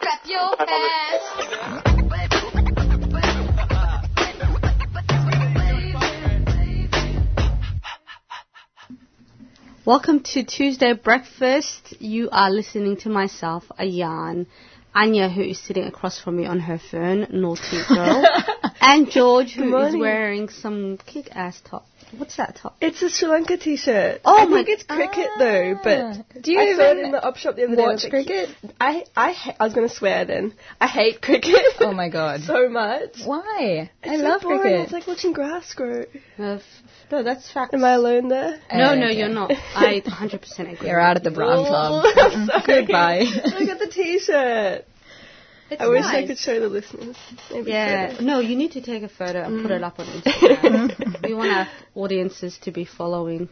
Clap 0.00 0.26
your 0.26 0.56
hands. 0.58 2.34
Welcome 9.86 10.20
to 10.32 10.44
Tuesday 10.44 10.94
Breakfast. 10.94 11.94
You 12.00 12.30
are 12.32 12.50
listening 12.50 12.96
to 12.98 13.08
myself, 13.10 13.64
Ayan, 13.78 14.46
Anya, 14.94 15.28
who 15.28 15.42
is 15.42 15.58
sitting 15.58 15.84
across 15.84 16.18
from 16.20 16.36
me 16.38 16.46
on 16.46 16.60
her 16.60 16.78
phone, 16.90 17.26
naughty 17.30 17.82
girl, 17.88 18.24
and 18.80 19.10
George, 19.10 19.52
who 19.52 19.64
is 19.64 19.70
morning. 19.70 20.00
wearing 20.00 20.48
some 20.48 20.98
kick-ass 21.04 21.60
top. 21.64 21.84
What's 22.18 22.36
that 22.36 22.56
top? 22.56 22.76
It's 22.80 23.02
a 23.02 23.10
Sri 23.10 23.28
Lanka 23.28 23.56
t-shirt. 23.56 24.20
Oh 24.24 24.38
I 24.38 24.44
my- 24.46 24.56
think 24.58 24.68
it's 24.70 24.82
cricket 24.84 25.28
though, 25.38 25.78
but 25.82 26.42
Do 26.42 26.52
you 26.52 26.60
I 26.60 26.74
saw 26.76 26.90
it 26.92 26.98
in 26.98 27.10
the 27.12 27.22
op 27.26 27.36
shop 27.36 27.56
the 27.56 27.64
other 27.64 27.76
day. 27.76 27.82
watch 27.82 27.92
was 27.94 28.04
like, 28.04 28.10
cricket? 28.12 28.48
I 28.80 29.04
I 29.16 29.32
ha- 29.32 29.56
I 29.60 29.64
was 29.64 29.74
gonna 29.74 29.88
swear 29.88 30.24
then. 30.24 30.54
I 30.80 30.86
hate 30.86 31.20
cricket. 31.20 31.60
Oh 31.80 31.92
my 31.92 32.08
god. 32.08 32.40
so 32.46 32.68
much. 32.68 33.22
Why? 33.24 33.90
I 34.02 34.08
It's 34.08 34.22
so 34.22 34.28
love 34.28 34.42
boring. 34.42 34.60
cricket. 34.60 34.80
It's 34.80 34.92
like 34.92 35.06
watching 35.06 35.32
grass 35.32 35.72
grow. 35.74 36.04
Uh, 36.38 36.58
no, 37.12 37.22
that's 37.22 37.50
fact. 37.52 37.74
Am 37.74 37.84
I 37.84 37.92
alone 37.92 38.28
there? 38.28 38.58
No, 38.72 38.94
no, 38.94 39.06
Okay. 39.06 39.18
you're 39.18 39.28
not. 39.28 39.50
I 39.74 40.00
100% 40.00 40.72
agree. 40.72 40.88
You're 40.88 41.00
out 41.00 41.16
of 41.16 41.22
the 41.22 41.30
Brown 41.30 41.64
Club. 41.66 42.04
Goodbye. 42.66 43.24
Look 43.44 43.68
at 43.68 43.78
the 43.78 43.88
t-shirt. 43.92 44.84
It's 45.70 45.80
I 45.80 45.88
wish 45.88 46.04
I 46.04 46.26
could 46.26 46.38
show 46.38 46.60
the 46.60 46.68
listeners. 46.68 47.16
Maybe 47.50 47.70
Yeah, 47.70 48.10
photo. 48.12 48.22
no, 48.24 48.38
you 48.40 48.54
need 48.56 48.72
to 48.72 48.82
take 48.82 49.02
a 49.02 49.08
photo 49.08 49.42
and 49.42 49.62
put 49.62 49.70
it 49.70 49.82
up 49.82 49.98
on 49.98 50.06
Instagram. 50.06 51.22
we 51.26 51.34
want 51.34 51.50
our 51.52 51.68
audiences 51.94 52.58
to 52.62 52.70
be 52.70 52.84
following. 52.84 53.48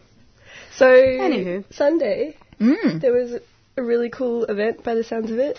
So 0.76 0.86
Anywho. 0.86 1.64
Sunday 1.72 2.36
Mm. 2.60 3.00
there 3.00 3.12
was 3.12 3.32
a 3.76 3.82
really 3.82 4.08
cool 4.10 4.44
event 4.44 4.84
by 4.84 4.94
the 4.94 5.02
sounds 5.02 5.30
of 5.32 5.38
it. 5.38 5.58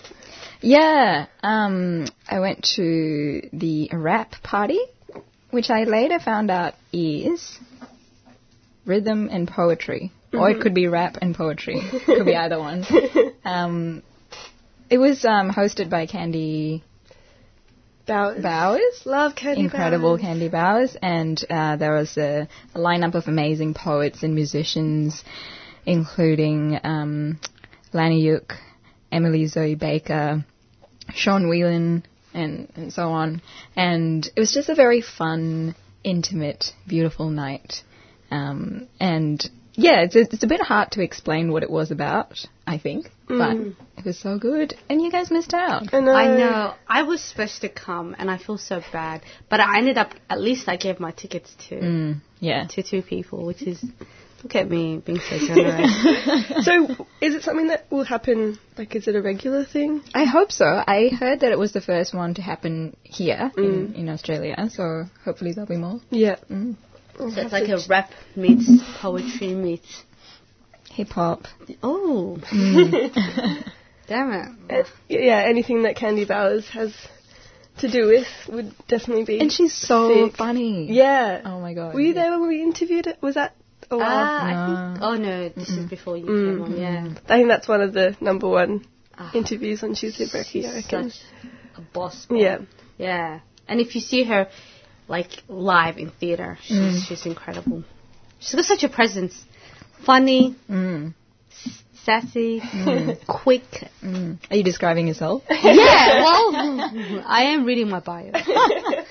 Yeah, 0.61 1.25
um, 1.41 2.05
I 2.29 2.39
went 2.39 2.63
to 2.75 3.49
the 3.51 3.89
rap 3.91 4.35
party, 4.43 4.79
which 5.51 5.69
I 5.69 5.83
later 5.83 6.19
found 6.19 6.49
out 6.51 6.75
is 6.93 7.57
rhythm 8.85 9.27
and 9.31 9.47
poetry, 9.47 10.11
or 10.31 10.49
it 10.51 10.61
could 10.61 10.73
be 10.73 10.87
rap 10.87 11.17
and 11.21 11.35
poetry. 11.35 11.81
could 12.05 12.25
be 12.25 12.35
either 12.35 12.59
one. 12.59 12.85
Um, 13.45 14.03
it 14.89 14.97
was 14.97 15.25
um, 15.25 15.49
hosted 15.51 15.89
by 15.89 16.05
Candy 16.05 16.83
Bowers. 18.05 18.41
Bowers. 18.41 19.01
Love 19.05 19.35
Candy 19.35 19.61
incredible 19.61 20.11
Bowers. 20.17 20.21
Candy 20.21 20.49
Bowers, 20.49 20.97
and 21.01 21.43
uh, 21.49 21.77
there 21.77 21.93
was 21.93 22.17
a, 22.17 22.47
a 22.75 22.79
lineup 22.79 23.15
of 23.15 23.27
amazing 23.27 23.73
poets 23.73 24.23
and 24.23 24.35
musicians, 24.35 25.23
including 25.85 26.79
um, 26.83 27.39
Lana 27.93 28.15
Yuk, 28.15 28.53
Emily 29.11 29.47
Zoe 29.47 29.75
Baker, 29.75 30.45
Sean 31.13 31.49
Whelan, 31.49 32.03
and, 32.33 32.71
and 32.75 32.91
so 32.91 33.09
on. 33.09 33.41
And 33.75 34.25
it 34.35 34.39
was 34.39 34.53
just 34.53 34.69
a 34.69 34.75
very 34.75 35.01
fun, 35.01 35.75
intimate, 36.03 36.65
beautiful 36.87 37.29
night. 37.29 37.83
Um, 38.31 38.87
and 38.99 39.43
yeah, 39.75 40.01
it's, 40.01 40.15
it's 40.15 40.43
a 40.43 40.47
bit 40.47 40.61
hard 40.61 40.91
to 40.91 41.01
explain 41.01 41.51
what 41.51 41.63
it 41.63 41.69
was 41.69 41.91
about, 41.91 42.45
I 42.67 42.77
think, 42.77 43.07
mm. 43.27 43.37
but 43.37 43.97
it 43.97 44.05
was 44.05 44.19
so 44.19 44.37
good. 44.37 44.75
And 44.89 45.01
you 45.01 45.11
guys 45.11 45.31
missed 45.31 45.53
out. 45.53 45.93
I 45.93 45.99
know. 45.99 46.13
I 46.13 46.37
know. 46.37 46.73
I 46.87 47.03
was 47.03 47.21
supposed 47.23 47.61
to 47.61 47.69
come, 47.69 48.15
and 48.19 48.29
I 48.29 48.37
feel 48.37 48.57
so 48.57 48.81
bad. 48.91 49.23
But 49.49 49.59
I 49.59 49.79
ended 49.79 49.97
up, 49.97 50.13
at 50.29 50.39
least 50.39 50.69
I 50.69 50.77
gave 50.77 50.99
my 50.99 51.11
tickets 51.11 51.55
to 51.69 51.75
Mm, 51.75 52.21
yeah. 52.39 52.67
to 52.67 52.83
two 52.83 53.01
people, 53.01 53.45
which 53.45 53.63
is, 53.63 53.83
look 54.43 54.55
at 54.55 54.69
me 54.69 55.01
being 55.03 55.19
so 55.19 55.37
generous. 55.47 56.65
So 56.65 57.07
is 57.19 57.33
it 57.33 57.43
something 57.43 57.67
that 57.67 57.87
will 57.89 58.03
happen? 58.03 58.59
Like, 58.77 58.95
is 58.95 59.07
it 59.07 59.15
a 59.15 59.21
regular 59.21 59.65
thing? 59.65 60.03
I 60.13 60.25
hope 60.25 60.51
so. 60.51 60.65
I 60.65 61.09
heard 61.19 61.39
that 61.39 61.51
it 61.51 61.57
was 61.57 61.71
the 61.71 61.81
first 61.81 62.13
one 62.13 62.35
to 62.35 62.43
happen 62.43 62.95
here 63.01 63.51
in, 63.57 63.63
mm. 63.63 63.95
in 63.95 64.09
Australia, 64.09 64.55
so 64.69 65.05
hopefully 65.25 65.53
there'll 65.53 65.67
be 65.67 65.77
more. 65.77 65.99
Yeah. 66.11 66.35
Mm. 66.49 66.75
So 67.17 67.27
it's 67.27 67.51
like 67.51 67.69
a 67.69 67.79
rap 67.89 68.11
meets 68.35 68.69
poetry 68.99 69.53
meets. 69.53 70.03
Hip 70.91 71.09
hop. 71.09 71.43
Oh, 71.81 72.37
damn 74.07 74.31
it. 74.31 74.47
Uh, 74.69 74.83
yeah, 75.09 75.43
anything 75.47 75.83
that 75.83 75.95
Candy 75.95 76.25
Bowers 76.25 76.67
has 76.69 76.93
to 77.79 77.89
do 77.89 78.07
with 78.07 78.27
would 78.49 78.73
definitely 78.87 79.25
be. 79.25 79.39
And 79.39 79.51
she's 79.51 79.73
so 79.73 80.27
sick. 80.27 80.35
funny. 80.37 80.91
Yeah. 80.91 81.41
Oh 81.45 81.59
my 81.59 81.73
god. 81.73 81.93
Were 81.95 82.01
you 82.01 82.13
there 82.13 82.31
when 82.39 82.47
we 82.47 82.61
interviewed 82.61 83.07
it? 83.07 83.17
Was 83.21 83.35
that 83.35 83.55
a 83.89 83.97
while? 83.97 84.07
Ah, 84.07 84.45
I 84.45 84.93
think. 84.93 85.03
Oh 85.03 85.15
no, 85.15 85.49
this 85.49 85.69
is 85.69 85.89
before 85.89 86.15
you 86.17 86.25
came 86.25 86.61
on. 86.61 86.77
Yeah, 86.77 87.07
I 87.27 87.37
think 87.37 87.47
that's 87.47 87.67
one 87.67 87.81
of 87.81 87.93
the 87.93 88.15
number 88.21 88.47
one 88.47 88.85
Ah, 89.17 89.31
interviews 89.33 89.83
on 89.83 89.93
Tuesday 89.95 90.25
Brekkie, 90.25 90.45
she's 90.51 90.65
I 90.65 90.75
reckon. 90.75 91.09
such 91.11 91.21
a 91.77 91.81
boss. 91.81 92.27
Yeah. 92.29 92.59
Yeah, 92.97 93.39
and 93.67 93.79
if 93.79 93.95
you 93.95 94.01
see 94.01 94.23
her 94.23 94.47
like 95.07 95.29
live 95.47 95.97
in 95.97 96.09
theater, 96.11 96.57
she's 96.61 97.03
she's 97.07 97.25
incredible. 97.25 97.83
She's 98.39 98.55
got 98.55 98.65
such 98.65 98.83
a 98.83 98.89
presence, 98.89 99.43
funny, 100.05 100.55
Mm. 100.69 101.13
sassy, 102.03 102.61
quick. 103.27 103.63
Mm. 104.03 104.37
Are 104.49 104.55
you 104.55 104.63
describing 104.63 105.07
yourself? 105.07 105.43
Yeah, 105.49 106.23
well, 106.23 107.21
I 107.25 107.53
am 107.53 107.65
reading 107.65 107.89
my 107.89 107.99
bio. 107.99 108.31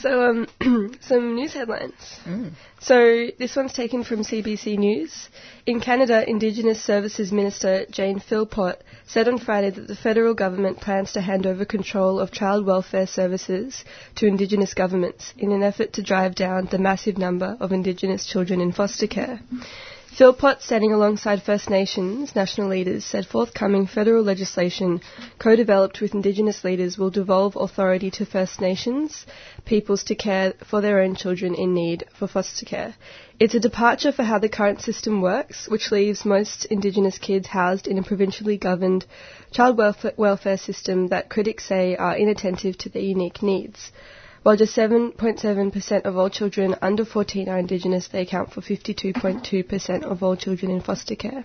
So, 0.00 0.30
um, 0.60 0.96
some 1.00 1.36
news 1.36 1.54
headlines. 1.54 1.94
Mm. 2.24 2.50
So, 2.80 3.28
this 3.38 3.54
one's 3.54 3.72
taken 3.72 4.02
from 4.02 4.22
CBC 4.22 4.76
News. 4.78 5.28
In 5.64 5.80
Canada, 5.80 6.28
Indigenous 6.28 6.82
Services 6.82 7.30
Minister 7.30 7.86
Jane 7.90 8.18
Philpott 8.18 8.82
said 9.06 9.28
on 9.28 9.38
Friday 9.38 9.70
that 9.70 9.86
the 9.86 9.94
federal 9.94 10.34
government 10.34 10.80
plans 10.80 11.12
to 11.12 11.20
hand 11.20 11.46
over 11.46 11.64
control 11.64 12.18
of 12.18 12.32
child 12.32 12.66
welfare 12.66 13.06
services 13.06 13.84
to 14.16 14.26
Indigenous 14.26 14.74
governments 14.74 15.32
in 15.38 15.52
an 15.52 15.62
effort 15.62 15.92
to 15.94 16.02
drive 16.02 16.34
down 16.34 16.66
the 16.70 16.78
massive 16.78 17.16
number 17.16 17.56
of 17.60 17.70
Indigenous 17.70 18.26
children 18.26 18.60
in 18.60 18.72
foster 18.72 19.06
care. 19.06 19.40
Philpott, 20.16 20.62
standing 20.62 20.94
alongside 20.94 21.42
First 21.42 21.68
Nations 21.68 22.34
national 22.34 22.68
leaders, 22.68 23.04
said 23.04 23.26
forthcoming 23.26 23.86
federal 23.86 24.22
legislation 24.24 25.02
co-developed 25.38 26.00
with 26.00 26.14
Indigenous 26.14 26.64
leaders 26.64 26.96
will 26.96 27.10
devolve 27.10 27.54
authority 27.54 28.10
to 28.12 28.24
First 28.24 28.62
Nations 28.62 29.26
peoples 29.66 30.04
to 30.04 30.14
care 30.14 30.54
for 30.64 30.80
their 30.80 31.02
own 31.02 31.16
children 31.16 31.54
in 31.54 31.74
need 31.74 32.04
for 32.18 32.26
foster 32.26 32.64
care. 32.64 32.94
It's 33.38 33.54
a 33.54 33.60
departure 33.60 34.10
for 34.10 34.22
how 34.22 34.38
the 34.38 34.48
current 34.48 34.80
system 34.80 35.20
works, 35.20 35.68
which 35.68 35.92
leaves 35.92 36.24
most 36.24 36.64
Indigenous 36.64 37.18
kids 37.18 37.48
housed 37.48 37.86
in 37.86 37.98
a 37.98 38.02
provincially 38.02 38.56
governed 38.56 39.04
child 39.52 39.76
welfare, 39.76 40.14
welfare 40.16 40.56
system 40.56 41.08
that 41.08 41.28
critics 41.28 41.66
say 41.66 41.94
are 41.94 42.16
inattentive 42.16 42.78
to 42.78 42.88
their 42.88 43.02
unique 43.02 43.42
needs. 43.42 43.92
While 44.46 44.56
just 44.56 44.76
7.7% 44.76 46.02
of 46.04 46.16
all 46.16 46.30
children 46.30 46.76
under 46.80 47.04
14 47.04 47.48
are 47.48 47.58
Indigenous, 47.58 48.06
they 48.06 48.20
account 48.20 48.52
for 48.52 48.60
52.2% 48.60 50.04
of 50.04 50.22
all 50.22 50.36
children 50.36 50.70
in 50.70 50.80
foster 50.80 51.16
care. 51.16 51.42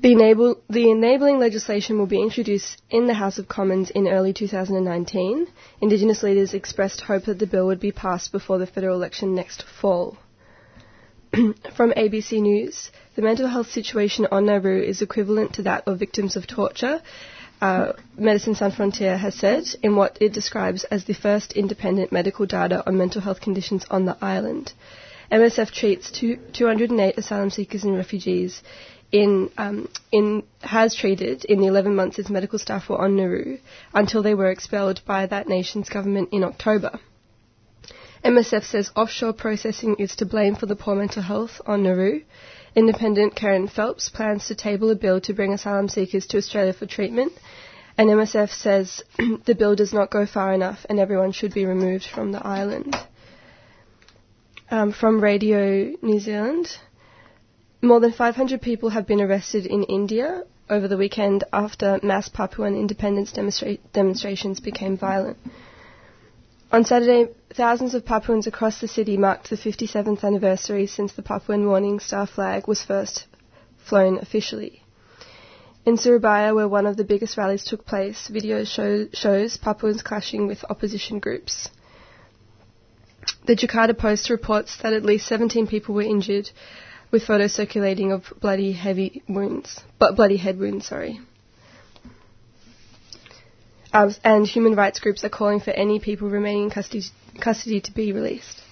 The, 0.00 0.10
enable, 0.10 0.60
the 0.68 0.90
enabling 0.90 1.38
legislation 1.38 1.96
will 1.96 2.08
be 2.08 2.20
introduced 2.20 2.82
in 2.90 3.06
the 3.06 3.14
House 3.14 3.38
of 3.38 3.46
Commons 3.46 3.90
in 3.90 4.08
early 4.08 4.32
2019. 4.32 5.46
Indigenous 5.80 6.24
leaders 6.24 6.54
expressed 6.54 7.02
hope 7.02 7.26
that 7.26 7.38
the 7.38 7.46
bill 7.46 7.68
would 7.68 7.78
be 7.78 7.92
passed 7.92 8.32
before 8.32 8.58
the 8.58 8.66
federal 8.66 8.96
election 8.96 9.32
next 9.32 9.62
fall. 9.62 10.18
From 11.76 11.92
ABC 11.92 12.42
News, 12.42 12.90
the 13.14 13.22
mental 13.22 13.46
health 13.46 13.70
situation 13.70 14.26
on 14.32 14.46
Nauru 14.46 14.82
is 14.82 15.02
equivalent 15.02 15.54
to 15.54 15.62
that 15.62 15.86
of 15.86 16.00
victims 16.00 16.34
of 16.34 16.48
torture, 16.48 17.00
uh, 17.60 17.92
Medicine 18.16 18.54
Sans 18.54 18.74
Frontier 18.74 19.16
has 19.16 19.34
said, 19.34 19.64
in 19.82 19.96
what 19.96 20.18
it 20.20 20.32
describes 20.32 20.84
as 20.84 21.04
the 21.04 21.14
first 21.14 21.52
independent 21.52 22.12
medical 22.12 22.46
data 22.46 22.82
on 22.86 22.96
mental 22.96 23.20
health 23.20 23.40
conditions 23.40 23.84
on 23.90 24.04
the 24.06 24.16
island. 24.22 24.72
MSF 25.30 25.70
treats 25.70 26.10
two, 26.10 26.36
208 26.52 27.16
asylum 27.18 27.50
seekers 27.50 27.84
and 27.84 27.96
refugees 27.96 28.62
in, 29.12 29.50
um, 29.58 29.88
in, 30.10 30.42
has 30.60 30.94
treated 30.94 31.44
in 31.44 31.60
the 31.60 31.66
11 31.66 31.94
months 31.94 32.18
its 32.18 32.30
medical 32.30 32.58
staff 32.58 32.88
were 32.88 33.00
on 33.00 33.16
Nauru 33.16 33.58
until 33.92 34.22
they 34.22 34.34
were 34.34 34.50
expelled 34.50 35.02
by 35.04 35.26
that 35.26 35.48
nation's 35.48 35.88
government 35.88 36.30
in 36.32 36.44
October. 36.44 36.98
MSF 38.24 38.64
says 38.64 38.90
offshore 38.94 39.32
processing 39.32 39.96
is 39.98 40.16
to 40.16 40.26
blame 40.26 40.54
for 40.54 40.66
the 40.66 40.76
poor 40.76 40.94
mental 40.94 41.22
health 41.22 41.60
on 41.66 41.82
Nauru. 41.82 42.20
Independent 42.74 43.34
Kerryn 43.34 43.68
Phelps 43.70 44.08
plans 44.08 44.46
to 44.46 44.54
table 44.54 44.90
a 44.90 44.94
bill 44.94 45.20
to 45.22 45.34
bring 45.34 45.52
asylum 45.52 45.88
seekers 45.88 46.26
to 46.28 46.36
Australia 46.38 46.72
for 46.72 46.86
treatment, 46.86 47.32
and 47.98 48.08
MSF 48.08 48.50
says 48.50 49.02
the 49.44 49.54
bill 49.54 49.74
does 49.74 49.92
not 49.92 50.10
go 50.10 50.24
far 50.24 50.52
enough 50.52 50.86
and 50.88 51.00
everyone 51.00 51.32
should 51.32 51.52
be 51.52 51.66
removed 51.66 52.06
from 52.06 52.32
the 52.32 52.46
island. 52.46 52.96
Um, 54.70 54.92
from 54.92 55.20
Radio 55.20 55.94
New 56.00 56.20
Zealand, 56.20 56.76
more 57.82 57.98
than 57.98 58.12
500 58.12 58.62
people 58.62 58.90
have 58.90 59.06
been 59.06 59.20
arrested 59.20 59.66
in 59.66 59.82
India 59.84 60.44
over 60.68 60.86
the 60.86 60.96
weekend 60.96 61.42
after 61.52 61.98
mass 62.02 62.28
Papuan 62.28 62.76
independence 62.78 63.32
demonstra- 63.32 63.80
demonstrations 63.92 64.60
became 64.60 64.96
violent. 64.96 65.36
On 66.72 66.84
Saturday, 66.84 67.32
thousands 67.52 67.94
of 67.94 68.04
Papuans 68.04 68.46
across 68.46 68.80
the 68.80 68.86
city 68.86 69.16
marked 69.16 69.50
the 69.50 69.56
57th 69.56 70.22
anniversary 70.22 70.86
since 70.86 71.12
the 71.12 71.22
Papuan 71.22 71.64
Morning 71.64 71.98
Star 71.98 72.28
flag 72.28 72.68
was 72.68 72.80
first 72.80 73.26
flown 73.84 74.18
officially. 74.18 74.84
In 75.84 75.96
Surabaya, 75.96 76.54
where 76.54 76.68
one 76.68 76.86
of 76.86 76.96
the 76.96 77.02
biggest 77.02 77.36
rallies 77.36 77.64
took 77.64 77.84
place, 77.84 78.28
video 78.28 78.62
show, 78.62 79.08
shows 79.12 79.56
Papuans 79.56 80.02
clashing 80.02 80.46
with 80.46 80.64
opposition 80.70 81.18
groups. 81.18 81.68
The 83.46 83.56
Jakarta 83.56 83.98
Post 83.98 84.30
reports 84.30 84.76
that 84.82 84.92
at 84.92 85.04
least 85.04 85.26
17 85.26 85.66
people 85.66 85.96
were 85.96 86.02
injured, 86.02 86.50
with 87.10 87.24
photos 87.24 87.52
circulating 87.52 88.12
of 88.12 88.32
bloody 88.40 88.70
heavy 88.70 89.24
wounds, 89.28 89.80
but 89.98 90.14
bloody 90.14 90.36
head 90.36 90.56
wounds, 90.60 90.86
sorry. 90.86 91.18
And 93.92 94.46
human 94.46 94.74
rights 94.74 95.00
groups 95.00 95.24
are 95.24 95.28
calling 95.28 95.60
for 95.60 95.70
any 95.70 95.98
people 95.98 96.28
remaining 96.28 96.64
in 96.64 96.70
custody, 96.70 97.02
custody 97.40 97.80
to 97.80 97.92
be 97.92 98.12
released. 98.12 98.62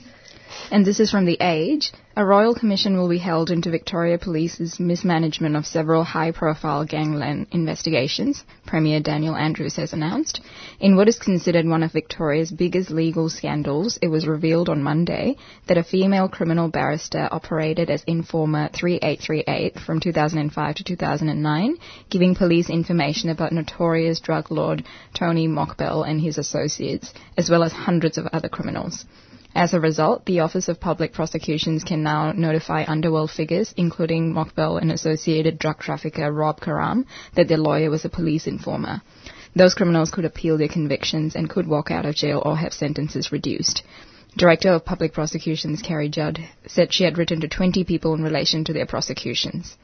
And 0.71 0.85
this 0.85 1.01
is 1.01 1.11
from 1.11 1.25
The 1.25 1.37
Age. 1.41 1.93
A 2.17 2.25
royal 2.25 2.53
commission 2.53 2.97
will 2.97 3.09
be 3.09 3.19
held 3.19 3.49
into 3.49 3.71
Victoria 3.71 4.19
Police's 4.19 4.81
mismanagement 4.81 5.55
of 5.55 5.67
several 5.67 6.03
high 6.03 6.33
profile 6.33 6.85
gangland 6.85 7.47
investigations, 7.53 8.43
Premier 8.67 8.99
Daniel 8.99 9.37
Andrews 9.37 9.77
has 9.77 9.93
announced. 9.93 10.41
In 10.81 10.97
what 10.97 11.07
is 11.07 11.19
considered 11.19 11.65
one 11.65 11.85
of 11.85 11.93
Victoria's 11.93 12.51
biggest 12.51 12.91
legal 12.91 13.29
scandals, 13.29 13.99
it 14.03 14.09
was 14.09 14.27
revealed 14.27 14.69
on 14.69 14.83
Monday 14.83 15.37
that 15.69 15.79
a 15.79 15.85
female 15.85 16.29
criminal 16.29 16.69
barrister 16.69 17.29
operated 17.31 17.89
as 17.89 18.03
informer 18.05 18.69
3838 18.73 19.79
from 19.79 20.01
2005 20.01 20.75
to 20.75 20.83
2009, 20.83 21.77
giving 22.11 22.35
police 22.35 22.69
information 22.69 23.31
about 23.31 23.53
notorious 23.53 24.19
drug 24.19 24.51
lord 24.51 24.83
Tony 25.15 25.47
Mokbel 25.47 26.09
and 26.09 26.21
his 26.21 26.37
associates, 26.37 27.15
as 27.37 27.49
well 27.49 27.63
as 27.63 27.73
hundreds 27.73 28.19
of 28.19 28.27
other 28.33 28.49
criminals. 28.49 29.05
As 29.55 29.73
a 29.73 29.81
result, 29.81 30.27
the 30.27 30.41
Office 30.41 30.69
of 30.69 30.79
Public 30.79 31.15
Prosecutions 31.15 31.83
can 31.83 32.03
now 32.03 32.33
notify 32.33 32.85
underworld 32.87 33.31
figures, 33.31 33.73
including 33.79 34.35
Mokbel 34.35 34.79
and 34.79 34.93
associated 34.93 35.59
drug 35.59 35.79
trafficker 35.79 36.31
Rob 36.31 36.61
Karam, 36.61 37.07
that 37.35 37.49
their 37.49 37.57
lawyer 37.57 37.89
was 37.89 38.05
a 38.05 38.11
police 38.11 38.47
informer. 38.47 39.01
Those 39.57 39.73
criminals 39.73 40.11
could 40.11 40.27
appeal 40.27 40.59
their 40.59 40.69
convictions 40.69 41.35
and 41.35 41.49
could 41.49 41.67
walk 41.67 41.91
out 41.91 42.05
of 42.05 42.15
jail 42.15 42.43
or 42.45 42.59
have 42.59 42.75
sentences 42.75 43.33
reduced. 43.33 43.83
Director 44.37 44.73
of 44.73 44.85
Public 44.85 45.15
Prosecutions 45.15 45.81
Kerri 45.81 46.11
Judd 46.11 46.39
said 46.67 46.93
she 46.93 47.05
had 47.05 47.17
written 47.17 47.41
to 47.41 47.49
20 47.49 47.85
people 47.85 48.13
in 48.13 48.23
relation 48.23 48.65
to 48.65 48.75
their 48.75 48.87
prosecutions. 48.87 49.79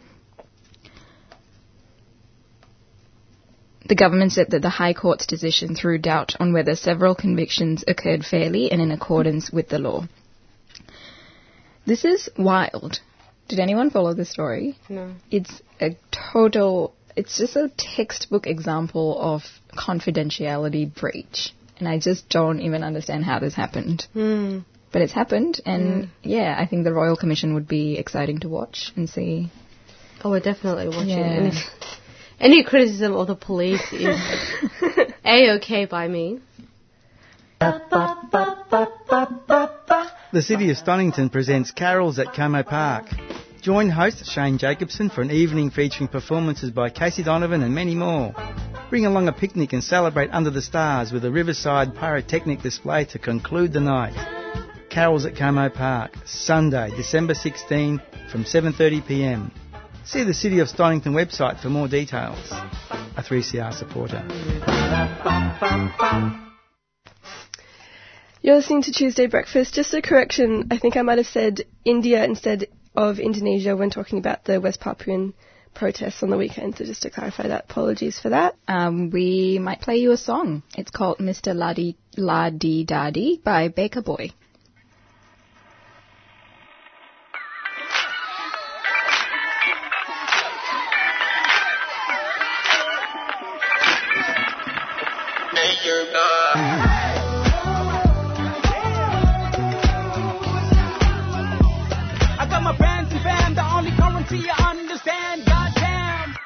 The 3.87 3.95
government 3.95 4.33
said 4.33 4.51
that 4.51 4.63
the 4.63 4.71
High 4.71 4.95
Court's 4.95 5.27
decision 5.27 5.75
threw 5.75 5.99
doubt 5.99 6.37
on 6.41 6.53
whether 6.53 6.75
several 6.75 7.15
convictions 7.15 7.85
occurred 7.87 8.25
fairly 8.25 8.73
and 8.73 8.81
in 8.81 8.91
accordance 8.91 9.51
with 9.51 9.69
the 9.69 9.79
law. 9.79 10.07
This 11.87 12.05
is 12.05 12.31
wild. 12.39 13.01
Did 13.49 13.61
anyone 13.61 13.91
follow 13.91 14.15
the 14.15 14.25
story? 14.25 14.79
No. 14.89 15.13
It's 15.31 15.61
a 15.81 15.97
total, 16.33 16.95
it's 17.15 17.37
just 17.37 17.57
a 17.57 17.71
textbook 17.77 18.47
example 18.47 19.21
of 19.21 19.43
confidentiality 19.77 20.93
breach. 20.93 21.53
And 21.79 21.87
I 21.87 21.99
just 21.99 22.29
don't 22.31 22.61
even 22.61 22.83
understand 22.83 23.25
how 23.25 23.39
this 23.39 23.55
happened. 23.55 24.07
Mm. 24.15 24.65
But 24.93 25.03
it's 25.03 25.13
happened, 25.13 25.61
and 25.67 26.09
yeah, 26.23 26.55
I 26.57 26.67
think 26.67 26.85
the 26.85 26.93
Royal 26.93 27.17
Commission 27.17 27.55
would 27.55 27.67
be 27.67 27.99
exciting 27.99 28.39
to 28.41 28.49
watch 28.49 28.93
and 28.95 29.11
see. 29.11 29.51
Oh, 30.23 30.31
we're 30.31 30.39
definitely 30.39 30.87
watching. 30.87 31.09
Yeah. 31.09 31.17
Any, 31.17 31.51
any 32.44 32.62
criticism 32.62 33.14
of 33.14 33.26
the 33.26 33.35
police 33.35 33.82
is 33.91 34.20
a-okay 35.25 35.87
by 35.87 36.06
me. 36.06 36.41
The 40.32 40.43
City 40.43 40.70
of 40.70 40.76
Stonnington 40.76 41.32
presents 41.32 41.70
Carols 41.70 42.19
at 42.19 42.35
Como 42.35 42.62
Park. 42.62 43.06
Join 43.62 43.88
host 43.88 44.26
Shane 44.26 44.58
Jacobson 44.58 45.08
for 45.08 45.23
an 45.23 45.31
evening 45.31 45.70
featuring 45.70 46.08
performances 46.08 46.70
by 46.70 46.91
Casey 46.91 47.23
Donovan 47.23 47.62
and 47.62 47.75
many 47.75 47.94
more. 47.94 48.35
Bring 48.91 49.06
along 49.06 49.29
a 49.29 49.32
picnic 49.32 49.73
and 49.73 49.82
celebrate 49.82 50.29
under 50.31 50.50
the 50.50 50.61
stars 50.61 51.12
with 51.12 51.25
a 51.25 51.31
riverside 51.31 51.94
pyrotechnic 51.94 52.61
display 52.61 53.06
to 53.06 53.19
conclude 53.19 53.73
the 53.73 53.81
night. 53.81 54.12
Carols 54.91 55.25
at 55.25 55.35
Como 55.35 55.70
Park, 55.70 56.12
Sunday, 56.26 56.91
December 56.94 57.32
16 57.32 58.02
from 58.31 58.44
7.30pm. 58.44 59.50
See 60.06 60.23
the 60.23 60.35
City 60.35 60.59
of 60.59 60.69
Stonnington 60.69 61.15
website 61.15 61.61
for 61.61 61.71
more 61.71 61.89
details. 61.89 62.53
A 63.17 63.23
3CR 63.23 63.73
supporter. 63.73 64.23
You're 68.43 68.56
listening 68.56 68.83
to 68.83 68.93
Tuesday 68.93 69.27
Breakfast. 69.27 69.73
Just 69.73 69.95
a 69.95 70.03
correction, 70.03 70.69
I 70.71 70.77
think 70.77 70.99
I 70.99 71.03
might 71.03 71.17
have 71.17 71.27
said 71.27 71.62
India 71.87 72.23
instead 72.23 72.67
of 72.95 73.19
Indonesia 73.19 73.75
when 73.75 73.89
talking 73.89 74.19
about 74.19 74.45
the 74.45 74.61
West 74.61 74.81
Papuan 74.81 75.33
protests 75.73 76.23
on 76.23 76.29
the 76.29 76.37
weekend. 76.37 76.77
So 76.77 76.85
just 76.85 77.03
to 77.03 77.11
clarify 77.11 77.49
that, 77.49 77.65
apologies 77.71 78.21
for 78.21 78.29
that. 78.29 78.56
Um, 78.69 79.09
we 79.09 79.59
might 79.59 79.81
play 79.81 79.97
you 79.97 80.12
a 80.12 80.19
song. 80.19 80.62
It's 80.77 80.91
called 80.91 81.17
Mr. 81.19 81.55
Ladi 81.55 81.97
La 82.19 82.51
Di 82.51 82.85
Dadi 82.85 83.43
by 83.43 83.69
Baker 83.69 84.03
Boy. 84.03 84.33
I 95.86 95.91
got 102.48 102.62
my 102.62 102.74
friends 102.74 103.12
and 103.12 103.20
fam, 103.22 103.55
the 103.55 103.62
only 103.70 103.91
currency 103.91 104.38
you 104.38 104.50
understand, 104.67 105.44
goddamn. 105.44 106.36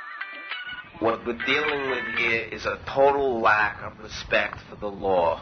What 0.99 1.25
we're 1.25 1.39
dealing 1.47 1.91
with 1.91 2.05
here 2.19 2.49
is 2.51 2.67
a 2.67 2.81
total 2.93 3.41
lack 3.41 3.81
of 3.83 4.01
respect 4.03 4.59
for 4.69 4.75
the 4.75 4.89
law. 4.89 5.41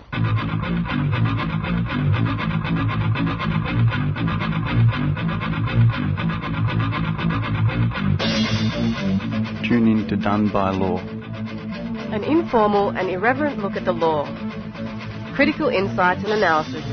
Tune 9.66 9.88
in 9.88 10.06
to 10.08 10.16
Done 10.16 10.50
by 10.52 10.70
Law. 10.70 11.15
An 12.12 12.24
informal 12.24 12.90
and 12.90 13.10
irreverent 13.10 13.58
look 13.58 13.76
at 13.76 13.84
the 13.84 13.92
law. 13.92 14.24
Critical 15.34 15.68
insights 15.68 16.22
and 16.24 16.32
analysis 16.32 16.84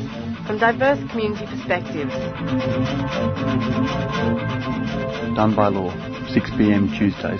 from 0.45 0.57
diverse 0.57 0.99
community 1.11 1.45
perspectives. 1.45 2.13
Done 5.35 5.55
by 5.55 5.67
Law, 5.69 5.91
6 6.33 6.49
p.m. 6.57 6.89
Tuesdays. 6.97 7.39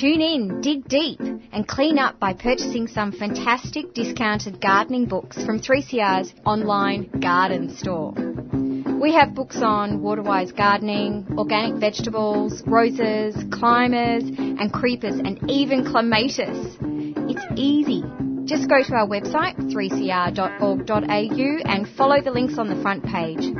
Tune 0.00 0.20
in, 0.20 0.60
dig 0.62 0.88
deep, 0.88 1.20
and 1.52 1.68
clean 1.68 1.98
up 1.98 2.18
by 2.18 2.32
purchasing 2.32 2.86
some 2.88 3.12
fantastic 3.12 3.94
discounted 3.94 4.60
gardening 4.60 5.04
books 5.04 5.36
from 5.44 5.60
3CR's 5.60 6.32
online 6.44 7.10
garden 7.20 7.74
store. 7.76 8.14
We 9.00 9.12
have 9.14 9.34
books 9.34 9.56
on 9.62 10.00
waterwise 10.00 10.52
gardening, 10.52 11.26
organic 11.36 11.80
vegetables, 11.80 12.62
roses, 12.66 13.34
climbers, 13.50 14.24
and 14.24 14.72
creepers, 14.72 15.16
and 15.16 15.50
even 15.50 15.84
clematis. 15.84 16.76
It's 16.80 17.44
easy. 17.56 18.02
Just 18.44 18.68
go 18.68 18.82
to 18.82 18.94
our 18.94 19.06
website, 19.06 19.56
3cr.org.au, 19.72 21.02
and 21.64 21.88
follow 21.96 22.20
the 22.22 22.30
links 22.30 22.58
on 22.58 22.68
the 22.68 22.80
front 22.80 23.04
page. 23.04 23.52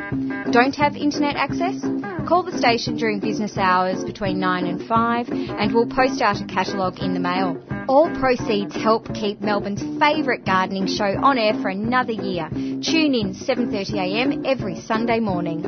Don't 0.52 0.74
have 0.76 0.96
internet 0.96 1.36
access? 1.36 1.82
Call 2.26 2.44
the 2.44 2.56
station 2.56 2.96
during 2.96 3.18
business 3.18 3.56
hours 3.56 4.04
between 4.04 4.38
9 4.38 4.66
and 4.66 4.86
5 4.86 5.28
and 5.30 5.74
we'll 5.74 5.88
post 5.88 6.22
out 6.22 6.40
a 6.40 6.46
catalogue 6.46 7.00
in 7.00 7.14
the 7.14 7.20
mail. 7.20 7.60
All 7.88 8.08
proceeds 8.14 8.74
help 8.76 9.12
keep 9.12 9.40
Melbourne's 9.40 9.82
favourite 9.98 10.44
gardening 10.44 10.86
show 10.86 11.04
on 11.04 11.36
air 11.36 11.54
for 11.54 11.68
another 11.68 12.12
year. 12.12 12.48
Tune 12.50 13.14
in 13.14 13.34
7.30am 13.34 14.46
every 14.46 14.80
Sunday 14.80 15.18
morning. 15.18 15.62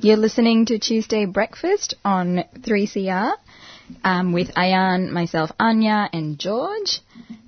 You're 0.00 0.16
listening 0.16 0.66
to 0.66 0.78
Tuesday 0.78 1.26
Breakfast 1.26 1.94
on 2.04 2.44
3CR 2.60 3.32
um, 4.04 4.32
with 4.32 4.54
Ayan, 4.54 5.10
myself, 5.10 5.50
Anya, 5.58 6.08
and 6.12 6.38
George. 6.38 7.00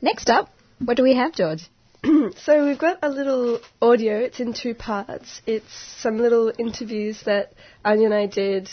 Next 0.03 0.29
up, 0.29 0.51
what 0.85 0.97
do 0.97 1.05
we 1.05 1.15
have, 1.15 1.33
George? 1.35 1.63
so 2.37 2.67
we've 2.67 2.79
got 2.79 2.99
a 3.03 3.09
little 3.09 3.61
audio. 3.83 4.19
It's 4.19 4.41
in 4.41 4.53
two 4.53 4.75
parts. 4.75 5.43
It's 5.47 5.73
some 6.01 6.19
little 6.19 6.53
interviews 6.59 7.23
that 7.25 7.53
Anya 7.85 8.07
and 8.07 8.15
I 8.15 8.27
did 8.27 8.71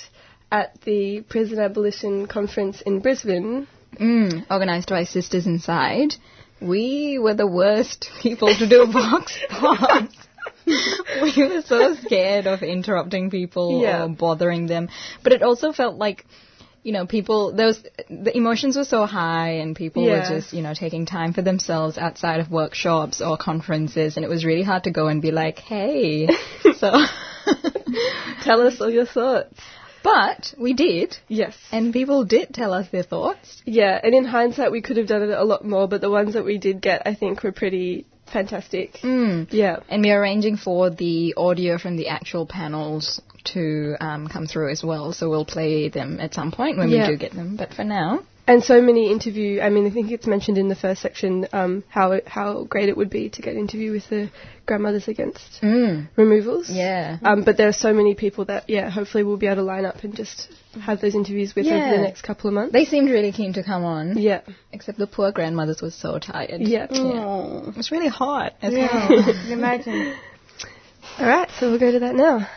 at 0.52 0.80
the 0.82 1.22
Prison 1.22 1.60
Abolition 1.60 2.28
Conference 2.28 2.82
in 2.82 3.00
Brisbane. 3.00 3.68
Mm, 4.00 4.50
organised 4.52 4.90
by 4.90 5.06
Sisters 5.06 5.48
Inside. 5.48 6.16
We 6.62 7.20
were 7.20 7.34
the 7.34 7.48
worst 7.48 8.10
people 8.22 8.54
to 8.54 8.68
do 8.68 8.84
a 8.84 8.88
vox 8.92 9.38
pop. 9.50 10.10
we 10.66 11.34
were 11.38 11.62
so 11.62 11.96
scared 11.96 12.48
of 12.48 12.62
interrupting 12.62 13.30
people 13.30 13.82
Yeah. 13.82 14.04
or 14.04 14.10
bothering 14.10 14.68
them. 14.68 14.90
But 15.24 15.34
it 15.34 15.42
also 15.42 15.72
felt 15.72 15.98
like, 15.98 16.26
you 16.86 16.92
know, 16.92 17.08
people, 17.08 17.52
was, 17.52 17.84
the 18.12 18.38
emotions 18.38 18.78
were 18.78 18.84
so 18.84 19.08
high 19.08 19.54
and 19.54 19.76
people 19.76 20.06
Yeah. 20.06 20.30
were 20.30 20.36
just, 20.36 20.54
you 20.54 20.62
know, 20.62 20.76
taking 20.76 21.08
time 21.08 21.34
for 21.34 21.42
themselves 21.42 21.98
outside 21.98 22.40
of 22.40 22.52
workshops 22.52 23.22
or 23.22 23.38
conferences 23.38 24.18
and 24.18 24.24
it 24.24 24.30
was 24.30 24.46
really 24.46 24.62
hard 24.62 24.84
to 24.84 24.92
go 24.92 25.08
and 25.08 25.20
be 25.20 25.32
like, 25.32 25.58
hey, 25.58 26.28
so. 26.78 26.92
Tell 28.44 28.62
us 28.62 28.80
all 28.80 28.92
your 28.92 29.08
thoughts. 29.08 29.60
But 30.04 30.54
we 30.60 30.74
did. 30.74 31.18
Yes. 31.28 31.56
And 31.72 31.92
people 31.92 32.24
did 32.24 32.54
tell 32.54 32.72
us 32.72 32.88
their 32.92 33.02
thoughts. 33.02 33.64
Yeah, 33.66 34.00
and 34.04 34.14
in 34.14 34.24
hindsight, 34.24 34.72
we 34.72 34.84
could 34.84 34.98
have 34.98 35.08
done 35.08 35.24
it 35.24 35.32
a 35.32 35.44
lot 35.44 35.66
more, 35.66 35.88
but 35.88 36.02
the 36.02 36.12
ones 36.12 36.34
that 36.36 36.46
we 36.46 36.60
did 36.60 36.82
get, 36.82 37.02
I 37.08 37.16
think, 37.16 37.42
were 37.42 37.52
pretty 37.52 38.06
fantastic. 38.32 39.00
Mm. 39.02 39.48
Yeah. 39.52 39.78
And 39.90 40.04
we're 40.04 40.22
arranging 40.22 40.58
for 40.58 40.92
the 40.92 41.34
audio 41.36 41.80
from 41.80 41.98
the 41.98 42.10
actual 42.10 42.46
panels 42.46 43.20
to 43.54 43.96
um, 44.00 44.28
come 44.28 44.48
through 44.48 44.72
as 44.72 44.84
well. 44.84 45.14
So 45.14 45.30
we'll 45.30 45.46
play 45.46 45.90
them 45.90 46.20
at 46.20 46.34
some 46.34 46.52
point 46.52 46.78
when 46.78 46.90
Yeah. 46.90 47.08
we 47.08 47.14
do 47.16 47.18
get 47.18 47.34
them. 47.34 47.56
But 47.56 47.74
for 47.74 47.84
now, 47.84 48.22
And 48.48 48.64
so 48.64 48.80
many 48.80 49.12
interview. 49.12 49.60
I 49.60 49.70
mean, 49.72 49.88
I 49.88 49.90
think 49.90 50.12
it's 50.12 50.28
mentioned 50.28 50.60
in 50.60 50.68
the 50.68 50.76
first 50.76 51.02
section 51.02 51.48
um, 51.52 51.84
how 51.90 52.22
how 52.28 52.64
great 52.66 52.90
it 52.90 52.98
would 52.98 53.10
be 53.10 53.30
to 53.30 53.42
get 53.42 53.54
an 53.54 53.60
interview 53.60 53.92
with 53.92 54.08
the 54.10 54.30
grandmothers 54.68 55.08
against 55.08 55.62
mm. 55.64 56.08
removals. 56.16 56.70
yeah. 56.70 57.18
Um, 57.24 57.44
but 57.44 57.58
there 57.58 57.68
are 57.68 57.80
so 57.88 57.92
many 57.94 58.14
people 58.14 58.46
that, 58.46 58.70
yeah, 58.70 58.90
hopefully 58.92 59.24
we'll 59.24 59.38
be 59.38 59.48
able 59.48 59.64
to 59.64 59.64
line 59.64 59.86
up 59.86 60.04
and 60.04 60.16
just 60.16 60.48
have 60.80 61.02
those 61.02 61.16
interviews 61.16 61.56
with 61.56 61.66
over 61.66 61.76
Yeah. 61.76 61.96
the 61.98 62.04
next 62.04 62.22
couple 62.22 62.48
of 62.50 62.54
months. 62.54 62.72
They 62.74 62.86
seemed 62.86 63.10
really 63.10 63.32
keen 63.32 63.54
to 63.54 63.64
come 63.64 63.84
on. 63.84 64.18
yeah. 64.18 64.42
Except 64.72 64.98
the 65.00 65.08
poor 65.08 65.32
grandmothers 65.32 65.82
were 65.82 65.92
so 66.04 66.20
tired. 66.20 66.62
Yeah. 66.62 66.86
It 66.90 67.76
was 67.82 67.90
really 67.92 68.10
hot 68.10 68.54
as 68.62 68.74
Yeah. 68.74 69.10
well. 69.10 69.52
Imagine? 69.60 70.16
All 71.20 71.28
right, 71.28 71.50
so 71.60 71.70
we'll 71.70 71.80
go 71.80 71.92
to 71.92 72.00
that 72.00 72.14
now. 72.16 72.48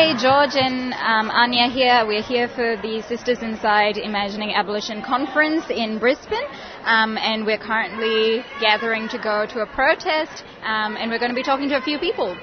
Hey, 0.00 0.16
George 0.16 0.56
and 0.56 0.94
um, 0.94 1.28
Anya 1.28 1.68
here. 1.68 2.06
We're 2.06 2.22
here 2.22 2.48
for 2.48 2.80
the 2.80 3.02
Sisters 3.06 3.42
Inside 3.42 3.98
Imagining 3.98 4.54
Abolition 4.54 5.02
conference 5.02 5.66
in 5.68 5.98
Brisbane, 5.98 6.40
um, 6.84 7.18
and 7.18 7.44
we're 7.44 7.58
currently 7.58 8.42
gathering 8.62 9.10
to 9.10 9.18
go 9.18 9.44
to 9.44 9.60
a 9.60 9.66
protest, 9.66 10.42
um, 10.62 10.96
and 10.96 11.10
we're 11.10 11.18
going 11.18 11.32
to 11.32 11.36
be 11.36 11.42
talking 11.42 11.68
to 11.68 11.76
a 11.76 11.82
few 11.82 11.98
people. 11.98 12.34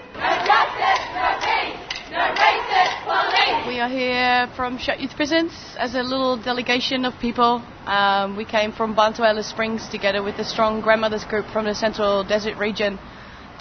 We 3.68 3.80
are 3.80 3.90
here 3.90 4.54
from 4.56 4.78
Shut 4.78 5.00
Youth 5.00 5.16
Prisons 5.16 5.52
as 5.80 5.96
a 5.96 6.04
little 6.04 6.38
delegation 6.38 7.06
of 7.06 7.20
people. 7.20 7.64
Um, 7.88 8.38
we 8.38 8.46
came 8.46 8.72
from 8.72 8.96
Bantuela 8.96 9.44
Springs 9.44 9.90
together 9.90 10.22
with 10.22 10.38
the 10.38 10.46
strong 10.46 10.80
grandmothers 10.80 11.26
group 11.26 11.48
from 11.48 11.66
the 11.66 11.74
Central 11.74 12.24
Desert 12.24 12.60
region 12.60 13.00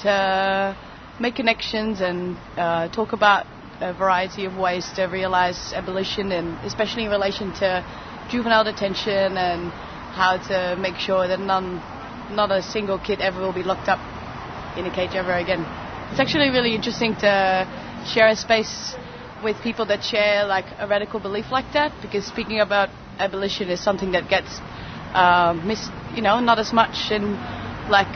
to 0.03 0.76
make 1.19 1.35
connections 1.35 2.03
and 2.03 2.37
uh, 2.59 2.88
talk 2.88 3.15
about 3.15 3.47
a 3.80 3.92
variety 3.92 4.45
of 4.45 4.56
ways 4.56 4.90
to 4.97 5.04
realize 5.04 5.73
abolition 5.75 6.33
and 6.33 6.56
especially 6.64 7.04
in 7.04 7.11
relation 7.11 7.52
to 7.54 7.85
juvenile 8.30 8.64
detention 8.64 9.37
and 9.37 9.71
how 10.16 10.38
to 10.38 10.76
make 10.80 10.97
sure 10.97 11.28
that 11.28 11.38
none, 11.38 11.76
not 12.35 12.50
a 12.50 12.62
single 12.62 12.99
kid 12.99 13.21
ever 13.21 13.40
will 13.40 13.52
be 13.52 13.62
locked 13.62 13.88
up 13.88 14.00
in 14.78 14.87
a 14.87 14.90
cage 14.90 15.14
ever 15.14 15.33
again. 15.33 15.61
It's 16.11 16.21
actually 16.21 16.50
really 16.50 16.75
interesting 16.75 17.14
to 17.16 17.68
share 18.06 18.28
a 18.28 18.37
space 18.37 18.95
with 19.42 19.56
people 19.62 19.87
that 19.87 20.02
share 20.02 20.47
like 20.47 20.64
a 20.78 20.88
radical 20.88 21.21
belief 21.21 21.50
like 21.50 21.71
that 21.75 21.92
because 22.00 22.25
speaking 22.25 22.61
about 22.61 22.88
abolition 23.18 23.68
is 23.68 23.83
something 23.83 24.12
that 24.12 24.28
gets 24.28 24.61
um, 25.12 25.66
missed, 25.66 25.90
you 26.14 26.23
know, 26.23 26.40
not 26.40 26.59
as 26.59 26.73
much 26.73 27.11
in 27.11 27.33
like 27.90 28.12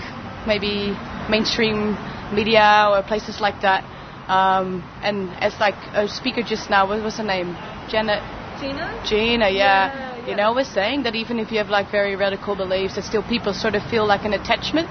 maybe 0.46 0.96
mainstream 1.28 1.96
media 2.34 2.88
or 2.90 3.02
places 3.02 3.40
like 3.40 3.60
that. 3.62 3.84
Um, 4.30 4.86
and 5.02 5.30
as 5.42 5.58
like 5.58 5.74
a 5.92 6.06
speaker 6.06 6.42
just 6.42 6.70
now, 6.70 6.86
what 6.86 7.02
was 7.02 7.16
her 7.16 7.24
name? 7.24 7.56
Janet. 7.90 8.22
Gina? 8.60 9.02
Gina, 9.04 9.48
yeah. 9.50 10.24
You 10.26 10.36
know, 10.36 10.52
was 10.52 10.68
saying 10.68 11.02
that 11.02 11.16
even 11.16 11.40
if 11.40 11.50
you 11.50 11.58
have 11.58 11.68
like 11.68 11.90
very 11.90 12.14
radical 12.14 12.54
beliefs, 12.54 12.94
that 12.94 13.04
still 13.04 13.24
people 13.24 13.52
sort 13.52 13.74
of 13.74 13.82
feel 13.90 14.06
like 14.06 14.24
an 14.24 14.34
attachment 14.34 14.88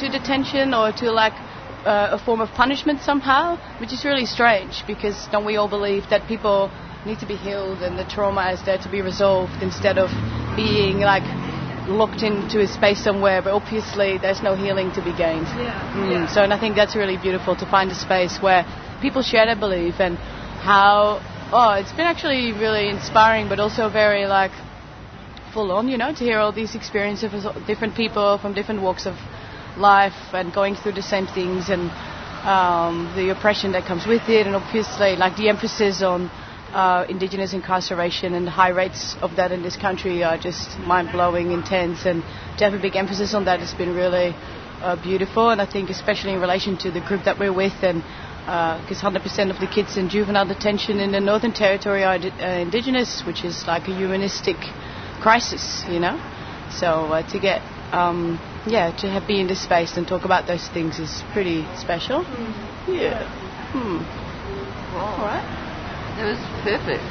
to 0.00 0.08
detention 0.08 0.74
or 0.74 0.90
to 0.92 1.12
like 1.12 1.34
uh, 1.86 2.18
a 2.18 2.18
form 2.18 2.40
of 2.40 2.48
punishment 2.50 3.00
somehow, 3.00 3.56
which 3.78 3.92
is 3.92 4.04
really 4.04 4.26
strange 4.26 4.82
because 4.86 5.28
don't 5.30 5.44
we 5.44 5.56
all 5.56 5.68
believe 5.68 6.08
that 6.10 6.26
people 6.26 6.68
need 7.06 7.20
to 7.20 7.26
be 7.26 7.36
healed 7.36 7.78
and 7.82 7.98
the 7.98 8.04
trauma 8.04 8.50
is 8.50 8.64
there 8.64 8.78
to 8.78 8.90
be 8.90 9.02
resolved 9.02 9.62
instead 9.62 9.98
of 9.98 10.08
being 10.56 10.98
like 10.98 11.22
locked 11.86 12.22
into 12.22 12.60
a 12.60 12.66
space 12.66 13.02
somewhere, 13.02 13.42
but 13.42 13.52
obviously 13.52 14.18
there's 14.18 14.42
no 14.42 14.54
healing 14.54 14.90
to 14.92 15.02
be 15.02 15.12
gained. 15.16 15.46
Yeah. 15.46 15.92
Mm, 15.94 16.28
So, 16.32 16.42
and 16.42 16.52
I 16.52 16.58
think 16.58 16.76
that's 16.76 16.96
really 16.96 17.16
beautiful 17.16 17.56
to 17.56 17.66
find 17.66 17.90
a 17.90 17.94
space 17.94 18.38
where 18.40 18.64
people 19.00 19.22
share 19.22 19.46
their 19.46 19.56
belief 19.56 20.00
and 20.00 20.16
how, 20.16 21.20
oh, 21.52 21.72
it's 21.74 21.92
been 21.92 22.06
actually 22.06 22.52
really 22.52 22.88
inspiring, 22.88 23.48
but 23.48 23.60
also 23.60 23.88
very 23.90 24.26
like 24.26 24.52
full 25.52 25.70
on, 25.72 25.88
you 25.88 25.98
know, 25.98 26.12
to 26.12 26.24
hear 26.24 26.38
all 26.38 26.52
these 26.52 26.74
experiences 26.74 27.44
of 27.44 27.66
different 27.66 27.94
people 27.94 28.38
from 28.38 28.54
different 28.54 28.82
walks 28.82 29.06
of 29.06 29.14
life 29.76 30.16
and 30.32 30.52
going 30.52 30.74
through 30.74 30.92
the 30.92 31.02
same 31.02 31.26
things 31.26 31.68
and 31.68 31.90
um, 32.44 33.12
the 33.16 33.30
oppression 33.30 33.72
that 33.72 33.84
comes 33.86 34.06
with 34.06 34.28
it, 34.28 34.46
and 34.46 34.54
obviously 34.54 35.16
like 35.16 35.36
the 35.36 35.48
emphasis 35.48 36.02
on 36.02 36.30
uh, 36.74 37.06
indigenous 37.08 37.52
incarceration 37.52 38.34
and 38.34 38.46
the 38.46 38.50
high 38.50 38.70
rates 38.70 39.14
of 39.22 39.36
that 39.36 39.52
in 39.52 39.62
this 39.62 39.76
country 39.76 40.24
are 40.24 40.36
just 40.36 40.76
mind-blowing, 40.80 41.52
intense, 41.52 42.04
and 42.04 42.22
to 42.58 42.64
have 42.64 42.74
a 42.74 42.78
big 42.78 42.96
emphasis 42.96 43.32
on 43.32 43.44
that 43.44 43.60
has 43.60 43.72
been 43.74 43.94
really 43.94 44.34
uh, 44.82 45.00
beautiful. 45.00 45.50
And 45.50 45.62
I 45.62 45.66
think 45.66 45.88
especially 45.88 46.32
in 46.32 46.40
relation 46.40 46.76
to 46.78 46.90
the 46.90 47.00
group 47.00 47.24
that 47.24 47.38
we're 47.38 47.52
with, 47.52 47.82
and 47.82 48.02
because 48.82 49.00
100% 49.00 49.50
of 49.50 49.60
the 49.60 49.68
kids 49.72 49.96
in 49.96 50.08
juvenile 50.08 50.46
detention 50.46 50.98
in 50.98 51.12
the 51.12 51.20
Northern 51.20 51.52
Territory 51.52 52.02
are 52.02 52.16
uh, 52.16 52.58
indigenous, 52.58 53.22
which 53.24 53.44
is 53.44 53.66
like 53.66 53.86
a 53.88 53.94
humanistic 53.96 54.56
crisis, 55.22 55.84
you 55.88 56.00
know. 56.00 56.18
So 56.70 57.12
uh, 57.12 57.22
to 57.30 57.38
get 57.38 57.62
um, 57.92 58.40
yeah, 58.66 58.90
to 58.98 59.08
have 59.08 59.28
be 59.28 59.40
in 59.40 59.46
this 59.46 59.62
space 59.62 59.96
and 59.96 60.06
talk 60.08 60.24
about 60.24 60.46
those 60.46 60.66
things 60.68 60.98
is 60.98 61.22
pretty 61.32 61.64
special. 61.76 62.24
Yeah. 62.88 63.22
Hmm. 63.70 64.02
All 64.96 65.18
right. 65.24 65.63
It 66.14 66.24
was 66.24 66.38
perfect. 66.62 67.02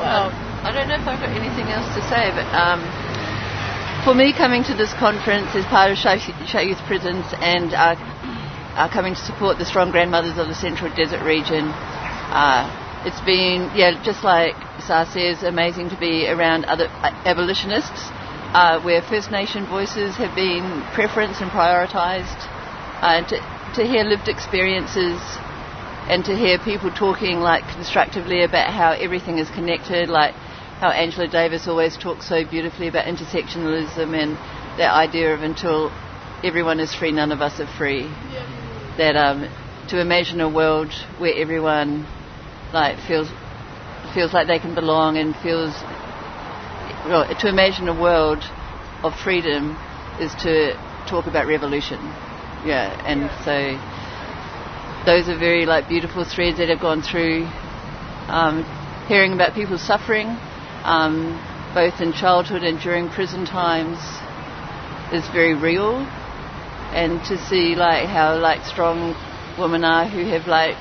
well, 0.00 0.32
I 0.64 0.72
don't 0.72 0.88
know 0.88 0.96
if 0.96 1.06
I've 1.06 1.20
got 1.20 1.36
anything 1.36 1.68
else 1.68 1.86
to 1.94 2.02
say, 2.08 2.32
but 2.32 2.48
um, 2.56 2.80
for 4.04 4.14
me, 4.14 4.32
coming 4.32 4.64
to 4.64 4.74
this 4.74 4.92
conference 4.94 5.54
as 5.54 5.64
part 5.66 5.90
of 5.90 5.98
Shut 5.98 6.64
Youth 6.64 6.80
Prisons 6.86 7.26
and 7.40 7.74
uh, 7.74 7.94
uh, 8.74 8.88
coming 8.88 9.14
to 9.14 9.20
support 9.20 9.58
the 9.58 9.64
strong 9.64 9.90
grandmothers 9.90 10.38
of 10.38 10.48
the 10.48 10.54
Central 10.54 10.94
Desert 10.94 11.22
region, 11.22 11.68
uh, 12.32 12.68
it's 13.04 13.20
been, 13.22 13.70
yeah, 13.76 14.00
just 14.02 14.24
like 14.24 14.56
Sa 14.80 15.04
says, 15.04 15.42
amazing 15.42 15.90
to 15.90 15.98
be 15.98 16.26
around 16.28 16.64
other 16.64 16.88
uh, 16.88 17.10
abolitionists, 17.24 18.10
uh, 18.56 18.80
where 18.80 19.02
First 19.02 19.30
Nation 19.30 19.66
voices 19.66 20.16
have 20.16 20.34
been 20.34 20.82
preferenced 20.96 21.40
and 21.42 21.50
prioritised, 21.50 22.40
uh, 23.02 23.22
to, 23.28 23.36
to 23.76 23.86
hear 23.86 24.04
lived 24.04 24.28
experiences 24.28 25.20
and 26.08 26.24
to 26.24 26.36
hear 26.36 26.58
people 26.58 26.90
talking 26.90 27.40
like 27.40 27.66
constructively 27.68 28.42
about 28.44 28.72
how 28.72 28.92
everything 28.92 29.38
is 29.38 29.50
connected, 29.50 30.08
like 30.08 30.34
how 30.80 30.90
Angela 30.90 31.26
Davis 31.26 31.66
always 31.66 31.96
talks 31.96 32.28
so 32.28 32.44
beautifully 32.44 32.88
about 32.88 33.06
intersectionalism 33.06 34.14
and 34.14 34.36
that 34.78 34.92
idea 34.92 35.34
of 35.34 35.42
until 35.42 35.90
everyone 36.44 36.80
is 36.80 36.94
free, 36.94 37.12
none 37.12 37.32
of 37.32 37.40
us 37.40 37.58
are 37.60 37.66
free. 37.66 38.04
That 38.98 39.16
um, 39.16 39.48
to 39.88 40.00
imagine 40.00 40.40
a 40.40 40.48
world 40.48 40.92
where 41.18 41.34
everyone 41.34 42.06
like 42.72 42.98
feels 43.00 43.28
feels 44.14 44.32
like 44.32 44.46
they 44.46 44.58
can 44.58 44.74
belong 44.74 45.16
and 45.16 45.34
feels 45.36 45.82
well, 47.04 47.26
to 47.26 47.48
imagine 47.48 47.88
a 47.88 47.94
world 48.00 48.44
of 49.02 49.14
freedom 49.14 49.78
is 50.18 50.34
to 50.36 50.76
talk 51.06 51.26
about 51.26 51.46
revolution. 51.46 51.98
Yeah, 52.64 52.96
and 53.04 53.30
so 53.44 53.78
those 55.06 55.28
are 55.28 55.38
very 55.38 55.66
like 55.66 55.88
beautiful 55.88 56.24
threads 56.24 56.58
that 56.58 56.68
have 56.68 56.80
gone 56.80 57.00
through. 57.00 57.46
Um, 58.26 58.64
hearing 59.06 59.32
about 59.32 59.54
people's 59.54 59.86
suffering, 59.86 60.26
um, 60.82 61.40
both 61.72 62.00
in 62.00 62.12
childhood 62.12 62.64
and 62.64 62.80
during 62.80 63.08
prison 63.08 63.46
times, 63.46 63.98
is 65.14 65.26
very 65.32 65.54
real. 65.54 65.98
And 66.92 67.22
to 67.26 67.38
see 67.38 67.76
like 67.76 68.06
how 68.08 68.36
like 68.38 68.64
strong 68.66 69.14
women 69.58 69.84
are 69.84 70.08
who 70.08 70.24
have 70.26 70.48
like 70.48 70.76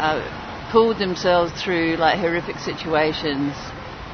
uh, 0.00 0.24
pulled 0.72 0.98
themselves 0.98 1.52
through 1.62 1.96
like 1.96 2.18
horrific 2.18 2.56
situations 2.56 3.52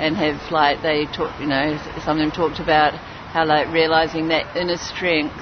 and 0.00 0.16
have 0.16 0.50
like 0.50 0.82
they 0.82 1.06
talk, 1.06 1.38
you 1.40 1.46
know, 1.46 1.78
some 2.04 2.18
of 2.18 2.22
them 2.22 2.32
talked 2.32 2.58
about 2.58 2.94
how 2.94 3.46
like 3.46 3.72
realizing 3.72 4.28
that 4.28 4.56
inner 4.56 4.76
strength 4.76 5.38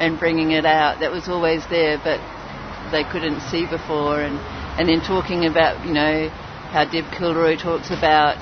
and 0.00 0.18
bringing 0.18 0.52
it 0.52 0.64
out 0.64 1.00
that 1.00 1.10
was 1.10 1.28
always 1.28 1.66
there, 1.68 2.00
but 2.02 2.20
they 2.90 3.04
couldn't 3.04 3.40
see 3.40 3.66
before, 3.66 4.20
and 4.20 4.38
and 4.78 4.88
then 4.88 5.00
talking 5.00 5.46
about 5.46 5.84
you 5.86 5.92
know 5.92 6.28
how 6.70 6.84
Deb 6.84 7.10
Kilroy 7.12 7.56
talks 7.56 7.90
about 7.90 8.38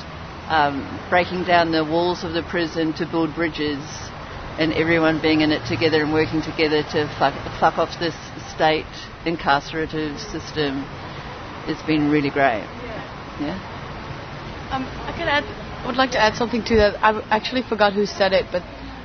um, 0.48 1.00
breaking 1.10 1.44
down 1.44 1.70
the 1.70 1.84
walls 1.84 2.24
of 2.24 2.32
the 2.32 2.42
prison 2.42 2.92
to 2.94 3.06
build 3.06 3.34
bridges, 3.34 3.84
and 4.58 4.72
everyone 4.72 5.20
being 5.20 5.40
in 5.40 5.52
it 5.52 5.66
together 5.66 6.02
and 6.02 6.12
working 6.12 6.42
together 6.42 6.82
to 6.82 7.08
fuck, 7.18 7.34
fuck 7.58 7.78
off 7.78 7.98
this 7.98 8.16
state 8.54 8.86
incarcerative 9.24 10.18
system. 10.18 10.84
It's 11.66 11.82
been 11.82 12.10
really 12.10 12.30
great. 12.30 12.66
Yeah. 13.40 13.58
Um, 14.70 14.84
I 15.06 15.12
could 15.12 15.28
add. 15.28 15.44
I 15.44 15.86
would 15.86 15.96
like 15.96 16.12
to 16.12 16.20
add 16.20 16.34
something 16.34 16.62
to 16.64 16.76
that. 16.76 17.04
I 17.04 17.20
actually 17.30 17.62
forgot 17.62 17.92
who 17.92 18.06
said 18.06 18.32
it, 18.32 18.46
but 18.52 18.62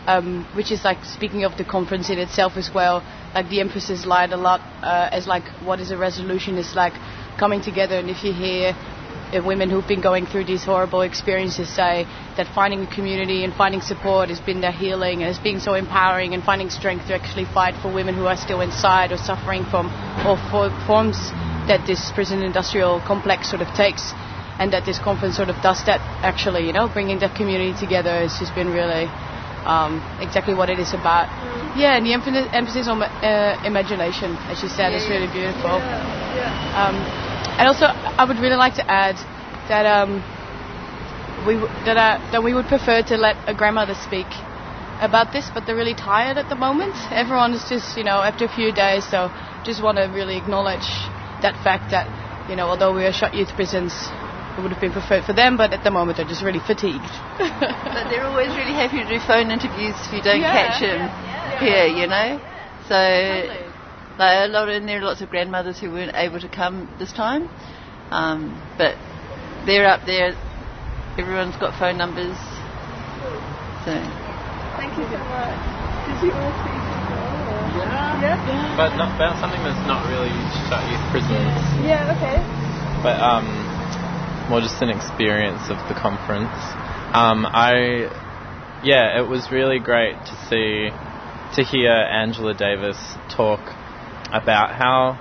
um, 0.07 0.47
which 0.55 0.71
is 0.71 0.83
like 0.83 1.03
speaking 1.03 1.43
of 1.43 1.57
the 1.57 1.65
conference 1.65 2.09
in 2.09 2.17
itself 2.17 2.53
as 2.55 2.71
well. 2.73 3.03
Like 3.35 3.49
the 3.49 3.59
emphasis 3.59 4.05
lied 4.05 4.31
a 4.31 4.37
lot 4.37 4.61
uh, 4.81 5.09
as 5.11 5.27
like 5.27 5.43
what 5.61 5.79
is 5.79 5.91
a 5.91 5.97
resolution 5.97 6.57
is 6.57 6.75
like 6.75 6.93
coming 7.37 7.61
together. 7.61 7.99
And 7.99 8.09
if 8.09 8.23
you 8.23 8.31
hear 8.33 8.71
uh, 8.73 9.43
women 9.45 9.69
who've 9.69 9.87
been 9.87 10.01
going 10.01 10.25
through 10.25 10.45
these 10.45 10.63
horrible 10.63 11.01
experiences 11.01 11.67
say 11.67 12.05
that 12.37 12.47
finding 12.55 12.83
a 12.83 12.95
community 12.95 13.43
and 13.43 13.53
finding 13.53 13.81
support 13.81 14.29
has 14.29 14.39
been 14.39 14.61
their 14.61 14.71
healing 14.71 15.21
and 15.21 15.27
has 15.27 15.37
been 15.39 15.59
so 15.59 15.73
empowering 15.73 16.33
and 16.33 16.41
finding 16.41 16.69
strength 16.69 17.07
to 17.07 17.13
actually 17.13 17.45
fight 17.45 17.75
for 17.81 17.93
women 17.93 18.15
who 18.15 18.25
are 18.25 18.37
still 18.37 18.61
inside 18.61 19.11
or 19.11 19.17
suffering 19.17 19.65
from 19.65 19.87
all 20.25 20.37
forms 20.87 21.17
that 21.67 21.83
this 21.85 22.11
prison 22.15 22.41
industrial 22.41 23.01
complex 23.05 23.49
sort 23.49 23.61
of 23.61 23.67
takes 23.75 24.13
and 24.59 24.71
that 24.71 24.85
this 24.85 24.97
conference 24.99 25.35
sort 25.35 25.49
of 25.49 25.55
does 25.61 25.83
that 25.85 25.99
actually, 26.23 26.65
you 26.65 26.71
know, 26.71 26.87
bringing 26.87 27.19
that 27.19 27.35
community 27.35 27.77
together 27.77 28.21
has 28.21 28.39
just 28.39 28.55
been 28.55 28.69
really 28.69 29.05
um, 29.65 30.03
exactly 30.19 30.53
what 30.53 30.69
it 30.69 30.79
is 30.79 30.93
about. 30.93 31.27
Yeah, 31.75 31.97
and 31.97 32.05
the 32.05 32.13
emphasis 32.53 32.87
on 32.87 33.01
uh, 33.01 33.61
imagination, 33.63 34.35
as 34.49 34.61
you 34.63 34.69
said, 34.69 34.91
yeah, 34.91 34.97
is 34.97 35.09
really 35.09 35.31
beautiful. 35.31 35.77
Yeah, 35.77 36.03
yeah. 36.35 36.81
Um, 36.81 36.95
and 37.59 37.67
also, 37.67 37.85
I 37.85 38.25
would 38.25 38.37
really 38.37 38.55
like 38.55 38.75
to 38.75 38.85
add 38.89 39.15
that 39.69 39.85
um, 39.85 40.23
we 41.45 41.55
w- 41.55 41.71
that 41.85 41.97
uh, 41.97 42.31
that 42.31 42.43
we 42.43 42.53
would 42.53 42.67
prefer 42.67 43.01
to 43.03 43.17
let 43.17 43.37
a 43.47 43.53
grandmother 43.53 43.95
speak 43.95 44.27
about 44.99 45.31
this, 45.31 45.49
but 45.53 45.65
they're 45.65 45.75
really 45.75 45.93
tired 45.93 46.37
at 46.37 46.49
the 46.49 46.55
moment. 46.55 46.95
Everyone 47.11 47.53
is 47.53 47.67
just, 47.69 47.97
you 47.97 48.03
know, 48.03 48.21
after 48.21 48.45
a 48.45 48.49
few 48.49 48.71
days, 48.71 49.05
so 49.05 49.29
just 49.63 49.81
want 49.83 49.97
to 49.97 50.05
really 50.05 50.37
acknowledge 50.37 50.87
that 51.41 51.53
fact 51.63 51.91
that, 51.91 52.07
you 52.49 52.55
know, 52.55 52.67
although 52.67 52.93
we 52.93 53.05
are 53.05 53.13
shut 53.13 53.33
youth 53.33 53.53
prisons, 53.55 53.93
it 54.57 54.61
would 54.61 54.71
have 54.71 54.81
been 54.81 54.91
preferred 54.91 55.23
for 55.23 55.33
them, 55.33 55.55
but 55.55 55.71
at 55.71 55.83
the 55.83 55.91
moment 55.91 56.17
they're 56.17 56.25
just 56.25 56.41
really 56.41 56.59
fatigued. 56.59 57.05
but 57.37 58.09
they're 58.09 58.25
always 58.25 58.49
really 58.57 58.73
happy 58.73 58.97
to 58.97 59.05
do 59.05 59.21
phone 59.21 59.53
interviews 59.53 59.93
if 60.09 60.13
you 60.17 60.21
don't 60.25 60.41
yeah, 60.41 60.49
catch 60.49 60.81
them 60.81 60.97
yeah, 60.97 61.61
yeah. 61.61 61.61
here, 61.61 61.85
you 61.93 62.07
know. 62.09 62.41
So, 62.89 62.97
totally. 62.97 63.69
like 64.17 64.35
a 64.41 64.49
lot, 64.49 64.69
and 64.69 64.89
there 64.89 64.97
are 64.97 65.05
lots 65.05 65.21
of 65.21 65.29
grandmothers 65.29 65.79
who 65.79 65.91
weren't 65.91 66.15
able 66.15 66.41
to 66.41 66.49
come 66.49 66.89
this 66.97 67.13
time, 67.13 67.45
um, 68.09 68.57
but 68.81 68.97
they're 69.69 69.85
up 69.85 70.05
there. 70.09 70.33
Everyone's 71.21 71.57
got 71.57 71.77
phone 71.77 71.97
numbers. 71.97 72.37
So. 73.85 73.93
Thank 73.93 74.97
you 74.97 75.05
so 75.05 75.21
much. 75.21 75.53
Did 76.09 76.17
you 76.25 76.33
want 76.33 76.49
to 76.49 76.61
speak? 76.65 76.87
Yeah. 77.77 78.41
yeah. 78.41 78.73
But 78.73 78.97
not 78.97 79.13
about 79.13 79.37
something 79.37 79.61
that's 79.61 79.85
not 79.85 80.09
really 80.09 80.33
shut 80.65 80.81
youth 80.89 81.05
prisons. 81.13 81.61
Yeah, 81.85 82.09
okay. 82.17 82.41
But 83.05 83.21
um 83.21 83.66
more 84.49 84.61
just 84.61 84.81
an 84.81 84.89
experience 84.89 85.69
of 85.69 85.77
the 85.89 85.93
conference. 85.93 86.55
Um, 87.13 87.45
I, 87.45 88.07
yeah, 88.83 89.19
it 89.19 89.27
was 89.27 89.51
really 89.51 89.79
great 89.79 90.15
to 90.15 90.47
see, 90.49 90.89
to 91.55 91.63
hear 91.63 91.91
Angela 91.91 92.53
Davis 92.53 92.97
talk 93.35 93.59
about 94.31 94.71
how 94.71 95.19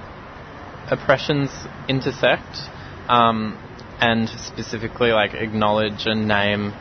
oppressions 0.90 1.50
intersect, 1.88 2.70
um, 3.08 3.58
and 4.00 4.28
specifically 4.28 5.10
like 5.10 5.34
acknowledge 5.34 6.06
and 6.06 6.28
name 6.28 6.72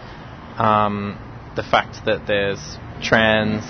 um, 0.58 1.18
the 1.56 1.64
fact 1.64 2.06
that 2.06 2.28
there's 2.28 2.78
trans, 3.02 3.64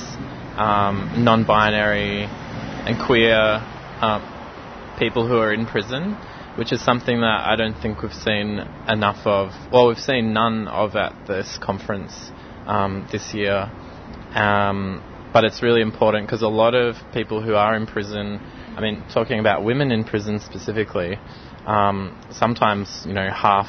um, 0.57 1.23
non-binary, 1.23 2.23
and 2.23 2.99
queer 3.05 3.61
uh, 4.01 4.97
people 4.99 5.27
who 5.27 5.37
are 5.37 5.53
in 5.53 5.65
prison 5.65 6.17
which 6.55 6.71
is 6.71 6.83
something 6.83 7.21
that 7.21 7.41
I 7.45 7.55
don't 7.55 7.75
think 7.75 8.01
we've 8.01 8.13
seen 8.13 8.59
enough 8.87 9.25
of. 9.25 9.51
Well, 9.71 9.87
we've 9.87 9.97
seen 9.97 10.33
none 10.33 10.67
of 10.67 10.95
at 10.95 11.27
this 11.27 11.57
conference 11.61 12.31
um, 12.65 13.07
this 13.11 13.33
year. 13.33 13.69
Um, 14.33 15.03
but 15.33 15.43
it's 15.43 15.61
really 15.61 15.81
important 15.81 16.27
because 16.27 16.41
a 16.41 16.47
lot 16.47 16.75
of 16.75 16.95
people 17.13 17.41
who 17.41 17.55
are 17.55 17.75
in 17.75 17.85
prison, 17.85 18.39
I 18.77 18.81
mean, 18.81 19.03
talking 19.13 19.39
about 19.39 19.65
women 19.65 19.91
in 19.91 20.05
prison 20.05 20.39
specifically, 20.39 21.19
um, 21.65 22.17
sometimes 22.31 23.03
you 23.05 23.13
know 23.13 23.29
half 23.29 23.67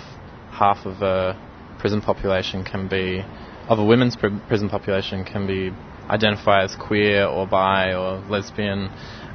half 0.53 0.87
of 0.87 1.03
a 1.03 1.35
prison 1.81 2.01
population 2.01 2.63
can 2.65 2.87
be 2.89 3.25
of 3.69 3.81
a 3.81 3.85
women's 3.85 4.15
pr- 4.15 4.29
prison 4.47 4.69
population 4.69 5.25
can 5.25 5.47
be 5.47 5.73
identified 6.09 6.65
as 6.65 6.77
queer 6.77 7.27
or 7.27 7.49
bi 7.49 7.95
or 7.95 8.19
lesbian, 8.29 8.89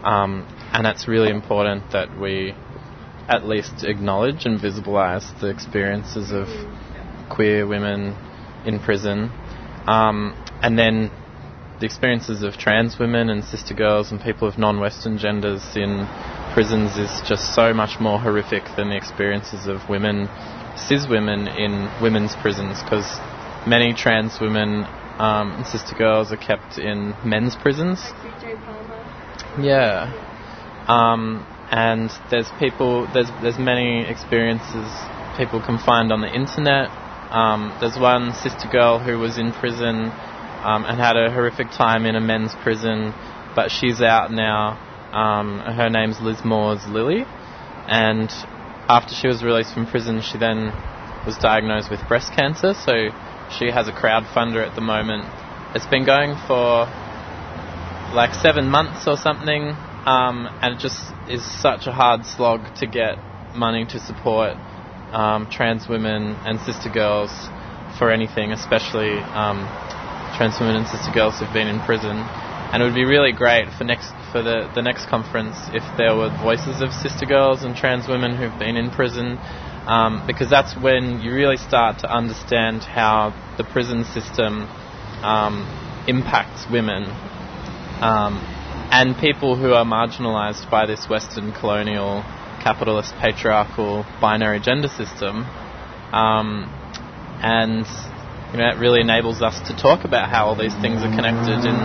um, 0.06 0.48
and 0.72 0.88
it's 0.88 1.10
really 1.10 1.30
important 1.30 1.92
that 1.92 2.18
we 2.18 2.56
at 3.32 3.48
least 3.48 3.84
acknowledge 3.84 4.46
and 4.46 4.60
visibilise 4.60 5.40
the 5.40 5.48
experiences 5.48 6.32
of 6.32 6.48
queer 7.30 7.66
women 7.66 8.14
in 8.66 8.80
prison, 8.80 9.32
um, 9.88 10.36
and 10.62 10.78
then 10.78 11.10
the 11.80 11.86
experiences 11.86 12.44
of 12.44 12.58
trans 12.58 13.00
women 13.00 13.30
and 13.30 13.44
sister 13.44 13.74
girls 13.74 14.12
and 14.12 14.22
people 14.22 14.48
of 14.48 14.58
non-Western 14.58 15.18
genders 15.18 15.64
in 15.76 16.06
prisons 16.54 16.98
is 16.98 17.10
just 17.28 17.56
so 17.56 17.74
much 17.74 18.00
more 18.00 18.20
horrific 18.20 18.64
than 18.76 18.90
the 18.90 18.98
experiences 18.98 19.66
of 19.66 19.90
women, 19.90 20.30
cis 20.76 21.08
women 21.08 21.48
in 21.48 21.90
women's 22.02 22.36
prisons, 22.36 22.84
because 22.84 23.08
many 23.66 23.94
trans 23.94 24.40
women 24.40 24.86
um, 25.18 25.54
and 25.54 25.66
sister 25.66 25.96
girls 25.96 26.32
are 26.32 26.38
kept 26.38 26.78
in 26.78 27.16
men's 27.26 27.56
prisons. 27.56 28.00
Yeah. 29.60 30.12
Um, 30.88 31.48
and 31.72 32.12
there's 32.30 32.50
people, 32.60 33.08
there's 33.14 33.32
there's 33.42 33.58
many 33.58 34.06
experiences 34.06 34.86
people 35.38 35.62
can 35.64 35.80
find 35.80 36.12
on 36.12 36.20
the 36.22 36.28
internet. 36.28 36.92
Um, 37.32 37.76
there's 37.80 37.98
one 37.98 38.34
sister 38.34 38.68
girl 38.70 39.00
who 39.00 39.18
was 39.18 39.38
in 39.38 39.54
prison 39.54 40.12
um, 40.68 40.84
and 40.84 41.00
had 41.00 41.16
a 41.16 41.32
horrific 41.32 41.72
time 41.72 42.06
in 42.06 42.16
a 42.16 42.22
men's 42.22 42.54
prison, 42.62 43.14
but 43.56 43.72
she's 43.72 44.02
out 44.02 44.32
now. 44.32 44.78
Um, 45.16 45.60
her 45.60 45.90
name's 45.90 46.20
Liz 46.20 46.44
Moore's 46.44 46.86
Lily, 46.88 47.24
and 47.88 48.30
after 48.88 49.16
she 49.16 49.28
was 49.28 49.44
released 49.44 49.74
from 49.74 49.88
prison, 49.88 50.22
she 50.22 50.38
then 50.38 50.72
was 51.26 51.38
diagnosed 51.38 51.90
with 51.90 52.00
breast 52.08 52.34
cancer. 52.36 52.74
So 52.74 53.10
she 53.58 53.72
has 53.72 53.88
a 53.88 53.92
crowdfunder 53.92 54.66
at 54.68 54.76
the 54.76 54.82
moment. 54.82 55.26
It's 55.76 55.88
been 55.88 56.06
going 56.06 56.36
for 56.48 56.88
like 58.14 58.34
seven 58.34 58.68
months 58.68 59.08
or 59.08 59.16
something, 59.16 59.76
um, 60.06 60.48
and 60.62 60.76
it 60.76 60.80
just 60.80 61.14
is 61.28 61.46
such 61.62 61.88
a 61.88 61.92
hard 61.92 62.26
slog 62.26 62.74
to 62.76 62.88
get 62.88 63.18
money 63.54 63.86
to 63.86 64.00
support 64.00 64.58
um, 65.12 65.48
trans 65.52 65.88
women 65.88 66.36
and 66.46 66.60
sister 66.62 66.90
girls 66.90 67.32
for 68.00 68.12
anything, 68.12 68.52
especially 68.52 69.20
um, 69.36 69.68
trans 70.36 70.60
women 70.60 70.76
and 70.78 70.88
sister 70.88 71.12
girls 71.12 71.40
who've 71.40 71.54
been 71.54 71.68
in 71.68 71.80
prison. 71.82 72.18
And 72.74 72.82
it 72.82 72.86
would 72.86 72.96
be 72.96 73.04
really 73.04 73.34
great 73.34 73.68
for 73.78 73.84
next 73.84 74.12
for 74.32 74.42
the, 74.42 74.72
the 74.74 74.82
next 74.82 75.08
conference 75.08 75.58
if 75.74 75.84
there 75.98 76.16
were 76.16 76.30
voices 76.42 76.82
of 76.82 76.94
sister 76.94 77.26
girls 77.26 77.64
and 77.64 77.76
trans 77.76 78.08
women 78.08 78.38
who've 78.38 78.58
been 78.58 78.78
in 78.78 78.90
prison, 78.90 79.38
um, 79.86 80.24
because 80.26 80.50
that's 80.50 80.76
when 80.78 81.20
you 81.20 81.34
really 81.34 81.58
start 81.58 82.00
to 82.00 82.10
understand 82.10 82.84
how 82.84 83.36
the 83.58 83.66
prison 83.66 84.06
system 84.06 84.64
um, 85.22 85.68
impacts 86.08 86.66
women. 86.72 87.04
And 88.92 89.16
people 89.18 89.56
who 89.56 89.72
are 89.72 89.86
marginalised 89.86 90.70
by 90.70 90.86
this 90.86 91.08
Western 91.10 91.54
colonial, 91.54 92.24
capitalist, 92.62 93.14
patriarchal, 93.22 94.06
binary 94.20 94.60
gender 94.60 94.90
system. 94.90 95.48
Um, 96.12 96.68
and 97.42 97.88
you 98.52 98.60
know, 98.60 98.68
it 98.68 98.78
really 98.80 99.00
enables 99.00 99.42
us 99.42 99.56
to 99.68 99.74
talk 99.76 100.04
about 100.04 100.30
how 100.30 100.48
all 100.48 100.58
these 100.60 100.76
things 100.84 101.02
are 101.02 101.14
connected 101.16 101.64
in 101.64 101.80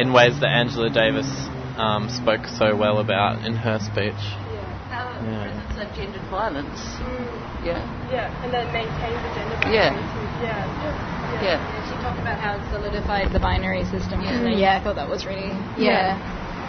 in 0.00 0.12
ways 0.12 0.40
that 0.40 0.48
Angela 0.48 0.88
Davis 0.88 1.28
um, 1.76 2.08
spoke 2.08 2.46
so 2.46 2.74
well 2.74 2.98
about 2.98 3.44
in 3.44 3.54
her 3.54 3.78
speech. 3.78 4.16
Yeah. 4.48 5.28
yeah. 5.28 5.76
It's 5.76 5.96
gendered 5.96 6.22
violence. 6.30 6.78
Mm. 7.04 7.66
Yeah. 7.66 7.84
Yeah, 8.10 8.42
and 8.42 8.52
then 8.54 8.72
maintain 8.72 9.12
the 9.12 9.30
gender 9.34 9.56
binary. 9.60 9.76
Yeah. 9.76 9.92
Yeah. 10.40 11.17
Yeah. 11.40 11.58
yeah. 11.58 11.82
She 11.88 11.94
talked 12.02 12.20
about 12.20 12.38
how 12.38 12.58
it 12.58 12.64
solidified 12.70 13.32
the 13.32 13.40
binary 13.40 13.84
system. 13.84 14.22
Yeah, 14.22 14.40
mm. 14.40 14.58
yeah 14.58 14.78
I 14.78 14.84
thought 14.84 14.96
that 14.96 15.08
was 15.08 15.24
really. 15.24 15.54
Yeah. 15.78 16.18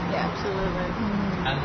Yeah, 0.09 0.29
absolutely. 0.29 0.89
Mm. 0.89 1.49
And 1.49 1.59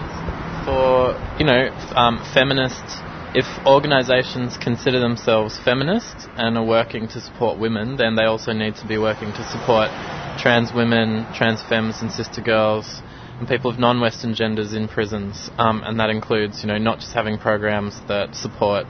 for 0.64 1.16
you 1.38 1.46
know 1.46 1.72
um, 1.96 2.20
feminists 2.32 3.00
if 3.34 3.46
organisations 3.66 4.56
consider 4.56 5.00
themselves 5.00 5.58
feminist 5.58 6.14
and 6.36 6.56
are 6.56 6.64
working 6.64 7.08
to 7.08 7.20
support 7.20 7.58
women, 7.58 7.96
then 7.96 8.14
they 8.14 8.22
also 8.22 8.52
need 8.52 8.76
to 8.76 8.86
be 8.86 8.96
working 8.96 9.32
to 9.32 9.42
support 9.50 9.90
trans 10.38 10.72
women, 10.72 11.26
trans 11.34 11.60
femmes 11.68 12.00
and 12.00 12.12
sister 12.12 12.40
girls, 12.40 13.02
and 13.40 13.48
people 13.48 13.68
of 13.68 13.78
non-Western 13.78 14.34
genders 14.34 14.72
in 14.72 14.86
prisons. 14.86 15.50
Um, 15.58 15.82
and 15.84 15.98
that 15.98 16.10
includes, 16.10 16.62
you 16.62 16.68
know, 16.68 16.78
not 16.78 17.00
just 17.00 17.12
having 17.12 17.36
programs 17.36 18.00
that 18.06 18.36
support 18.36 18.86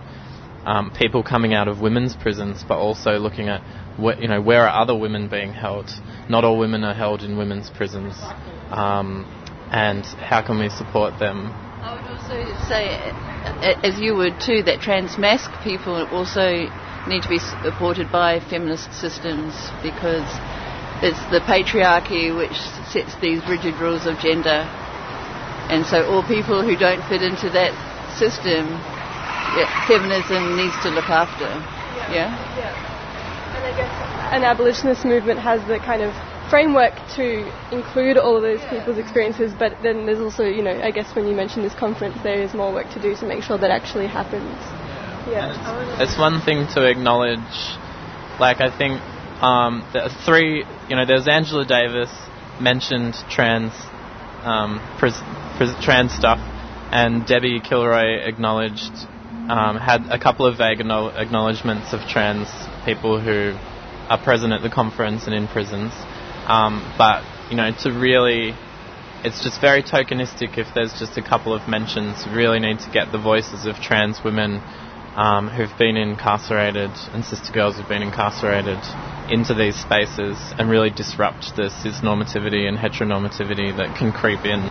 um, 0.64 0.90
people 0.90 1.22
coming 1.22 1.54
out 1.54 1.68
of 1.68 1.80
women's 1.80 2.14
prisons, 2.14 2.64
but 2.66 2.78
also 2.78 3.18
looking 3.18 3.48
at, 3.48 3.60
wh- 3.96 4.20
you 4.20 4.28
know, 4.28 4.40
where 4.40 4.62
are 4.68 4.82
other 4.82 4.96
women 4.96 5.28
being 5.28 5.52
held? 5.52 5.90
Not 6.28 6.44
all 6.44 6.58
women 6.58 6.84
are 6.84 6.94
held 6.94 7.22
in 7.22 7.36
women's 7.36 7.70
prisons. 7.70 8.14
Um, 8.70 9.26
and 9.70 10.04
how 10.04 10.42
can 10.42 10.58
we 10.58 10.68
support 10.70 11.18
them? 11.18 11.52
I 11.82 11.94
would 11.94 12.06
also 12.06 12.66
say 12.68 13.12
as 13.84 14.00
you 14.00 14.14
would 14.16 14.40
too, 14.40 14.62
that 14.64 14.80
trans 14.80 15.16
people 15.62 16.06
also 16.08 16.66
need 17.06 17.22
to 17.22 17.28
be 17.28 17.38
supported 17.38 18.10
by 18.10 18.40
feminist 18.40 18.92
systems 18.94 19.52
because 19.82 20.24
it's 21.04 21.20
the 21.28 21.44
patriarchy 21.44 22.32
which 22.34 22.56
sets 22.88 23.14
these 23.20 23.44
rigid 23.44 23.76
rules 23.76 24.06
of 24.06 24.16
gender. 24.18 24.64
And 25.68 25.84
so 25.84 26.08
all 26.08 26.22
people 26.24 26.64
who 26.64 26.76
don't 26.76 27.04
fit 27.08 27.20
into 27.20 27.50
that 27.50 27.72
system, 28.16 28.80
yeah, 29.56 29.86
feminism 29.86 30.56
needs 30.56 30.74
to 30.82 30.90
look 30.90 31.08
after. 31.08 31.46
Yeah? 31.46 32.12
yeah? 32.12 32.28
Yeah. 32.58 33.56
And 33.56 33.64
I 33.64 33.72
guess 33.76 33.92
an 34.34 34.44
abolitionist 34.44 35.04
movement 35.04 35.40
has 35.40 35.66
the 35.68 35.78
kind 35.78 36.02
of 36.02 36.12
framework 36.50 36.94
to 37.16 37.48
include 37.72 38.18
all 38.18 38.36
of 38.36 38.42
those 38.42 38.60
people's 38.68 38.98
experiences, 38.98 39.52
but 39.58 39.72
then 39.82 40.06
there's 40.06 40.20
also, 40.20 40.44
you 40.44 40.62
know, 40.62 40.78
I 40.82 40.90
guess 40.90 41.14
when 41.16 41.26
you 41.26 41.34
mention 41.34 41.62
this 41.62 41.74
conference, 41.74 42.16
there 42.22 42.42
is 42.42 42.54
more 42.54 42.72
work 42.72 42.90
to 42.90 43.00
do 43.00 43.14
to 43.16 43.26
make 43.26 43.42
sure 43.42 43.58
that 43.58 43.70
actually 43.70 44.06
happens. 44.06 44.54
Yeah. 45.26 45.98
It's, 45.98 46.10
it's 46.10 46.18
one 46.18 46.40
thing 46.42 46.66
to 46.74 46.86
acknowledge, 46.86 47.38
like, 48.38 48.60
I 48.60 48.76
think 48.76 49.00
um, 49.42 49.88
there 49.92 50.02
are 50.02 50.14
three, 50.24 50.64
you 50.88 50.96
know, 50.96 51.06
there's 51.06 51.26
Angela 51.26 51.64
Davis 51.64 52.10
mentioned 52.60 53.14
trans, 53.30 53.72
um, 54.42 54.80
pres- 54.98 55.22
pres- 55.56 55.74
trans 55.82 56.12
stuff, 56.12 56.38
and 56.92 57.26
Debbie 57.26 57.60
Kilroy 57.60 58.20
acknowledged, 58.22 58.92
um, 59.48 59.76
had 59.76 60.06
a 60.10 60.18
couple 60.18 60.46
of 60.46 60.56
vague 60.56 60.80
acknowledgements 60.80 61.92
of 61.92 62.00
trans 62.08 62.48
people 62.84 63.20
who 63.20 63.56
are 64.08 64.22
present 64.22 64.52
at 64.52 64.62
the 64.62 64.70
conference 64.70 65.26
and 65.26 65.34
in 65.34 65.48
prisons. 65.48 65.92
Um, 66.46 66.94
but 66.98 67.24
you 67.50 67.56
know, 67.56 67.70
to 67.82 67.90
really, 67.90 68.54
it's 69.24 69.42
just 69.42 69.60
very 69.60 69.82
tokenistic 69.82 70.58
if 70.58 70.68
there's 70.74 70.98
just 70.98 71.16
a 71.18 71.22
couple 71.22 71.54
of 71.54 71.68
mentions. 71.68 72.24
We 72.26 72.32
really 72.32 72.60
need 72.60 72.78
to 72.80 72.90
get 72.90 73.12
the 73.12 73.18
voices 73.18 73.66
of 73.66 73.76
trans 73.76 74.22
women 74.24 74.62
um, 75.16 75.48
who've 75.48 75.76
been 75.78 75.96
incarcerated 75.96 76.90
and 77.12 77.24
sister 77.24 77.52
girls 77.52 77.76
who've 77.76 77.88
been 77.88 78.02
incarcerated 78.02 78.78
into 79.30 79.54
these 79.54 79.76
spaces 79.76 80.36
and 80.58 80.68
really 80.68 80.90
disrupt 80.90 81.54
the 81.56 81.70
cisnormativity 81.70 82.66
and 82.66 82.76
heteronormativity 82.76 83.76
that 83.76 83.96
can 83.96 84.12
creep 84.12 84.44
in. 84.44 84.68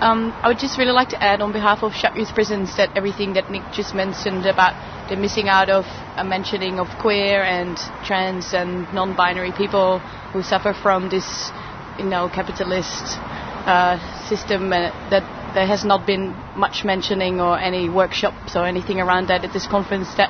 Um, 0.00 0.32
I 0.42 0.48
would 0.48 0.58
just 0.58 0.76
really 0.76 0.92
like 0.92 1.10
to 1.10 1.22
add 1.22 1.40
on 1.40 1.52
behalf 1.52 1.82
of 1.82 1.92
Shut 1.92 2.16
Youth 2.16 2.34
Prisons 2.34 2.76
that 2.76 2.90
everything 2.96 3.34
that 3.34 3.50
Nick 3.50 3.62
just 3.72 3.94
mentioned 3.94 4.44
about 4.44 4.74
the 5.08 5.16
missing 5.16 5.48
out 5.48 5.70
of 5.70 5.84
a 6.16 6.24
mentioning 6.24 6.80
of 6.80 6.88
queer 7.00 7.42
and 7.42 7.78
trans 8.04 8.54
and 8.54 8.92
non-binary 8.92 9.52
people 9.52 10.00
who 10.32 10.42
suffer 10.42 10.74
from 10.74 11.10
this, 11.10 11.50
you 11.98 12.04
know, 12.04 12.28
capitalist 12.28 13.18
uh, 13.66 13.96
system 14.28 14.72
uh, 14.72 14.90
that 15.10 15.22
there 15.54 15.66
has 15.66 15.84
not 15.84 16.06
been 16.06 16.34
much 16.56 16.84
mentioning 16.84 17.40
or 17.40 17.58
any 17.58 17.88
workshops 17.88 18.56
or 18.56 18.66
anything 18.66 18.98
around 18.98 19.28
that 19.28 19.44
at 19.44 19.52
this 19.52 19.66
conference 19.66 20.12
that 20.16 20.28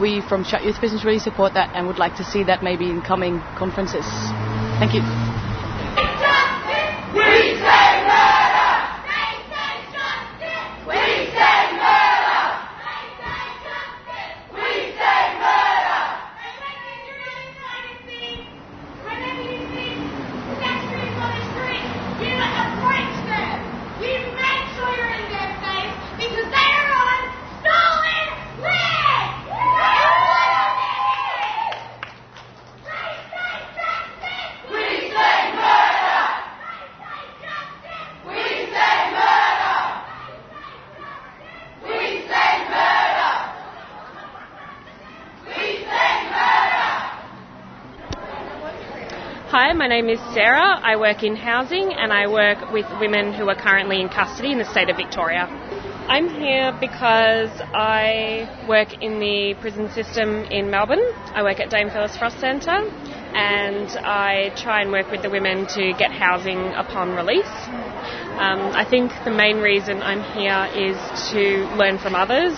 we 0.00 0.22
from 0.22 0.42
Shut 0.42 0.64
Youth 0.64 0.78
Prisons 0.78 1.04
really 1.04 1.18
support 1.18 1.54
that 1.54 1.70
and 1.74 1.86
would 1.86 1.98
like 1.98 2.16
to 2.16 2.24
see 2.24 2.44
that 2.44 2.62
maybe 2.62 2.88
in 2.88 3.02
coming 3.02 3.40
conferences. 3.58 4.06
Thank 4.80 4.94
you. 4.94 5.31
Name 49.92 50.08
is 50.08 50.20
Sarah. 50.32 50.80
I 50.82 50.96
work 50.96 51.22
in 51.22 51.36
housing 51.36 51.92
and 51.92 52.14
I 52.14 52.26
work 52.26 52.72
with 52.72 52.86
women 52.98 53.34
who 53.34 53.50
are 53.50 53.54
currently 53.54 54.00
in 54.00 54.08
custody 54.08 54.50
in 54.50 54.56
the 54.56 54.64
state 54.64 54.88
of 54.88 54.96
Victoria. 54.96 55.44
I'm 56.08 56.30
here 56.30 56.74
because 56.80 57.50
I 57.74 58.64
work 58.66 59.02
in 59.02 59.20
the 59.20 59.54
prison 59.60 59.90
system 59.90 60.44
in 60.44 60.70
Melbourne. 60.70 61.04
I 61.34 61.42
work 61.42 61.60
at 61.60 61.68
Dame 61.68 61.90
Phyllis 61.90 62.16
Frost 62.16 62.40
Centre 62.40 62.70
and 63.36 63.90
I 63.98 64.54
try 64.56 64.80
and 64.80 64.90
work 64.90 65.10
with 65.10 65.20
the 65.20 65.28
women 65.28 65.66
to 65.76 65.92
get 65.98 66.10
housing 66.10 66.72
upon 66.72 67.14
release. 67.14 67.54
Um, 68.40 68.72
I 68.72 68.86
think 68.88 69.12
the 69.26 69.30
main 69.30 69.58
reason 69.58 70.00
I'm 70.00 70.24
here 70.32 70.72
is 70.72 70.96
to 71.32 71.68
learn 71.76 71.98
from 71.98 72.14
others 72.14 72.56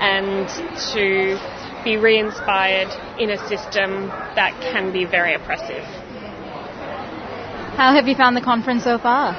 and 0.00 0.48
to 0.96 1.84
be 1.84 1.98
re 1.98 2.18
inspired 2.18 2.88
in 3.20 3.28
a 3.28 3.48
system 3.48 4.08
that 4.32 4.56
can 4.72 4.94
be 4.94 5.04
very 5.04 5.34
oppressive. 5.34 5.84
How 7.80 7.94
have 7.94 8.06
you 8.06 8.14
found 8.14 8.36
the 8.36 8.42
conference 8.42 8.84
so 8.84 8.98
far? 8.98 9.32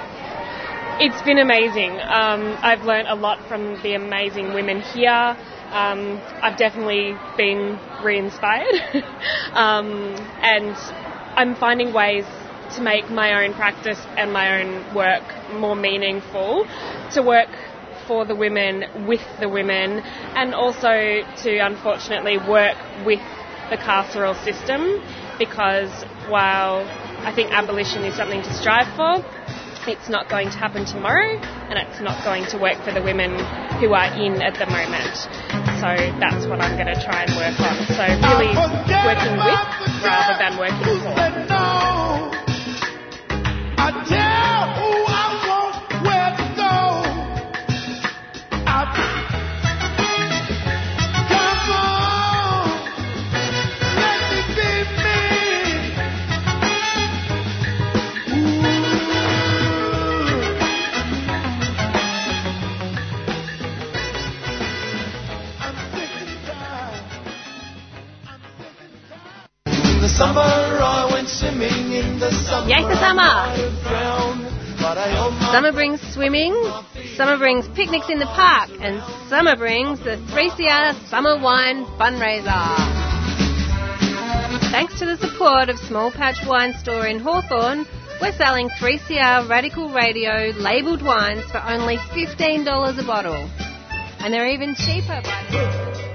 It's 0.99 1.21
been 1.21 1.38
amazing. 1.38 1.91
Um, 1.91 2.58
I've 2.63 2.82
learned 2.86 3.08
a 3.08 3.13
lot 3.13 3.38
from 3.47 3.80
the 3.84 3.93
amazing 3.93 4.56
women 4.56 4.82
here. 4.82 5.38
Um, 5.69 6.19
I've 6.41 6.58
definitely 6.58 7.13
been 7.38 7.77
re-inspired, 8.04 8.65
um, 9.54 10.15
and 10.41 10.75
I'm 11.38 11.56
finding 11.56 11.93
ways 11.93 12.25
to 12.77 12.82
make 12.82 13.12
my 13.12 13.45
own 13.45 13.54
practice 13.54 13.99
and 14.17 14.34
my 14.34 14.60
own 14.60 14.95
work 14.95 15.21
more 15.54 15.75
meaningful. 15.75 16.65
To 17.13 17.21
work 17.21 17.49
for 18.08 18.25
the 18.25 18.36
women, 18.36 19.06
with 19.06 19.21
the 19.39 19.49
women, 19.49 19.99
and 20.34 20.56
also 20.56 21.21
to 21.43 21.58
unfortunately 21.60 22.39
work 22.39 22.75
with 23.06 23.21
the 23.69 23.77
carceral 23.77 24.34
system 24.43 24.99
because 25.38 25.91
while 26.27 26.84
I 27.24 27.32
think 27.34 27.52
abolition 27.52 28.04
is 28.04 28.16
something 28.16 28.42
to 28.42 28.54
strive 28.54 28.90
for. 28.96 29.24
It's 29.88 30.10
not 30.10 30.30
going 30.30 30.50
to 30.50 30.58
happen 30.58 30.86
tomorrow, 30.86 31.38
and 31.38 31.78
it's 31.78 32.02
not 32.02 32.24
going 32.24 32.46
to 32.50 32.58
work 32.58 32.78
for 32.84 32.92
the 32.92 33.02
women 33.02 33.32
who 33.82 33.94
are 33.94 34.14
in 34.14 34.42
at 34.42 34.58
the 34.58 34.66
moment. 34.70 35.16
So 35.82 35.90
that's 36.22 36.46
what 36.46 36.62
I'm 36.62 36.78
going 36.78 36.94
to 36.94 37.02
try 37.02 37.26
and 37.26 37.34
work 37.38 37.58
on. 37.62 37.78
So 37.94 38.06
really 38.30 38.54
working 39.06 39.38
with 39.42 39.62
rather 40.06 40.38
than 40.38 40.58
working 40.58 41.02
for. 41.02 41.92
I 74.97 75.10
held 75.10 75.34
my 75.34 75.52
Summer 75.52 75.71
brings 75.71 76.02
swimming, 76.13 76.54
summer 77.15 77.38
brings 77.38 77.67
picnics 77.69 78.10
in 78.10 78.19
the 78.19 78.26
park, 78.26 78.69
and 78.80 79.02
summer 79.30 79.56
brings 79.56 80.00
the 80.00 80.17
3CR 80.34 81.08
Summer 81.08 81.39
Wine 81.41 81.86
Fundraiser. 81.97 83.02
Thanks 84.71 84.97
to 85.00 85.06
the 85.06 85.17
support 85.17 85.69
of 85.69 85.78
Small 85.80 86.12
Patch 86.12 86.45
Wine 86.45 86.74
Store 86.74 87.06
in 87.06 87.19
Hawthorn, 87.19 87.86
we're 88.21 88.32
selling 88.34 88.69
3CR 88.69 89.50
Radical 89.50 89.89
Radio 89.89 90.52
labelled 90.58 91.02
wines 91.02 91.43
for 91.52 91.60
only 91.60 91.97
$15 91.97 93.00
a 93.00 93.04
bottle. 93.04 93.50
And 94.19 94.34
they're 94.34 94.50
even 94.50 94.76
cheaper 94.76 95.21
by 95.24 95.45
the 95.50 96.11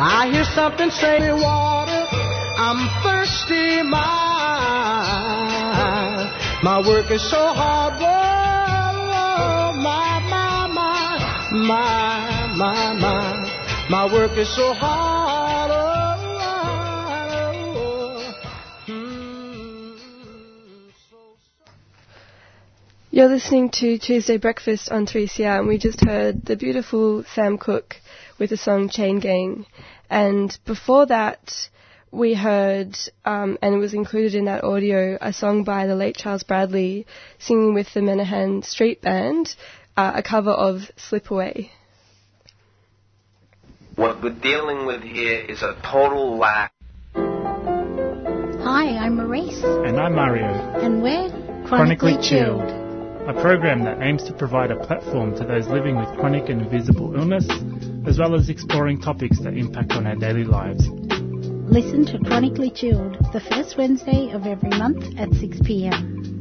I 0.00 0.30
hear 0.30 0.44
something 0.54 0.90
say 0.90 1.32
water. 1.32 2.06
I'm 2.56 3.02
thirsty, 3.02 3.82
my 3.82 3.98
my 6.62 6.78
work 6.86 7.10
is 7.10 7.28
so 7.28 7.36
hard. 7.36 7.94
Whoa, 7.94 9.72
my 9.82 10.20
my 10.30 10.68
my 10.72 11.18
my 11.66 12.54
my 12.56 12.92
my 12.94 13.86
my 13.90 14.12
work 14.12 14.38
is 14.38 14.54
so 14.54 14.72
hard. 14.72 15.72
Oh, 15.72 16.14
oh, 17.66 17.74
oh 17.76 18.32
hmm, 18.86 19.98
You're 23.10 23.26
listening 23.26 23.70
to 23.80 23.98
Tuesday 23.98 24.36
Breakfast 24.36 24.92
on 24.92 25.06
3CR, 25.06 25.58
and 25.58 25.66
we 25.66 25.76
just 25.76 26.04
heard 26.04 26.44
the 26.44 26.54
beautiful 26.54 27.24
Sam 27.34 27.58
Cooke 27.58 27.96
with 28.38 28.50
the 28.50 28.56
song 28.56 28.88
Chain 28.88 29.18
Gang. 29.20 29.66
And 30.10 30.56
before 30.66 31.06
that, 31.06 31.52
we 32.10 32.34
heard, 32.34 32.96
um, 33.24 33.58
and 33.60 33.74
it 33.74 33.78
was 33.78 33.94
included 33.94 34.34
in 34.34 34.46
that 34.46 34.64
audio, 34.64 35.18
a 35.20 35.32
song 35.32 35.64
by 35.64 35.86
the 35.86 35.94
late 35.94 36.16
Charles 36.16 36.42
Bradley 36.42 37.06
singing 37.38 37.74
with 37.74 37.92
the 37.94 38.00
Menahan 38.00 38.64
Street 38.64 39.02
Band, 39.02 39.54
uh, 39.96 40.12
a 40.14 40.22
cover 40.22 40.50
of 40.52 40.90
Slip 40.96 41.30
Away. 41.30 41.70
What 43.96 44.22
we're 44.22 44.30
dealing 44.30 44.86
with 44.86 45.02
here 45.02 45.40
is 45.44 45.62
a 45.62 45.76
total 45.82 46.38
lack. 46.38 46.72
Hi, 47.14 48.96
I'm 48.96 49.16
Maurice, 49.16 49.60
And 49.62 49.98
I'm 49.98 50.14
Mario. 50.14 50.44
and 50.46 51.02
we're 51.02 51.28
Chronically 51.66 52.16
Chilled, 52.22 52.62
a 53.28 53.34
program 53.42 53.82
that 53.84 54.00
aims 54.00 54.22
to 54.24 54.32
provide 54.32 54.70
a 54.70 54.76
platform 54.86 55.34
to 55.36 55.44
those 55.44 55.66
living 55.68 55.96
with 55.96 56.08
chronic 56.18 56.48
and 56.48 56.62
invisible 56.62 57.14
illness, 57.14 57.46
as 58.08 58.18
well 58.18 58.34
as 58.34 58.48
exploring 58.48 58.98
topics 58.98 59.38
that 59.40 59.52
impact 59.52 59.92
on 59.92 60.06
our 60.06 60.16
daily 60.16 60.44
lives. 60.44 60.88
Listen 60.88 62.06
to 62.06 62.18
Chronically 62.24 62.70
Chilled 62.70 63.18
the 63.34 63.40
first 63.50 63.76
Wednesday 63.76 64.30
of 64.32 64.46
every 64.46 64.70
month 64.70 65.04
at 65.18 65.30
6 65.34 65.60
p.m. 65.66 66.37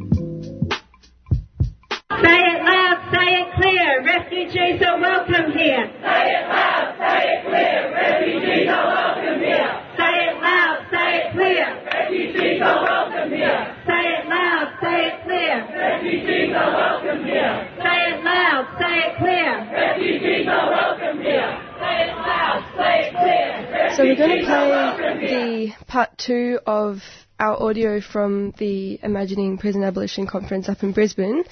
Say 2.08 2.16
it 2.24 2.64
loud, 2.64 3.04
say 3.12 3.30
it 3.36 3.48
clear. 3.60 4.00
Refugees 4.00 4.82
are 4.82 4.96
welcome 4.96 5.52
here. 5.52 5.92
Say 6.00 6.24
it 6.32 6.48
loud, 6.48 6.96
say 6.96 7.20
it 7.28 7.44
clear. 7.44 7.92
Refugees 7.92 8.70
are 8.72 8.88
welcome 8.88 9.40
here. 9.44 9.68
Say 10.00 10.16
it 10.24 10.40
loud, 10.40 10.88
say 10.88 11.20
it 11.20 11.32
clear. 11.36 11.68
Refugees 11.84 12.62
are 12.64 12.80
welcome 12.80 13.30
here. 13.36 13.60
Say 13.84 14.04
it 14.08 14.24
loud, 14.24 14.68
say 14.80 15.04
it 15.04 15.20
clear. 15.28 15.68
Refugees 15.68 16.56
are 16.56 16.72
welcome 16.72 17.26
here. 17.28 17.76
Say 17.76 18.00
it 18.08 18.24
loud, 18.24 18.64
say 18.80 18.96
it 19.04 19.14
clear. 19.20 19.52
Refugees 19.68 20.48
are 20.48 20.70
welcome 20.72 21.20
here. 21.20 21.52
Say 21.76 21.96
it 22.08 22.16
loud, 22.16 22.64
say 22.80 22.96
it 23.04 23.12
clear. 23.20 23.96
So 23.98 24.04
we're 24.04 24.16
going 24.16 24.30
to 24.30 24.48
Refugees 24.48 24.48
are 24.48 24.70
welcome 24.70 25.20
play 25.20 25.76
the 25.76 25.86
part 25.88 26.18
two 26.18 26.60
of 26.66 27.04
our 27.38 27.62
audio 27.62 28.00
from 28.00 28.54
the 28.58 28.98
Imagining 29.04 29.58
Prison 29.58 29.84
Abolition 29.84 30.26
conference 30.26 30.70
up 30.70 30.82
in 30.84 30.94
Brisbane, 30.94 31.44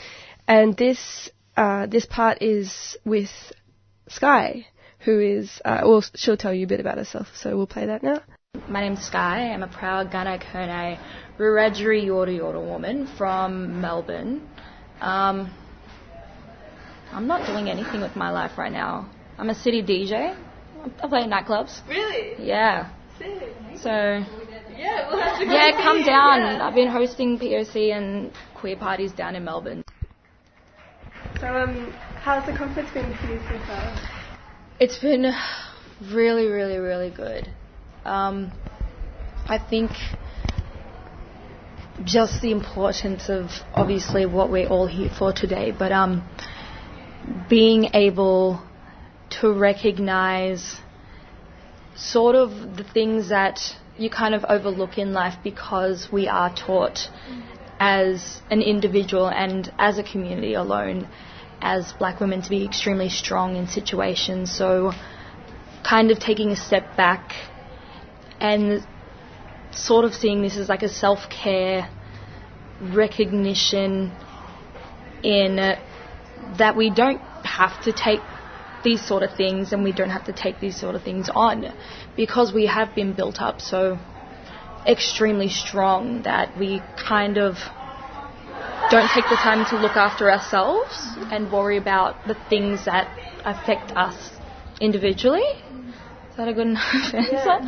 and 0.48 0.76
this 0.78 1.30
uh, 1.58 1.86
this 1.88 2.06
part 2.06 2.42
is 2.42 2.98
with 3.06 3.32
Sky, 4.10 4.68
who 5.00 5.20
is 5.20 5.62
uh, 5.64 5.82
well, 5.84 6.04
she'll 6.16 6.38
tell 6.38 6.54
you 6.54 6.66
a 6.66 6.70
bit 6.70 6.80
about 6.80 6.98
herself. 6.98 7.28
So 7.36 7.56
we'll 7.58 7.68
play 7.68 7.86
that 7.88 8.04
now. 8.04 8.22
My 8.70 8.82
name's 8.82 9.04
Sky. 9.06 9.52
I'm 9.52 9.64
a 9.64 9.68
proud 9.68 10.12
Gunner 10.12 10.40
Kone 10.40 10.98
Wiradjuri 11.38 12.06
Yorta 12.06 12.38
Yorta 12.40 12.66
woman 12.66 13.08
from 13.18 13.82
Melbourne. 13.82 14.48
Um, 15.02 15.54
I'm 17.12 17.28
not 17.28 17.46
doing 17.46 17.70
anything 17.70 18.02
with 18.02 18.16
my 18.16 18.30
life 18.32 18.58
right 18.58 18.72
now. 18.72 19.10
I'm 19.38 19.50
a 19.50 19.56
city 19.56 19.84
DJ. 19.84 20.36
I 21.02 21.08
play 21.08 21.24
in 21.24 21.30
nightclubs. 21.30 21.88
Really? 21.88 22.46
Yeah. 22.46 22.92
So, 23.78 23.90
Yeah, 24.78 25.10
we'll 25.10 25.22
have 25.22 25.40
to 25.40 25.46
go 25.46 25.52
yeah, 25.52 25.72
come 25.72 26.04
down. 26.04 26.42
Yeah. 26.42 26.68
I've 26.68 26.76
been 26.76 26.90
hosting 26.90 27.40
POC 27.40 27.96
and 27.96 28.32
queer 28.56 28.76
parties 28.76 29.12
down 29.12 29.36
in 29.36 29.44
Melbourne. 29.44 29.84
So 31.40 31.48
um, 31.48 31.92
how's 32.22 32.46
the 32.46 32.54
conference 32.54 32.90
been 32.92 33.14
for 33.18 33.28
you 33.28 33.40
so 33.40 33.60
far? 33.66 34.00
It's 34.80 34.98
been 35.00 35.34
really, 36.12 36.48
really, 36.48 36.78
really 36.78 37.10
good. 37.10 37.50
Um, 38.06 38.54
I 39.46 39.58
think 39.58 39.92
just 42.06 42.42
the 42.42 42.52
importance 42.52 43.28
of 43.28 43.50
obviously 43.74 44.26
what 44.26 44.50
we're 44.50 44.68
all 44.68 44.88
here 44.88 45.10
for 45.10 45.34
today, 45.34 45.72
but 45.78 45.92
um, 45.92 46.24
being 47.50 47.90
able 47.94 48.62
to 49.42 49.52
recognize 49.54 50.78
sort 51.96 52.36
of 52.36 52.78
the 52.78 52.84
things 52.84 53.30
that 53.30 53.60
you 53.98 54.10
kind 54.10 54.36
of 54.36 54.46
overlook 54.46 54.98
in 54.98 55.12
life 55.12 55.36
because 55.44 56.08
we 56.12 56.28
are 56.30 56.54
taught 56.56 57.10
as 57.80 58.42
an 58.50 58.62
individual 58.62 59.28
and 59.28 59.72
as 59.78 59.98
a 59.98 60.04
community 60.04 60.54
alone 60.54 61.08
as 61.62 61.94
black 61.94 62.20
women 62.20 62.42
to 62.42 62.50
be 62.50 62.66
extremely 62.66 63.10
strong 63.10 63.56
in 63.56 63.68
situations. 63.68 64.56
So, 64.56 64.92
kind 65.84 66.12
of 66.12 66.20
taking 66.20 66.52
a 66.52 66.56
step 66.56 66.96
back 66.96 67.34
and 68.40 68.86
sort 69.72 70.06
of 70.06 70.14
seeing 70.14 70.42
this 70.42 70.58
as 70.58 70.70
like 70.70 70.84
a 70.84 70.90
self 70.90 71.30
care 71.30 71.90
recognition 72.82 74.12
in 75.24 75.60
uh, 75.60 75.80
that 76.58 76.76
we 76.76 76.90
don't 76.90 77.22
have 77.44 77.82
to 77.84 77.92
take 77.92 78.22
these 78.84 79.06
sort 79.06 79.24
of 79.24 79.36
things 79.36 79.74
and 79.74 79.84
we 79.84 79.92
don't 79.92 80.12
have 80.12 80.26
to 80.26 80.34
take 80.34 80.60
these 80.60 80.80
sort 80.80 80.96
of 80.96 81.04
things 81.04 81.30
on 81.34 81.74
because 82.16 82.54
we 82.54 82.68
have 82.68 82.94
been 82.94 83.14
built 83.14 83.42
up 83.42 83.60
so 83.60 83.98
extremely 84.86 85.50
strong 85.50 86.22
that 86.22 86.58
we 86.58 86.82
kind 86.96 87.38
of 87.38 87.58
don't 88.92 89.10
take 89.12 89.26
the 89.30 89.36
time 89.38 89.66
to 89.70 89.78
look 89.78 89.96
after 89.96 90.32
ourselves 90.32 91.18
and 91.32 91.52
worry 91.52 91.78
about 91.78 92.16
the 92.28 92.36
things 92.50 92.86
that 92.86 93.08
affect 93.44 93.92
us 93.96 94.32
individually. 94.80 95.44
Is 96.30 96.36
that 96.38 96.48
a 96.48 96.54
good 96.54 96.68
enough 96.68 96.84
answer? 97.14 97.60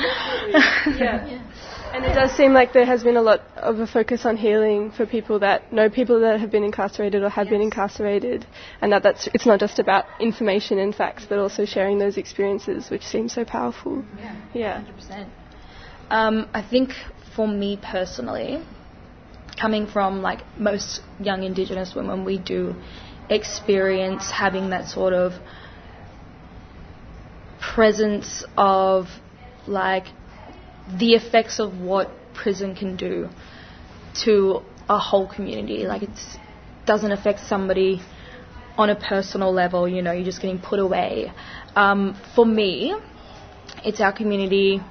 yeah. 1.00 1.48
And 1.93 2.04
it 2.04 2.13
does 2.13 2.32
seem 2.34 2.54
like 2.54 2.74
there 2.74 2.86
has 2.86 3.02
been 3.02 3.15
a 3.15 3.22
lot 3.22 3.39
of 3.56 3.80
a 3.80 3.88
focus 3.88 4.26
on 4.26 4.36
healing 4.36 4.91
for 4.91 5.06
people 5.06 5.39
that 5.39 5.72
know 5.72 5.89
people 5.89 6.20
that 6.20 6.39
have 6.41 6.52
been 6.52 6.63
incarcerated 6.63 7.24
or 7.24 7.30
have 7.30 7.50
been 7.50 7.62
incarcerated, 7.62 8.46
and 8.82 8.91
that 8.91 9.04
that's 9.04 9.28
it's 9.34 9.46
not 9.46 9.62
just 9.62 9.80
about 9.80 10.06
information 10.20 10.80
and 10.80 10.93
facts, 10.93 11.26
but 11.30 11.39
also 11.39 11.63
sharing 11.63 11.98
those 11.98 12.17
experiences, 12.17 12.89
which 12.89 13.04
seems 13.04 13.32
so 13.34 13.46
powerful. 13.46 14.04
Yeah. 14.17 14.36
Yeah. 14.54 14.84
100%. 14.84 15.30
Um, 16.10 16.50
I 16.54 16.62
think 16.62 16.91
for 17.36 17.48
me 17.48 17.80
personally, 17.82 18.62
coming 19.60 19.88
from 19.88 20.22
like 20.22 20.41
most 20.58 21.02
young 21.20 21.43
Indigenous 21.43 21.96
women, 21.96 22.26
we 22.26 22.38
do 22.38 22.76
experience 23.30 24.32
having 24.32 24.70
that 24.70 24.88
sort 24.88 25.13
of 25.13 25.34
presence 27.60 28.46
of 28.58 29.08
like 29.67 30.06
the 31.00 31.13
effects 31.13 31.60
of 31.60 31.80
what 31.80 32.10
prison 32.34 32.76
can 32.76 32.96
do 32.96 33.30
to 34.24 34.62
a 34.89 34.98
whole 34.98 35.28
community. 35.28 35.86
Like 35.86 36.04
it 36.04 36.10
doesn't 36.86 37.12
affect 37.12 37.39
somebody 37.41 38.02
on 38.78 38.89
a 38.89 38.96
personal 38.96 39.52
level, 39.52 39.88
you 39.88 40.02
know, 40.02 40.12
you're 40.12 40.24
just 40.24 40.41
getting 40.41 40.60
put 40.60 40.80
away. 40.80 41.32
Um, 41.76 42.15
for 42.36 42.46
me, 42.46 42.96
it's 43.84 44.00
our 44.00 44.13
community 44.13 44.82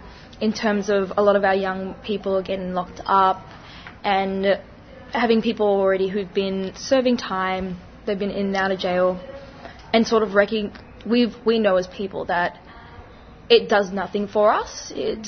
in 0.40 0.52
terms 0.52 0.90
of 0.90 1.12
a 1.16 1.22
lot 1.22 1.37
of 1.37 1.44
our 1.44 1.55
young 1.55 1.94
people 2.02 2.37
are 2.37 2.42
getting 2.42 2.74
locked 2.74 3.00
up 3.07 3.46
and 4.07 4.61
having 5.12 5.42
people 5.42 5.66
already 5.66 6.09
who've 6.09 6.33
been 6.33 6.73
serving 6.77 7.16
time, 7.16 7.77
they've 8.07 8.19
been 8.19 8.31
in 8.31 8.47
and 8.47 8.57
out 8.57 8.71
of 8.71 8.79
jail, 8.79 9.21
and 9.92 10.07
sort 10.07 10.23
of 10.23 10.35
wrecking. 10.35 10.73
We 11.05 11.35
we 11.45 11.59
know 11.59 11.77
as 11.77 11.88
people 11.88 12.25
that 12.27 12.59
it 13.51 13.69
does 13.69 13.90
nothing 13.90 14.29
for 14.29 14.53
us. 14.53 14.92
It 14.95 15.27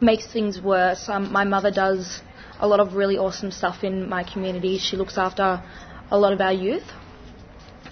makes 0.00 0.32
things 0.32 0.60
worse. 0.60 1.08
Um, 1.08 1.32
my 1.32 1.44
mother 1.44 1.72
does 1.72 2.22
a 2.60 2.68
lot 2.68 2.78
of 2.78 2.94
really 2.94 3.18
awesome 3.18 3.50
stuff 3.50 3.82
in 3.82 4.08
my 4.08 4.22
community. 4.22 4.78
She 4.78 4.96
looks 4.96 5.18
after 5.18 5.62
a 6.10 6.18
lot 6.18 6.32
of 6.32 6.40
our 6.40 6.52
youth, 6.52 6.88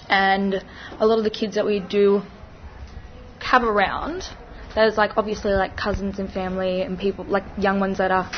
and 0.09 0.65
a 1.01 1.07
lot 1.07 1.19
of 1.19 1.25
the 1.25 1.37
kids 1.41 1.57
that 1.57 1.67
we 1.67 1.81
do 1.81 2.23
have 3.41 3.63
around 3.63 4.23
there's 4.75 4.97
like 4.97 5.13
obviously 5.17 5.53
like 5.53 5.77
cousins 5.77 6.19
and 6.19 6.33
family 6.33 6.83
and 6.83 6.99
people 6.99 7.25
like 7.25 7.45
young 7.59 7.79
ones 7.79 7.99
that 7.99 8.11
are 8.11 8.29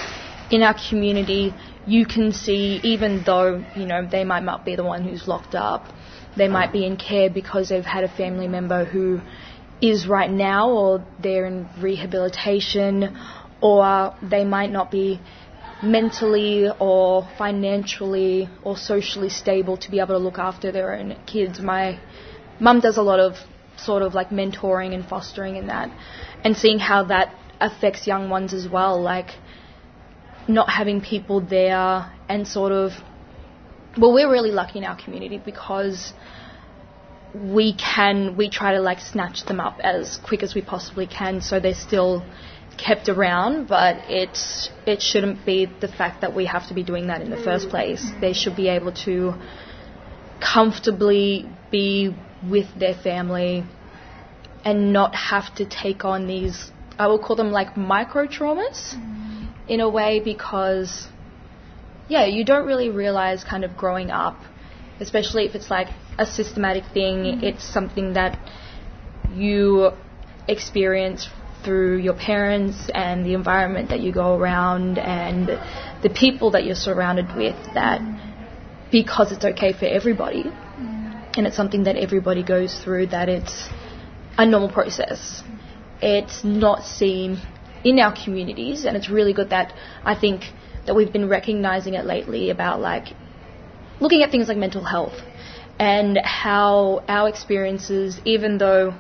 in 0.51 0.63
our 0.63 0.77
community. 0.89 1.55
You 1.87 2.07
can 2.07 2.33
see 2.33 2.81
even 2.83 3.23
though 3.25 3.65
you 3.75 3.87
know 3.87 4.07
they 4.07 4.25
might 4.25 4.43
not 4.43 4.65
be 4.65 4.77
the 4.77 4.85
one 4.85 5.05
who's 5.05 5.29
locked 5.29 5.55
up, 5.55 5.87
they 6.37 6.49
might 6.49 6.73
be 6.73 6.85
in 6.85 6.97
care 6.97 7.31
because 7.31 7.69
they've 7.69 7.85
had 7.85 8.05
a 8.05 8.09
family 8.09 8.49
member 8.49 8.85
who 8.85 9.21
is 9.81 10.07
right 10.07 10.31
now 10.31 10.71
or 10.71 11.05
they're 11.23 11.47
in 11.47 11.69
rehabilitation 11.81 13.17
or 13.61 14.15
they 14.23 14.45
might 14.45 14.71
not 14.71 14.91
be 14.91 15.21
mentally 15.83 16.67
or 16.81 17.29
financially 17.37 18.49
or 18.63 18.77
socially 18.77 19.29
stable 19.29 19.77
to 19.77 19.91
be 19.91 19.99
able 19.99 20.15
to 20.15 20.19
look 20.19 20.39
after 20.39 20.73
their 20.73 20.95
own 20.95 21.17
kids. 21.27 21.61
My 21.61 21.99
mum 22.59 22.81
does 22.81 22.97
a 22.97 23.03
lot 23.03 23.21
of 23.21 23.37
sort 23.77 24.03
of 24.03 24.15
like 24.15 24.31
mentoring 24.31 24.95
and 24.95 25.07
fostering 25.07 25.57
in 25.57 25.67
that 25.67 25.91
and 26.43 26.57
seeing 26.57 26.79
how 26.79 27.05
that 27.05 27.35
affects 27.61 28.07
young 28.07 28.31
ones 28.31 28.55
as 28.55 28.69
well, 28.69 29.01
like 29.01 29.31
not 30.49 30.69
having 30.71 31.01
people 31.01 31.41
there 31.41 32.13
and 32.29 32.47
sort 32.47 32.73
of 32.73 32.93
well 33.99 34.13
we're 34.13 34.31
really 34.31 34.53
lucky 34.53 34.79
in 34.79 34.85
our 34.85 34.97
community 34.97 35.39
because 35.39 36.13
we 37.35 37.75
can 37.75 38.37
we 38.37 38.49
try 38.49 38.73
to 38.73 38.81
like 38.81 39.01
snatch 39.01 39.45
them 39.45 39.61
up 39.61 39.79
as 39.83 40.19
quick 40.25 40.43
as 40.43 40.55
we 40.55 40.63
possibly 40.63 41.07
can 41.07 41.41
so 41.41 41.61
they're 41.61 41.75
still 41.75 42.25
kept 42.77 43.09
around 43.09 43.69
but 43.69 43.97
it's 44.09 44.71
it 44.87 45.01
shouldn't 45.01 45.45
be 45.45 45.67
the 45.81 45.89
fact 45.89 46.21
that 46.21 46.35
we 46.35 46.47
have 46.47 46.67
to 46.69 46.75
be 46.75 46.83
doing 46.83 47.07
that 47.09 47.21
in 47.23 47.31
the 47.31 47.37
first 47.37 47.69
place. 47.69 48.11
They 48.21 48.33
should 48.33 48.57
be 48.57 48.69
able 48.69 48.93
to 49.05 49.35
comfortably 50.41 51.49
be 51.71 52.15
with 52.49 52.67
their 52.79 52.95
family 52.95 53.65
and 54.65 54.93
not 54.93 55.15
have 55.15 55.55
to 55.57 55.65
take 55.65 56.05
on 56.05 56.27
these 56.27 56.71
I 56.99 57.07
will 57.09 57.19
call 57.19 57.37
them 57.37 57.51
like 57.51 57.77
micro 57.77 58.27
traumas 58.27 58.95
in 59.69 59.81
a 59.81 59.89
way 59.89 60.21
because 60.21 61.09
yeah 62.09 62.25
you 62.25 62.45
don't 62.45 62.67
really 62.67 62.91
realize 62.91 63.45
kind 63.45 63.65
of 63.65 63.77
growing 63.77 64.11
up 64.11 64.37
especially 65.01 65.45
if 65.45 65.55
it's 65.55 65.71
like 65.71 65.89
a 66.19 66.27
systematic 66.27 66.85
thing 66.93 67.17
mm-hmm. 67.17 67.45
it's 67.45 67.65
something 67.65 68.15
that 68.15 68.39
you 69.35 69.91
experience 70.49 71.29
through 71.65 71.99
your 71.99 72.15
parents 72.15 72.89
and 72.95 73.27
the 73.27 73.35
environment 73.35 73.89
that 73.89 74.01
you 74.01 74.13
go 74.13 74.37
around 74.37 74.99
and 74.99 75.49
the 76.03 76.11
people 76.11 76.53
that 76.53 76.65
you're 76.65 76.77
surrounded 76.77 77.27
with 77.37 77.57
that 77.75 78.01
mm-hmm. 78.01 78.91
because 78.93 79.33
it's 79.33 79.45
okay 79.45 79.73
for 79.73 79.87
everybody. 79.87 80.45
Mm-hmm. 80.45 81.33
And 81.37 81.47
it's 81.47 81.57
something 81.57 81.85
that 81.85 81.97
everybody 81.97 82.45
goes 82.45 82.73
through 82.83 83.09
that 83.09 83.29
it's 83.29 83.69
a 84.39 84.47
normal 84.47 84.71
process. 84.71 85.43
It's 86.01 86.45
not 86.45 86.85
seen 86.85 87.41
in 87.87 88.01
our 88.01 88.13
communities 88.25 88.85
and 88.85 88.97
it's 88.97 89.09
really 89.09 89.33
good 89.33 89.51
that 89.51 89.73
I 90.05 90.17
think 90.17 90.43
that 90.87 90.97
we've 90.97 91.13
been 91.13 91.29
recognizing 91.29 91.95
it 91.95 92.05
lately 92.05 92.51
about 92.51 92.81
like 92.81 93.07
looking 94.01 94.23
at 94.25 94.33
things 94.33 94.49
like 94.49 94.57
mental 94.57 94.83
health 94.83 95.15
and 95.79 96.19
how 96.25 97.05
our 97.07 97.29
experiences 97.29 98.21
even 98.25 98.59
though 98.59 98.93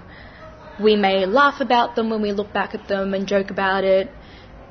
we 0.81 0.95
may 0.95 1.27
laugh 1.27 1.61
about 1.61 1.97
them 1.97 2.11
when 2.11 2.23
we 2.23 2.31
look 2.31 2.53
back 2.53 2.75
at 2.77 2.87
them 2.87 3.13
and 3.13 3.27
joke 3.27 3.51
about 3.51 3.83
it 3.83 4.09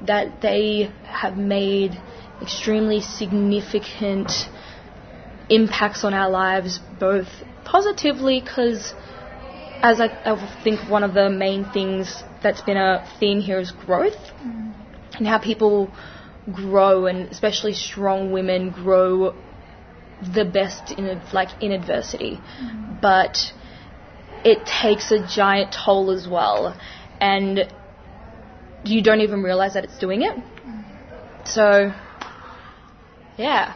that 0.08 0.40
they 0.42 0.90
have 1.04 1.36
made 1.36 2.02
extremely 2.42 3.02
significant 3.02 4.32
impacts 5.50 6.06
on 6.06 6.14
our 6.14 6.30
lives 6.30 6.80
both 7.02 7.28
positively 7.66 8.40
because 8.40 8.94
as 9.86 10.02
I, 10.02 10.08
I, 10.26 10.62
think 10.64 10.90
one 10.90 11.04
of 11.04 11.14
the 11.14 11.30
main 11.30 11.64
things 11.72 12.24
that's 12.42 12.62
been 12.62 12.76
a 12.76 13.08
theme 13.20 13.40
here 13.40 13.60
is 13.60 13.72
growth 13.72 14.18
mm. 14.44 14.74
and 15.14 15.28
how 15.28 15.38
people 15.38 15.94
grow 16.52 17.06
and 17.06 17.30
especially 17.30 17.74
strong 17.74 18.32
women 18.32 18.72
grow 18.72 19.36
the 20.34 20.44
best 20.44 20.92
in 20.98 21.22
like 21.34 21.50
in 21.62 21.72
adversity. 21.72 22.40
Mm. 22.60 23.00
but 23.00 23.38
it 24.44 24.66
takes 24.66 25.12
a 25.12 25.28
giant 25.28 25.72
toll 25.72 26.10
as 26.10 26.28
well. 26.28 26.76
And 27.22 27.72
you 28.84 29.04
don't 29.04 29.22
even 29.22 29.44
realize 29.44 29.76
that 29.76 29.84
it's 29.84 30.00
doing 30.00 30.24
it. 30.24 30.36
So 31.46 31.94
yeah 33.38 33.76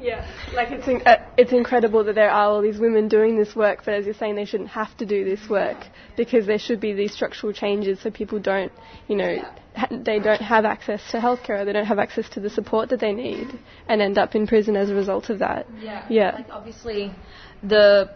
yeah, 0.00 0.26
like 0.54 0.70
it's 0.70 0.86
in, 0.86 1.02
uh, 1.04 1.16
it's 1.36 1.52
incredible 1.52 2.04
that 2.04 2.14
there 2.14 2.30
are 2.30 2.50
all 2.50 2.62
these 2.62 2.78
women 2.78 3.08
doing 3.08 3.36
this 3.36 3.54
work, 3.54 3.82
but 3.84 3.94
as 3.94 4.04
you're 4.04 4.14
saying, 4.14 4.36
they 4.36 4.44
shouldn't 4.44 4.70
have 4.70 4.96
to 4.98 5.06
do 5.06 5.24
this 5.24 5.48
work 5.48 5.76
because 6.16 6.46
there 6.46 6.58
should 6.58 6.80
be 6.80 6.92
these 6.92 7.12
structural 7.12 7.52
changes 7.52 8.00
so 8.00 8.10
people 8.10 8.38
don't, 8.38 8.72
you 9.08 9.16
know, 9.16 9.38
ha- 9.74 9.88
they 9.90 10.18
don't 10.18 10.42
have 10.42 10.64
access 10.64 11.02
to 11.10 11.18
healthcare, 11.18 11.60
or 11.60 11.64
they 11.64 11.72
don't 11.72 11.86
have 11.86 11.98
access 11.98 12.28
to 12.30 12.40
the 12.40 12.50
support 12.50 12.90
that 12.90 13.00
they 13.00 13.12
need, 13.12 13.48
and 13.88 14.00
end 14.00 14.18
up 14.18 14.34
in 14.34 14.46
prison 14.46 14.76
as 14.76 14.90
a 14.90 14.94
result 14.94 15.30
of 15.30 15.40
that. 15.40 15.66
Yeah. 15.80 16.06
Yeah. 16.08 16.34
Like 16.36 16.50
obviously, 16.50 17.12
the 17.62 18.10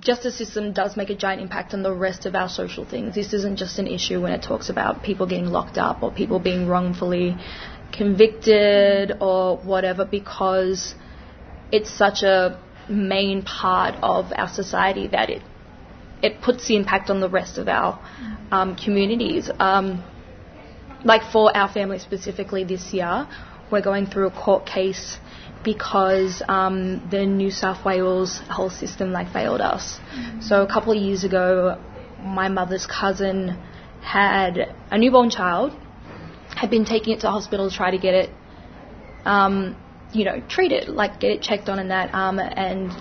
justice 0.00 0.36
system 0.36 0.72
does 0.72 0.96
make 0.96 1.10
a 1.10 1.14
giant 1.14 1.42
impact 1.42 1.74
on 1.74 1.82
the 1.82 1.92
rest 1.92 2.26
of 2.26 2.34
our 2.34 2.48
social 2.48 2.84
things. 2.84 3.14
This 3.14 3.32
isn't 3.32 3.56
just 3.56 3.78
an 3.78 3.86
issue 3.86 4.20
when 4.20 4.32
it 4.32 4.42
talks 4.42 4.68
about 4.68 5.02
people 5.02 5.26
getting 5.26 5.46
locked 5.46 5.78
up 5.78 6.02
or 6.02 6.10
people 6.10 6.38
being 6.38 6.66
wrongfully 6.66 7.36
convicted 7.92 9.12
or 9.20 9.58
whatever 9.58 10.04
because 10.04 10.94
it's 11.72 11.90
such 11.90 12.22
a 12.22 12.60
main 12.88 13.42
part 13.42 13.94
of 14.02 14.32
our 14.36 14.48
society 14.48 15.08
that 15.08 15.30
it 15.30 15.42
it 16.22 16.40
puts 16.40 16.68
the 16.68 16.76
impact 16.76 17.10
on 17.10 17.18
the 17.20 17.28
rest 17.28 17.58
of 17.58 17.66
our 17.66 17.98
um, 18.52 18.76
communities. 18.76 19.50
Um, 19.58 20.04
like 21.04 21.22
for 21.32 21.56
our 21.56 21.68
family 21.68 21.98
specifically 21.98 22.62
this 22.62 22.92
year, 22.94 23.26
we're 23.72 23.82
going 23.82 24.06
through 24.06 24.28
a 24.28 24.30
court 24.30 24.64
case 24.64 25.18
because 25.64 26.40
um, 26.48 27.08
the 27.10 27.26
New 27.26 27.50
South 27.50 27.84
Wales 27.84 28.38
health 28.48 28.74
system 28.74 29.10
like 29.10 29.32
failed 29.32 29.60
us. 29.60 29.98
Mm-hmm. 30.14 30.42
So 30.42 30.62
a 30.62 30.66
couple 30.68 30.92
of 30.92 31.02
years 31.02 31.24
ago, 31.24 31.82
my 32.20 32.48
mother's 32.48 32.86
cousin 32.86 33.58
had 34.00 34.74
a 34.92 34.98
newborn 34.98 35.30
child, 35.30 35.72
had 36.54 36.70
been 36.70 36.84
taking 36.84 37.14
it 37.14 37.20
to 37.20 37.30
hospital 37.30 37.68
to 37.68 37.76
try 37.76 37.90
to 37.90 37.98
get 37.98 38.14
it 38.14 38.30
um, 39.24 39.76
you 40.12 40.24
know, 40.24 40.40
treat 40.48 40.72
it, 40.72 40.88
like 40.88 41.20
get 41.20 41.30
it 41.30 41.42
checked 41.42 41.68
on 41.68 41.78
and 41.78 41.90
that, 41.90 42.14
um, 42.14 42.38
and 42.38 42.92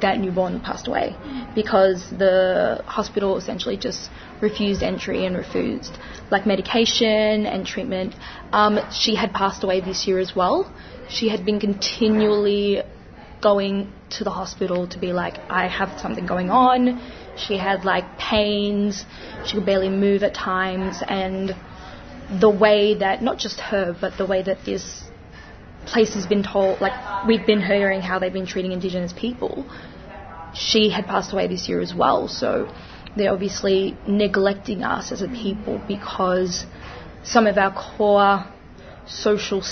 that 0.00 0.18
newborn 0.18 0.60
passed 0.60 0.86
away 0.86 1.16
because 1.54 2.08
the 2.10 2.82
hospital 2.86 3.36
essentially 3.36 3.76
just 3.76 4.10
refused 4.40 4.82
entry 4.82 5.24
and 5.24 5.36
refused 5.36 5.96
like 6.30 6.46
medication 6.46 7.46
and 7.46 7.66
treatment. 7.66 8.14
Um, 8.52 8.78
she 8.92 9.14
had 9.14 9.32
passed 9.32 9.62
away 9.64 9.80
this 9.80 10.06
year 10.06 10.18
as 10.18 10.34
well. 10.34 10.72
She 11.08 11.28
had 11.28 11.44
been 11.44 11.60
continually 11.60 12.82
going 13.42 13.92
to 14.10 14.24
the 14.24 14.30
hospital 14.30 14.88
to 14.88 14.98
be 14.98 15.12
like, 15.12 15.36
I 15.50 15.68
have 15.68 15.98
something 16.00 16.26
going 16.26 16.50
on. 16.50 17.02
She 17.36 17.58
had 17.58 17.84
like 17.84 18.18
pains. 18.18 19.04
She 19.44 19.56
could 19.56 19.66
barely 19.66 19.90
move 19.90 20.22
at 20.22 20.34
times, 20.34 21.02
and 21.06 21.54
the 22.40 22.48
way 22.48 22.94
that 22.94 23.22
not 23.22 23.38
just 23.38 23.60
her, 23.60 23.94
but 24.00 24.16
the 24.16 24.26
way 24.26 24.42
that 24.42 24.64
this 24.64 25.04
place 25.86 26.14
has 26.14 26.26
been 26.26 26.42
told, 26.42 26.80
like 26.80 26.92
we've 27.26 27.46
been 27.46 27.62
hearing 27.62 28.00
how 28.00 28.18
they've 28.18 28.32
been 28.32 28.46
treating 28.46 28.72
Indigenous 28.72 29.12
people. 29.12 29.64
She 30.54 30.90
had 30.90 31.06
passed 31.06 31.32
away 31.32 31.46
this 31.48 31.68
year 31.68 31.80
as 31.80 31.94
well, 31.94 32.28
so 32.28 32.72
they're 33.16 33.32
obviously 33.32 33.96
neglecting 34.06 34.82
us 34.82 35.12
as 35.12 35.22
a 35.22 35.28
people 35.28 35.80
because 35.86 36.64
some 37.22 37.46
of 37.46 37.58
our 37.58 37.72
core 37.72 38.44
social 39.06 39.62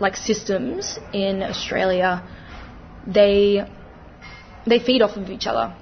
like 0.00 0.16
systems 0.16 0.98
in 1.12 1.42
Australia, 1.42 2.22
they 3.06 3.64
they 4.66 4.78
feed 4.78 5.02
off 5.02 5.16
of 5.16 5.30
each 5.30 5.46
other. 5.46 5.74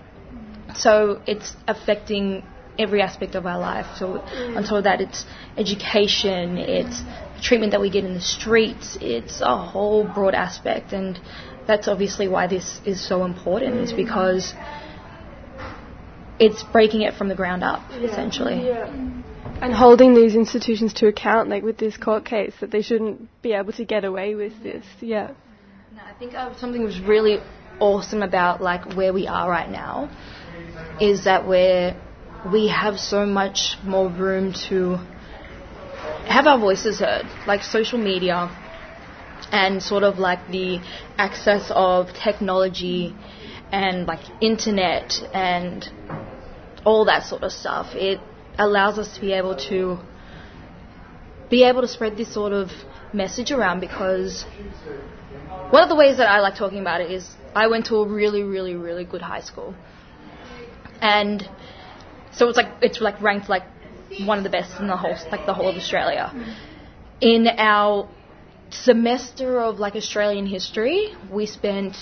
So 0.76 1.22
it's 1.26 1.56
affecting 1.66 2.42
every 2.78 3.00
aspect 3.02 3.34
of 3.34 3.46
our 3.46 3.58
life. 3.58 3.86
So 3.96 4.18
on 4.56 4.64
top 4.64 4.78
of 4.78 4.84
that, 4.84 5.00
it's 5.00 5.24
education, 5.56 6.58
it's 6.58 7.02
treatment 7.42 7.72
that 7.72 7.80
we 7.80 7.90
get 7.90 8.04
in 8.04 8.14
the 8.14 8.20
streets. 8.20 8.98
It's 9.00 9.40
a 9.40 9.56
whole 9.56 10.04
broad 10.04 10.34
aspect, 10.34 10.92
and 10.92 11.20
that's 11.66 11.88
obviously 11.88 12.28
why 12.28 12.46
this 12.46 12.80
is 12.84 13.06
so 13.06 13.24
important. 13.24 13.76
Is 13.76 13.92
because 13.92 14.54
it's 16.38 16.62
breaking 16.62 17.02
it 17.02 17.14
from 17.14 17.28
the 17.28 17.34
ground 17.34 17.62
up, 17.62 17.82
yeah. 17.90 17.98
essentially. 18.08 18.66
Yeah. 18.66 18.92
And 19.60 19.72
holding 19.72 20.14
these 20.14 20.34
institutions 20.34 20.94
to 20.94 21.06
account, 21.06 21.48
like 21.48 21.62
with 21.62 21.78
this 21.78 21.96
court 21.96 22.24
case, 22.24 22.54
that 22.60 22.70
they 22.70 22.82
shouldn't 22.82 23.28
be 23.40 23.52
able 23.52 23.72
to 23.74 23.84
get 23.84 24.04
away 24.04 24.34
with 24.34 24.62
this. 24.62 24.84
Yeah. 25.00 25.30
No, 25.94 26.02
I 26.02 26.12
think 26.18 26.34
uh, 26.34 26.56
something 26.56 26.82
was 26.82 27.00
really 27.00 27.38
awesome 27.78 28.22
about 28.22 28.60
like 28.60 28.94
where 28.94 29.12
we 29.12 29.26
are 29.26 29.48
right 29.48 29.70
now 29.70 30.10
is 31.00 31.24
that 31.24 31.46
we're 31.46 31.96
we 32.52 32.68
have 32.68 32.98
so 32.98 33.24
much 33.24 33.76
more 33.84 34.08
room 34.08 34.52
to 34.52 34.98
have 36.26 36.46
our 36.46 36.58
voices 36.58 37.00
heard, 37.00 37.26
like 37.46 37.62
social 37.62 37.98
media 37.98 38.54
and 39.52 39.82
sort 39.82 40.02
of 40.02 40.18
like 40.18 40.48
the 40.48 40.80
access 41.18 41.70
of 41.74 42.08
technology 42.14 43.14
and 43.70 44.06
like 44.06 44.20
internet 44.40 45.12
and 45.32 45.88
all 46.84 47.04
that 47.06 47.24
sort 47.24 47.42
of 47.42 47.52
stuff. 47.52 47.94
It 47.94 48.20
allows 48.58 48.98
us 48.98 49.14
to 49.14 49.20
be 49.20 49.32
able 49.32 49.56
to 49.68 49.98
be 51.50 51.64
able 51.64 51.82
to 51.82 51.88
spread 51.88 52.16
this 52.16 52.32
sort 52.32 52.52
of 52.52 52.70
message 53.12 53.52
around 53.52 53.80
because 53.80 54.44
one 55.70 55.82
of 55.82 55.88
the 55.88 55.94
ways 55.94 56.16
that 56.16 56.28
I 56.28 56.40
like 56.40 56.56
talking 56.56 56.80
about 56.80 57.00
it 57.00 57.10
is 57.10 57.28
I 57.54 57.66
went 57.68 57.86
to 57.86 57.96
a 57.96 58.08
really, 58.08 58.42
really, 58.42 58.74
really 58.74 59.04
good 59.04 59.22
high 59.22 59.40
school. 59.40 59.74
And 61.00 61.48
so 62.32 62.48
it's 62.48 62.56
like 62.56 62.72
it's 62.80 63.00
like 63.00 63.20
ranked 63.20 63.48
like 63.48 63.64
one 64.20 64.38
of 64.38 64.44
the 64.44 64.50
best 64.50 64.78
in 64.80 64.86
the 64.86 64.96
whole 64.96 65.16
like 65.30 65.46
the 65.46 65.54
whole 65.54 65.68
of 65.68 65.76
Australia. 65.76 66.32
In 67.20 67.46
our 67.48 68.08
semester 68.70 69.60
of 69.60 69.78
like 69.78 69.94
Australian 69.96 70.46
history, 70.46 71.14
we 71.30 71.46
spent 71.46 71.96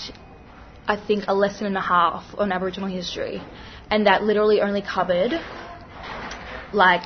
I 0.87 0.97
think 0.97 1.25
a 1.27 1.33
lesson 1.33 1.65
and 1.65 1.77
a 1.77 1.81
half 1.81 2.25
on 2.37 2.51
Aboriginal 2.51 2.89
history, 2.89 3.41
and 3.89 4.05
that 4.07 4.23
literally 4.23 4.61
only 4.61 4.81
covered 4.81 5.39
like 6.73 7.03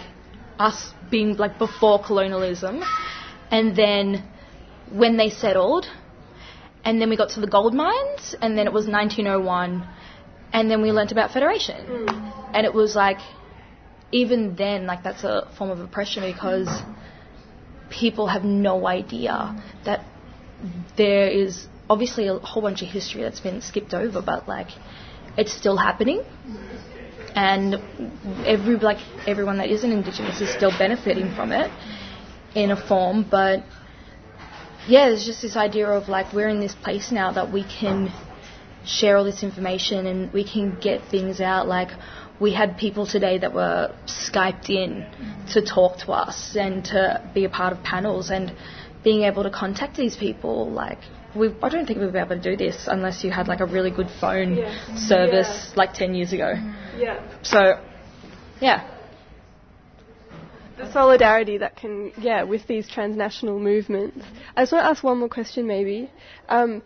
us 0.58 0.91
being 1.12 1.38
like 1.38 1.60
before 1.60 2.01
colonialism, 2.03 2.82
and 3.51 3.76
then 3.76 4.24
when 4.91 5.18
they 5.18 5.30
settled, 5.30 5.86
and 6.84 6.99
then 6.99 7.10
we 7.10 7.18
got 7.18 7.30
to 7.32 7.41
the 7.41 7.47
gold 7.47 7.74
mines, 7.74 8.36
and 8.41 8.58
then 8.58 8.66
it 8.66 8.74
was 8.74 8.88
1901, 8.88 9.88
and 10.53 10.72
then 10.72 10.82
we 10.82 10.91
learnt 10.91 11.12
about 11.12 11.32
federation, 11.32 11.86
mm. 11.86 12.49
and 12.53 12.66
it 12.66 12.74
was 12.74 12.95
like 12.95 13.20
even 14.12 14.55
then 14.55 14.86
like 14.86 15.03
that's 15.03 15.24
a 15.24 15.51
form 15.58 15.70
of 15.70 15.80
oppression 15.80 16.24
because 16.24 16.70
people 17.89 18.28
have 18.28 18.43
no 18.43 18.88
idea 18.88 19.64
that 19.86 20.05
there 20.97 21.28
is 21.28 21.68
obviously 21.89 22.28
a 22.28 22.38
whole 22.39 22.62
bunch 22.62 22.82
of 22.82 22.89
history 22.89 23.22
that's 23.22 23.39
been 23.39 23.62
skipped 23.62 23.93
over, 23.93 24.22
but 24.22 24.47
like 24.47 24.68
it's 25.38 25.53
still 25.53 25.78
happening, 25.78 26.24
and 27.36 27.76
every 28.45 28.76
like 28.78 28.97
everyone 29.28 29.58
that 29.58 29.70
isn't 29.70 29.91
indigenous 29.91 30.41
is 30.41 30.51
still 30.53 30.72
benefiting 30.72 31.34
from 31.36 31.51
it 31.51 31.72
in 32.55 32.72
a 32.72 32.88
form. 32.88 33.26
But 33.30 33.64
yeah, 34.88 35.10
there's 35.10 35.26
just 35.26 35.41
this 35.41 35.55
idea 35.55 35.88
of 35.88 36.10
like 36.10 36.34
we're 36.34 36.49
in 36.49 36.60
this 36.60 36.76
place 36.76 37.12
now 37.12 37.32
that 37.34 37.51
we 37.51 37.64
can 37.64 38.12
share 38.86 39.18
all 39.18 39.26
this 39.26 39.43
information 39.43 40.08
and 40.08 40.32
we 40.32 40.45
can 40.49 40.80
get 40.80 41.01
things 41.12 41.41
out 41.41 41.68
like 41.68 41.89
we 42.39 42.53
had 42.53 42.77
people 42.77 43.05
today 43.07 43.38
that 43.39 43.53
were 43.53 43.95
Skyped 44.05 44.69
in 44.69 45.05
to 45.53 45.61
talk 45.61 45.97
to 45.99 46.11
us 46.11 46.55
and 46.55 46.83
to 46.85 47.29
be 47.33 47.45
a 47.45 47.49
part 47.49 47.73
of 47.73 47.83
panels 47.83 48.29
and 48.29 48.53
being 49.03 49.23
able 49.23 49.43
to 49.43 49.49
contact 49.49 49.95
these 49.95 50.15
people 50.15 50.69
like 50.69 50.99
we 51.35 51.53
I 51.61 51.69
don't 51.69 51.85
think 51.85 51.99
we'd 51.99 52.13
be 52.13 52.19
able 52.19 52.35
to 52.35 52.41
do 52.41 52.57
this 52.57 52.88
unless 52.88 53.23
you 53.23 53.31
had 53.31 53.47
like 53.47 53.59
a 53.59 53.65
really 53.65 53.91
good 53.91 54.09
phone 54.19 54.57
Yeah. 54.57 54.95
service 54.95 55.67
Yeah. 55.69 55.73
like 55.75 55.93
10 55.93 56.15
years 56.15 56.33
ago. 56.33 56.53
Yeah. 56.97 57.21
So 57.43 57.79
yeah. 58.59 58.83
the 60.77 60.91
solidarity 60.91 61.57
that 61.57 61.75
can, 61.75 62.11
yeah, 62.19 62.43
with 62.43 62.67
these 62.67 62.88
transnational 62.88 63.59
movements. 63.59 64.23
I 64.55 64.61
just 64.61 64.71
want 64.71 64.83
to 64.85 64.89
ask 64.89 65.03
one 65.03 65.17
more 65.19 65.29
question, 65.29 65.65
maybe. 65.65 66.11
Um, 66.49 66.83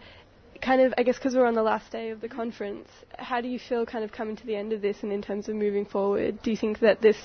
kind 0.61 0.81
of, 0.81 0.93
I 0.97 1.03
guess, 1.03 1.15
because 1.17 1.35
we're 1.35 1.45
on 1.45 1.55
the 1.55 1.63
last 1.63 1.91
day 1.91 2.09
of 2.09 2.21
the 2.21 2.29
conference, 2.29 2.87
how 3.17 3.41
do 3.41 3.47
you 3.47 3.59
feel 3.59 3.85
kind 3.85 4.03
of 4.03 4.11
coming 4.11 4.35
to 4.35 4.45
the 4.45 4.55
end 4.55 4.73
of 4.73 4.81
this 4.81 4.97
and 5.03 5.11
in 5.11 5.21
terms 5.21 5.49
of 5.49 5.55
moving 5.55 5.85
forward? 5.85 6.41
Do 6.43 6.51
you 6.51 6.57
think 6.57 6.79
that 6.79 7.01
this 7.01 7.17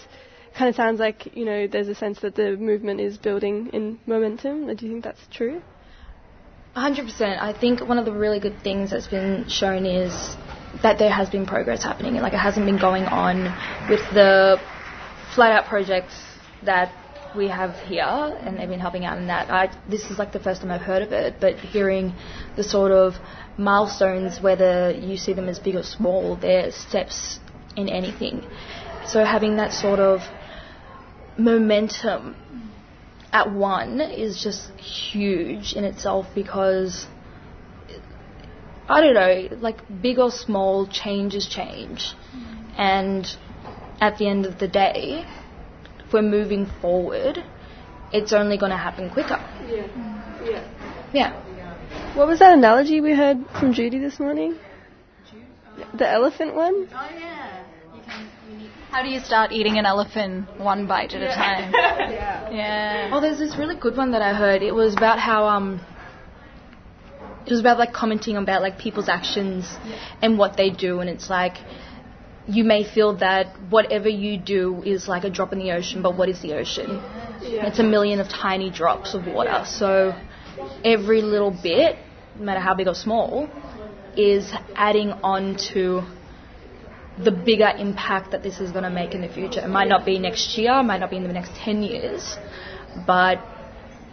kind 0.56 0.68
of 0.68 0.74
sounds 0.74 0.98
like, 1.00 1.36
you 1.36 1.44
know, 1.44 1.66
there's 1.66 1.88
a 1.88 1.94
sense 1.94 2.20
that 2.20 2.34
the 2.34 2.56
movement 2.56 3.00
is 3.00 3.18
building 3.18 3.68
in 3.72 3.98
momentum? 4.06 4.74
Do 4.74 4.86
you 4.86 4.92
think 4.92 5.04
that's 5.04 5.26
true? 5.30 5.62
100%. 6.76 7.40
I 7.40 7.58
think 7.58 7.80
one 7.80 7.98
of 7.98 8.04
the 8.04 8.12
really 8.12 8.40
good 8.40 8.62
things 8.62 8.90
that's 8.90 9.06
been 9.06 9.48
shown 9.48 9.86
is 9.86 10.12
that 10.82 10.98
there 10.98 11.10
has 11.10 11.30
been 11.30 11.46
progress 11.46 11.82
happening. 11.82 12.14
Like 12.16 12.34
it 12.34 12.38
hasn't 12.38 12.66
been 12.66 12.78
going 12.78 13.04
on 13.04 13.44
with 13.88 14.00
the 14.12 14.60
flat 15.34 15.52
out 15.52 15.66
projects 15.66 16.14
that 16.64 16.92
we 17.36 17.48
have 17.48 17.76
here, 17.86 18.02
and 18.02 18.58
they've 18.58 18.68
been 18.68 18.80
helping 18.80 19.04
out 19.04 19.18
in 19.18 19.26
that. 19.28 19.50
I, 19.50 19.70
this 19.88 20.10
is 20.10 20.18
like 20.18 20.32
the 20.32 20.40
first 20.40 20.62
time 20.62 20.70
I've 20.70 20.80
heard 20.80 21.02
of 21.02 21.12
it, 21.12 21.36
but 21.40 21.56
hearing 21.56 22.14
the 22.56 22.64
sort 22.64 22.92
of 22.92 23.14
milestones, 23.58 24.40
whether 24.40 24.90
you 24.90 25.16
see 25.16 25.32
them 25.32 25.48
as 25.48 25.58
big 25.58 25.76
or 25.76 25.82
small, 25.82 26.36
they're 26.36 26.70
steps 26.70 27.40
in 27.76 27.88
anything. 27.88 28.44
So 29.06 29.24
having 29.24 29.56
that 29.56 29.72
sort 29.72 30.00
of 30.00 30.20
momentum 31.38 32.36
at 33.32 33.52
one 33.52 34.00
is 34.00 34.42
just 34.42 34.70
huge 34.78 35.74
in 35.74 35.84
itself 35.84 36.26
because 36.34 37.06
I 38.88 39.00
don't 39.00 39.14
know, 39.14 39.56
like 39.60 39.82
big 40.00 40.18
or 40.18 40.30
small, 40.30 40.86
change 40.86 41.34
is 41.34 41.46
change. 41.46 42.14
And 42.78 43.26
at 44.00 44.18
the 44.18 44.28
end 44.28 44.46
of 44.46 44.58
the 44.58 44.68
day, 44.68 45.26
if 46.06 46.12
we're 46.12 46.22
moving 46.22 46.66
forward, 46.80 47.42
it's 48.12 48.32
only 48.32 48.56
going 48.56 48.70
to 48.70 48.76
happen 48.76 49.10
quicker. 49.10 49.38
Yeah. 49.68 49.86
Yeah. 50.44 51.12
Yeah. 51.12 52.14
What 52.16 52.28
was 52.28 52.38
that 52.38 52.52
analogy 52.56 53.00
we 53.00 53.14
heard 53.14 53.38
from 53.58 53.72
Judy 53.72 53.98
this 53.98 54.20
morning? 54.20 54.56
The 55.98 56.08
elephant 56.08 56.54
one? 56.54 56.88
Oh 56.92 57.10
yeah. 57.18 57.64
How 58.90 59.02
do 59.02 59.10
you 59.10 59.20
start 59.20 59.52
eating 59.52 59.78
an 59.78 59.84
elephant 59.84 60.48
one 60.58 60.86
bite 60.86 61.12
at 61.12 61.22
a 61.22 61.34
time? 61.34 61.72
yeah. 61.74 62.50
yeah. 62.50 63.10
Oh, 63.12 63.20
there's 63.20 63.38
this 63.38 63.56
really 63.58 63.76
good 63.76 63.96
one 63.96 64.12
that 64.12 64.22
I 64.22 64.32
heard. 64.32 64.62
It 64.62 64.74
was 64.74 64.94
about 64.94 65.18
how 65.18 65.46
um, 65.46 65.80
it 67.44 67.50
was 67.50 67.60
about 67.60 67.78
like 67.78 67.92
commenting 67.92 68.36
about 68.36 68.62
like 68.62 68.78
people's 68.78 69.08
actions 69.08 69.70
and 70.22 70.38
what 70.38 70.56
they 70.56 70.70
do, 70.70 71.00
and 71.00 71.10
it's 71.10 71.28
like 71.28 71.58
you 72.48 72.64
may 72.64 72.84
feel 72.84 73.16
that 73.18 73.46
whatever 73.70 74.08
you 74.08 74.38
do 74.38 74.82
is 74.84 75.08
like 75.08 75.24
a 75.24 75.30
drop 75.30 75.52
in 75.52 75.58
the 75.58 75.72
ocean, 75.72 76.02
but 76.02 76.16
what 76.16 76.28
is 76.28 76.40
the 76.42 76.54
ocean? 76.54 77.02
It's 77.42 77.78
a 77.78 77.82
million 77.82 78.20
of 78.20 78.28
tiny 78.28 78.70
drops 78.70 79.14
of 79.14 79.26
water. 79.26 79.64
So 79.66 80.14
every 80.84 81.22
little 81.22 81.50
bit, 81.50 81.96
no 82.38 82.44
matter 82.44 82.60
how 82.60 82.74
big 82.74 82.86
or 82.86 82.94
small, 82.94 83.48
is 84.16 84.50
adding 84.74 85.10
on 85.10 85.56
to 85.72 86.02
the 87.18 87.32
bigger 87.32 87.72
impact 87.78 88.30
that 88.30 88.42
this 88.42 88.60
is 88.60 88.70
going 88.70 88.84
to 88.84 88.90
make 88.90 89.14
in 89.14 89.22
the 89.22 89.28
future. 89.28 89.60
It 89.60 89.68
might 89.68 89.88
not 89.88 90.04
be 90.04 90.18
next 90.18 90.56
year, 90.56 90.78
it 90.78 90.82
might 90.84 91.00
not 91.00 91.10
be 91.10 91.16
in 91.16 91.22
the 91.22 91.32
next 91.32 91.54
10 91.56 91.82
years, 91.82 92.36
but 93.06 93.38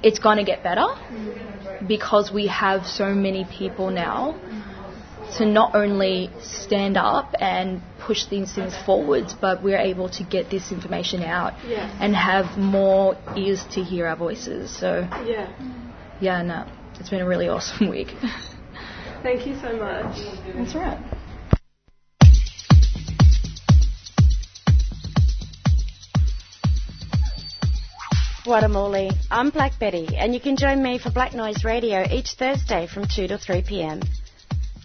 it's 0.02 0.20
going 0.20 0.38
to 0.38 0.44
get 0.44 0.64
better 0.64 0.82
mm-hmm. 0.82 1.86
because 1.88 2.32
we 2.32 2.48
have 2.48 2.86
so 2.86 3.14
many 3.14 3.46
people 3.46 3.90
now 3.90 4.40
to 5.38 5.46
not 5.46 5.76
only 5.76 6.30
stand 6.42 6.98
up 6.98 7.34
and 7.40 7.82
push 8.00 8.26
these 8.26 8.54
things 8.54 8.76
forwards, 8.86 9.34
but 9.34 9.64
we're 9.64 9.80
able 9.80 10.10
to 10.10 10.24
get 10.24 10.50
this 10.50 10.72
information 10.72 11.24
out 11.24 11.54
Yeah. 11.68 11.90
and 12.00 12.16
have 12.16 12.58
more 12.58 13.16
ears 13.36 13.64
to 13.72 13.84
hear 13.84 14.08
our 14.08 14.16
voices. 14.16 14.70
So, 14.76 15.08
Yeah. 15.26 15.48
yeah, 16.20 16.42
no, 16.42 16.66
it's 17.00 17.10
been 17.10 17.22
a 17.22 17.28
really 17.28 17.48
awesome 17.48 17.90
week. 17.90 18.14
Thank 19.24 19.48
you 19.48 19.56
so 19.62 19.74
much. 19.78 20.18
That's 20.56 20.76
right. 20.76 21.00
Guatemala. 28.44 29.10
I'm 29.32 29.50
Black 29.52 29.80
Betty, 29.80 30.18
and 30.18 30.34
you 30.34 30.40
can 30.42 30.58
join 30.58 30.84
me 30.84 30.98
for 30.98 31.10
Black 31.12 31.34
Noise 31.34 31.64
Radio 31.64 32.04
each 32.12 32.32
Thursday 32.34 32.88
from 32.88 33.06
2 33.08 33.28
to 33.28 33.38
3 33.38 33.62
p.m. 33.62 34.02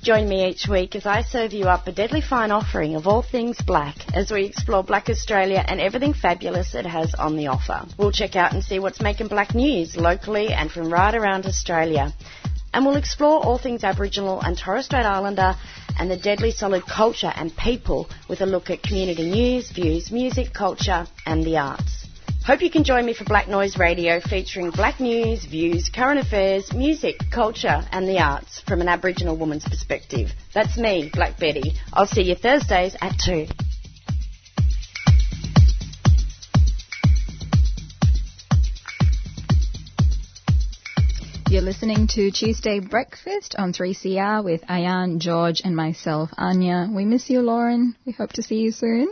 Join 0.09 0.27
me 0.27 0.49
each 0.49 0.67
week 0.67 0.97
as 0.97 1.05
I 1.05 1.21
serve 1.21 1.53
you 1.53 1.67
up 1.67 1.87
a 1.87 1.93
deadly 1.93 2.23
fine 2.23 2.51
offering 2.51 2.97
of 2.97 3.07
all 3.07 3.21
things 3.21 3.61
black 3.61 3.95
as 4.15 4.31
we 4.31 4.47
explore 4.47 4.83
Black 4.83 5.11
Australia 5.11 5.63
and 5.69 5.83
everything 5.83 6.15
fabulous 6.15 6.75
it 6.75 6.87
has 6.87 7.13
on 7.13 7.37
the 7.37 7.49
offer. 7.49 7.85
We'll 7.99 8.11
check 8.11 8.35
out 8.35 8.55
and 8.55 8.65
see 8.65 8.79
what's 8.79 9.03
making 9.03 9.29
black 9.29 9.55
news 9.55 9.99
locally 9.99 10.49
and 10.49 10.73
from 10.73 10.91
right 10.91 11.15
around 11.15 11.45
Australia. 11.45 12.15
And 12.73 12.87
we'll 12.87 12.97
explore 12.97 13.45
all 13.45 13.59
things 13.59 13.85
Aboriginal 13.85 14.41
and 14.41 14.57
Torres 14.57 14.87
Strait 14.87 15.05
Islander 15.05 15.57
and 15.99 16.11
the 16.11 16.17
deadly 16.17 16.53
solid 16.53 16.87
culture 16.87 17.35
and 17.37 17.55
people 17.55 18.09
with 18.31 18.41
a 18.41 18.47
look 18.47 18.71
at 18.71 18.83
community 18.83 19.31
news, 19.31 19.71
views, 19.71 20.11
music, 20.11 20.55
culture 20.55 21.07
and 21.27 21.45
the 21.45 21.59
arts. 21.59 22.08
Hope 22.49 22.63
you 22.63 22.71
can 22.71 22.83
join 22.83 23.05
me 23.05 23.13
for 23.13 23.25
Black 23.25 23.47
Noise 23.47 23.77
Radio 23.77 24.21
featuring 24.21 24.71
black 24.71 25.01
news, 25.01 25.45
views, 25.45 25.91
current 25.91 26.19
affairs, 26.19 26.73
music, 26.73 27.17
culture 27.31 27.87
and 27.93 28.09
the 28.09 28.21
arts 28.21 28.63
from 28.67 28.81
an 28.81 28.89
Aboriginal 28.89 29.37
woman's 29.37 29.65
perspective. 29.65 30.31
That's 30.55 30.79
me, 30.79 31.11
Black 31.13 31.39
Betty. 31.39 31.75
I'll 31.93 32.07
see 32.07 32.23
you 32.23 32.35
Thursdays 32.35 32.97
at 33.03 33.19
2. 33.23 33.49
You're 41.51 41.61
listening 41.61 42.07
to 42.15 42.31
Tuesday 42.31 42.81
Breakfast 42.81 43.57
on 43.59 43.75
3CR 43.75 44.43
with 44.43 44.63
Ayan, 44.63 45.19
George, 45.19 45.61
and 45.63 45.77
myself, 45.77 46.31
Anya. 46.39 46.89
We 46.91 47.05
miss 47.05 47.29
you, 47.29 47.43
Lauren. 47.43 47.95
We 48.07 48.13
hope 48.13 48.33
to 48.33 48.43
see 48.43 48.57
you 48.57 48.73
soon. 48.73 49.09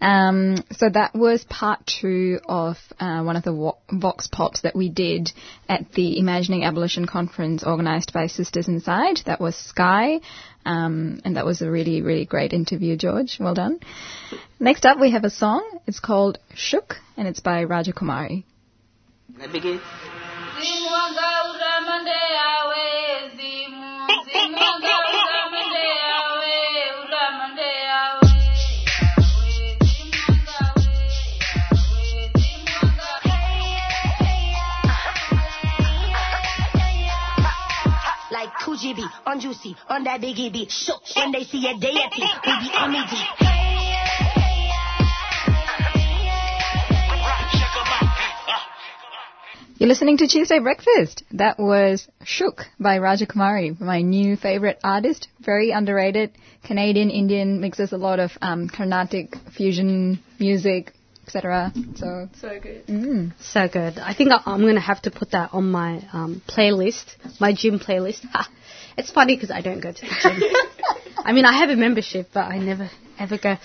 Um, 0.00 0.64
so 0.72 0.88
that 0.88 1.14
was 1.14 1.44
part 1.44 1.84
two 1.86 2.40
of 2.48 2.76
uh, 3.00 3.22
one 3.22 3.36
of 3.36 3.42
the 3.42 3.72
Vox 3.90 4.28
Pops 4.28 4.60
that 4.62 4.76
we 4.76 4.88
did 4.88 5.32
at 5.68 5.92
the 5.92 6.18
Imagining 6.18 6.64
Abolition 6.64 7.06
conference 7.06 7.64
organised 7.64 8.12
by 8.12 8.28
Sisters 8.28 8.68
Inside. 8.68 9.20
That 9.26 9.40
was 9.40 9.56
Sky, 9.56 10.20
um, 10.64 11.20
and 11.24 11.36
that 11.36 11.44
was 11.44 11.62
a 11.62 11.70
really, 11.70 12.02
really 12.02 12.26
great 12.26 12.52
interview, 12.52 12.96
George. 12.96 13.38
Well 13.40 13.54
done. 13.54 13.80
Next 14.60 14.86
up, 14.86 15.00
we 15.00 15.10
have 15.10 15.24
a 15.24 15.30
song. 15.30 15.80
It's 15.86 16.00
called 16.00 16.38
Shook, 16.54 16.96
and 17.16 17.26
it's 17.26 17.40
by 17.40 17.64
Raja 17.64 17.92
Kumari. 17.92 18.44
Like 19.38 19.50
Coogee 19.50 19.80
be 38.98 39.06
on 39.26 39.38
Juicy, 39.40 39.76
on 39.88 40.04
that 40.04 40.20
Biggie 40.20 40.52
be 40.52 40.66
shook. 40.68 41.02
When 41.14 41.30
they 41.32 41.44
see 41.44 41.66
a 41.68 41.78
deity, 41.78 42.22
we 42.46 42.52
be 42.62 42.70
on 42.74 42.92
me 42.92 43.00
deep. 43.08 43.48
You're 49.76 49.88
listening 49.88 50.16
to 50.16 50.26
Tuesday 50.26 50.58
Breakfast. 50.58 51.22
That 51.32 51.56
was 51.60 52.08
Shook 52.24 52.62
by 52.80 52.98
Raja 52.98 53.26
Kumari, 53.26 53.80
my 53.80 54.02
new 54.02 54.36
favorite 54.36 54.80
artist. 54.82 55.28
Very 55.40 55.70
underrated. 55.70 56.32
Canadian, 56.64 57.10
Indian, 57.10 57.60
mixes 57.60 57.92
a 57.92 57.96
lot 57.96 58.18
of 58.18 58.32
um, 58.42 58.68
Carnatic 58.68 59.36
fusion 59.56 60.18
music, 60.40 60.92
etc. 61.24 61.72
So 61.94 62.28
So 62.40 62.58
good. 62.60 62.86
Mm. 62.88 63.32
So 63.40 63.68
good. 63.68 63.98
I 64.00 64.14
think 64.14 64.32
I- 64.32 64.42
I'm 64.46 64.62
going 64.62 64.74
to 64.74 64.80
have 64.80 65.00
to 65.02 65.12
put 65.12 65.30
that 65.30 65.50
on 65.52 65.70
my 65.70 66.02
um, 66.12 66.42
playlist, 66.48 67.04
my 67.38 67.52
gym 67.52 67.78
playlist. 67.78 68.26
Ha. 68.98 69.02
It's 69.02 69.10
funny 69.10 69.36
because 69.36 69.50
I 69.50 69.60
don't 69.60 69.80
go 69.80 69.92
to 69.92 70.00
the 70.00 70.16
gym. 70.22 70.42
I 71.24 71.32
mean, 71.32 71.44
I 71.44 71.52
have 71.52 71.70
a 71.70 71.76
membership, 71.76 72.30
but 72.32 72.46
I 72.46 72.58
never 72.58 72.90
ever 73.18 73.38
go. 73.38 73.56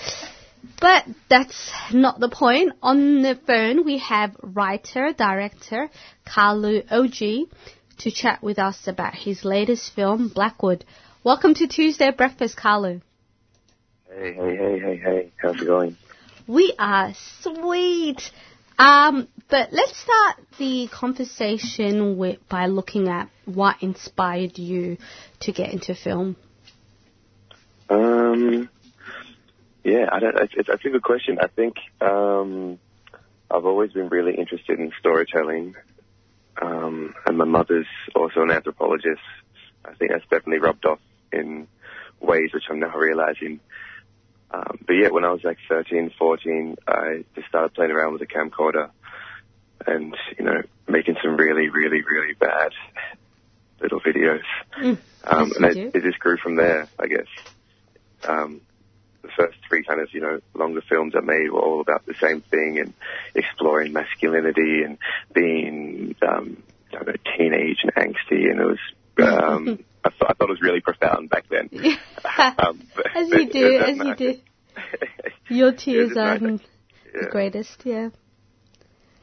But 0.80 1.06
that's 1.30 1.72
not 1.92 2.20
the 2.20 2.30
point. 2.30 2.74
On 2.82 3.22
the 3.22 3.40
phone, 3.48 3.84
we 3.84 3.98
have 4.00 4.36
writer, 4.42 5.14
director 5.14 5.90
Kalu 6.26 6.88
Oji 6.88 7.46
to 8.00 8.12
chat 8.12 8.42
with 8.42 8.60
us 8.60 8.88
about 8.88 9.14
his 9.14 9.44
latest 9.44 9.94
film, 9.94 10.30
Blackwood. 10.30 10.86
Welcome 11.24 11.54
to 11.56 11.68
Tuesday 11.68 12.12
Breakfast, 12.12 12.58
Kalu. 12.58 13.02
Hey, 14.10 14.34
hey, 14.34 14.56
hey, 14.56 14.80
hey, 14.80 14.98
hey. 14.98 15.32
How's 15.38 15.62
it 15.62 15.66
going? 15.66 15.98
We 16.48 16.74
are 16.78 17.14
sweet. 17.42 18.32
Um, 18.78 19.28
but 19.50 19.72
let's 19.72 19.98
start 19.98 20.38
the 20.58 20.88
conversation 20.92 22.18
with, 22.18 22.48
by 22.50 22.68
looking 22.68 23.08
at 23.08 23.30
what 23.46 23.82
inspired 23.82 24.58
you 24.58 24.98
to 25.42 25.52
get 25.52 25.72
into 25.72 25.96
film. 25.96 26.36
Um, 27.90 28.70
yeah, 29.84 30.08
I 30.12 30.20
don't. 30.20 30.36
It's, 30.40 30.54
it's, 30.56 30.86
a 30.86 30.90
good 30.90 31.04
question. 31.04 31.38
I 31.42 31.48
think 31.48 31.76
um, 32.02 32.80
I've 33.52 33.66
always 33.66 33.92
been 33.92 34.10
really 34.10 34.36
interested 34.36 34.80
in 34.80 34.92
storytelling, 35.00 35.76
um, 36.62 37.14
and 37.26 37.38
my 37.38 37.46
mother's 37.46 37.88
also 38.16 38.42
an 38.42 38.52
anthropologist. 38.52 39.22
I 39.86 39.94
think 39.96 40.12
that's 40.12 40.24
definitely 40.24 40.60
rubbed 40.60 40.86
off 40.86 41.00
in 41.32 41.68
ways 42.22 42.52
which 42.54 42.64
I'm 42.70 42.80
now 42.80 42.96
realizing. 42.96 43.60
Um, 44.52 44.80
but 44.86 44.94
yeah, 44.94 45.10
when 45.10 45.26
I 45.26 45.32
was 45.32 45.44
like 45.44 45.58
13, 45.68 46.12
14, 46.18 46.76
I 46.88 47.26
just 47.36 47.48
started 47.48 47.74
playing 47.74 47.92
around 47.92 48.14
with 48.14 48.22
a 48.22 48.28
camcorder 48.28 48.92
and, 49.88 50.16
you 50.38 50.46
know, 50.46 50.62
making 50.88 51.16
some 51.24 51.38
really, 51.38 51.70
really, 51.70 52.02
really 52.02 52.34
bad 52.34 52.72
little 53.82 54.00
videos. 54.02 54.42
Mm, 54.82 54.98
Um, 55.26 55.48
yes, 55.48 55.56
and 55.58 55.66
it, 55.66 55.96
it 55.96 56.04
just 56.04 56.20
grew 56.20 56.38
from 56.38 56.56
there, 56.56 56.88
I 57.00 57.08
guess. 57.08 57.28
Um, 58.28 58.62
the 59.22 59.30
first 59.38 59.58
three 59.68 59.84
kind 59.84 60.02
of, 60.02 60.10
you 60.14 60.22
know, 60.22 60.40
longer 60.54 60.82
films 60.90 61.14
I 61.16 61.22
made 61.22 61.50
were 61.52 61.60
all 61.62 61.82
about 61.82 62.06
the 62.06 62.14
same 62.22 62.42
thing 62.42 62.80
and 62.80 62.94
exploring 63.36 63.94
masculinity 63.94 64.84
and 64.84 64.98
being, 65.34 66.16
um, 66.28 66.62
I 66.92 66.96
don't 66.96 67.08
know, 67.08 67.14
teenage 67.38 67.78
and 67.84 67.94
angsty. 67.96 68.50
And 68.52 68.60
it 68.60 68.66
was, 68.66 68.80
um, 69.22 69.86
I, 70.06 70.10
th- 70.10 70.22
I 70.28 70.34
thought 70.34 70.50
it 70.50 70.50
was 70.50 70.62
really 70.62 70.82
profound 70.82 71.30
back 71.30 71.46
then. 71.50 71.70
um, 72.58 72.82
but- 72.96 73.16
as 73.16 73.30
you 73.30 73.50
do, 73.50 73.78
as 73.80 73.98
you 73.98 74.16
do. 74.16 74.40
Your 75.50 75.72
tears 75.72 76.18
are 76.18 76.40
nice. 76.40 76.60
the 77.14 77.28
greatest, 77.30 77.82
yeah. 77.86 78.10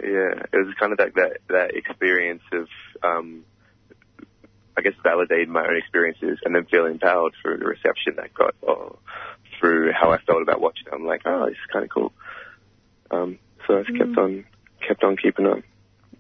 Yeah, 0.03 0.43
it 0.53 0.67
was 0.67 0.75
kind 0.79 0.93
of 0.93 0.99
like 0.99 1.15
that 1.15 1.39
that 1.49 1.75
experience 1.75 2.43
of, 2.53 2.69
um, 3.03 3.45
I 4.77 4.83
guess, 4.83 4.95
validating 5.05 5.49
my 5.49 5.67
own 5.67 5.77
experiences 5.77 6.39
and 6.45 6.55
then 6.55 6.67
feeling 6.71 6.93
empowered 6.93 7.35
through 7.43 7.59
the 7.59 7.67
reception 7.67 8.15
that 8.17 8.33
got 8.35 8.55
or 8.63 8.97
through 9.59 9.93
how 9.93 10.11
I 10.13 10.19
felt 10.27 10.43
about 10.43 10.61
watching. 10.61 10.87
it. 10.87 10.95
I'm 10.95 11.05
like, 11.07 11.23
oh, 11.27 11.47
this 11.47 11.55
is 11.55 11.73
kind 11.73 11.85
of 11.85 11.91
cool. 11.91 12.13
Um, 13.11 13.39
so 13.67 13.79
I 13.79 13.83
just 13.83 13.97
kept 13.99 14.13
Mm. 14.13 14.19
on, 14.19 14.45
kept 14.87 15.05
on 15.05 15.17
keeping 15.17 15.47
on. 15.47 15.63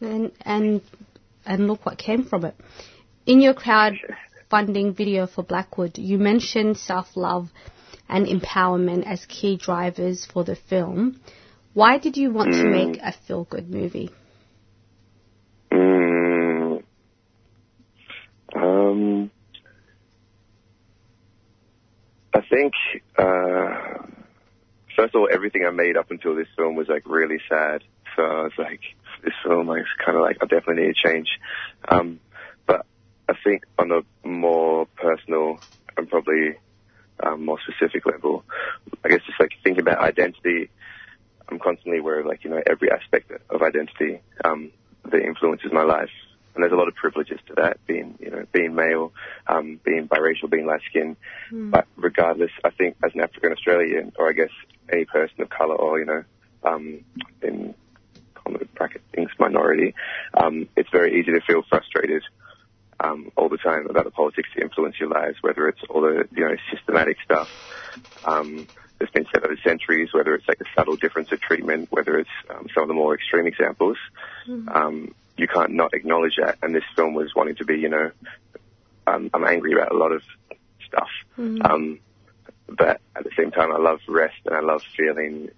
And 0.01 0.33
and 0.43 0.83
and 1.47 1.66
look 1.66 1.87
what 1.87 1.99
came 1.99 2.24
from 2.24 2.45
it. 2.45 2.55
In 3.26 3.41
your 3.41 3.55
crowdfunding 3.55 4.95
video 4.97 5.26
for 5.26 5.43
Blackwood, 5.43 5.99
you 5.99 6.18
mentioned 6.18 6.76
self-love 6.76 7.49
and 8.09 8.26
empowerment 8.26 9.05
as 9.07 9.24
key 9.26 9.57
drivers 9.57 10.26
for 10.26 10.45
the 10.45 10.57
film. 10.57 11.20
Why 11.73 11.99
did 11.99 12.16
you 12.16 12.33
want 12.33 12.53
to 12.53 12.64
Mm. 12.64 12.71
make 12.71 13.03
a 13.03 13.12
feel-good 13.12 13.71
movie? 13.71 14.11
Mm, 15.73 16.83
um, 18.57 19.31
I 22.35 22.41
think, 22.41 22.73
uh, 23.16 23.99
first 24.97 25.14
of 25.14 25.21
all, 25.21 25.29
everything 25.33 25.64
I 25.64 25.71
made 25.71 25.97
up 25.97 26.11
until 26.11 26.35
this 26.35 26.49
film 26.57 26.75
was 26.75 26.89
like 26.89 27.05
really 27.07 27.39
sad. 27.49 27.85
So 28.16 28.23
I 28.23 28.43
was 28.43 28.53
like, 28.59 28.81
this 29.23 29.35
film 29.45 29.68
like, 29.68 29.83
is 29.83 29.87
kind 30.05 30.16
of 30.16 30.23
like, 30.23 30.39
I 30.43 30.47
definitely 30.47 30.83
need 30.87 30.97
a 30.97 31.09
change. 31.09 31.29
Um, 31.89 32.21
but 32.66 32.85
I 33.29 33.35
think 33.45 33.62
on 33.79 33.93
a 33.93 34.01
more 34.27 34.87
personal 34.97 35.61
and 35.97 36.09
probably 36.09 36.57
um, 37.23 37.45
more 37.45 37.59
specific 37.61 38.07
level, 38.07 38.45
I 39.05 39.09
guess 39.09 39.21
just 39.27 39.39
like 39.39 39.53
thinking 39.62 39.83
about 39.83 39.99
identity, 39.99 40.71
I'm 41.49 41.59
constantly 41.59 41.99
aware 41.99 42.20
of 42.20 42.26
like, 42.26 42.45
you 42.45 42.51
know, 42.51 42.62
every 42.66 42.91
aspect 42.91 43.30
of 43.51 43.62
identity 43.62 44.20
um, 44.45 44.70
that 45.11 45.22
influences 45.22 45.72
my 45.72 45.82
life. 45.82 46.11
And 46.55 46.64
there's 46.64 46.72
a 46.72 46.76
lot 46.76 46.88
of 46.88 46.95
privileges 46.95 47.38
to 47.47 47.55
that, 47.57 47.78
being, 47.86 48.16
you 48.20 48.30
know, 48.30 48.45
being 48.53 48.74
male, 48.74 49.12
um, 49.47 49.78
being 49.84 50.09
biracial, 50.09 50.51
being 50.51 50.66
light 50.66 50.80
skinned. 50.88 51.16
But 51.70 51.86
regardless, 51.97 52.51
I 52.64 52.70
think 52.70 52.97
as 53.05 53.12
an 53.14 53.20
African 53.20 53.53
Australian, 53.53 54.12
or 54.18 54.28
I 54.28 54.32
guess 54.32 54.51
any 54.93 55.05
person 55.05 55.43
of 55.43 55.49
colour, 55.49 55.76
or 55.76 56.01
you 56.01 56.07
know, 56.07 56.24
um, 56.64 57.05
in 57.41 57.74
common 58.34 58.68
bracket 58.74 59.03
things 59.14 59.30
minority, 59.38 59.95
um, 60.34 60.68
it's 60.76 60.91
very 60.91 61.20
easy 61.20 61.32
to 61.32 61.41
feel 61.47 61.62
frustrated 61.68 62.22
um, 62.99 63.30
all 63.36 63.49
the 63.49 63.57
time 63.57 63.86
about 63.88 64.05
the 64.05 64.11
politics 64.11 64.49
that 64.55 64.62
influence 64.62 64.97
your 64.99 65.09
lives, 65.09 65.36
whether 65.43 65.68
it's 65.68 65.80
all 65.88 66.01
the 66.01 66.28
you 66.34 66.45
know 66.45 66.57
systematic 66.72 67.16
stuff 67.24 67.49
um, 68.24 68.66
that's 69.01 69.11
been 69.12 69.26
said 69.32 69.42
over 69.42 69.57
centuries, 69.64 70.12
whether 70.12 70.34
it's 70.34 70.46
like 70.46 70.61
a 70.61 70.64
subtle 70.76 70.94
difference 70.96 71.32
of 71.32 71.40
treatment, 71.40 71.88
whether 71.90 72.18
it's 72.18 72.30
um, 72.51 72.68
some 72.74 72.82
of 72.82 72.88
the 72.88 72.94
more 72.94 73.14
extreme 73.14 73.46
examples. 73.46 73.96
Um, 74.68 75.14
you 75.36 75.48
can't 75.48 75.72
not 75.72 75.94
acknowledge 75.94 76.34
that, 76.36 76.59
and 76.62 76.74
this 76.74 76.84
film 76.94 77.14
was 77.14 77.34
wanting 77.34 77.57
to 77.57 77.64
be, 77.64 77.78
you 77.78 77.88
know, 77.88 78.11
um, 79.07 79.30
I'm 79.32 79.44
angry 79.46 79.72
about 79.72 79.90
a 79.90 79.96
lot 79.96 80.12
of 80.12 80.22
stuff. 80.86 81.09
Um, 81.64 82.01
but 82.68 83.01
at 83.16 83.24
the 83.24 83.30
same 83.36 83.51
time, 83.51 83.72
I 83.72 83.78
love 83.78 84.01
rest 84.07 84.36
and 84.44 84.55
I 84.55 84.61
love 84.61 84.82
feeling, 84.96 85.48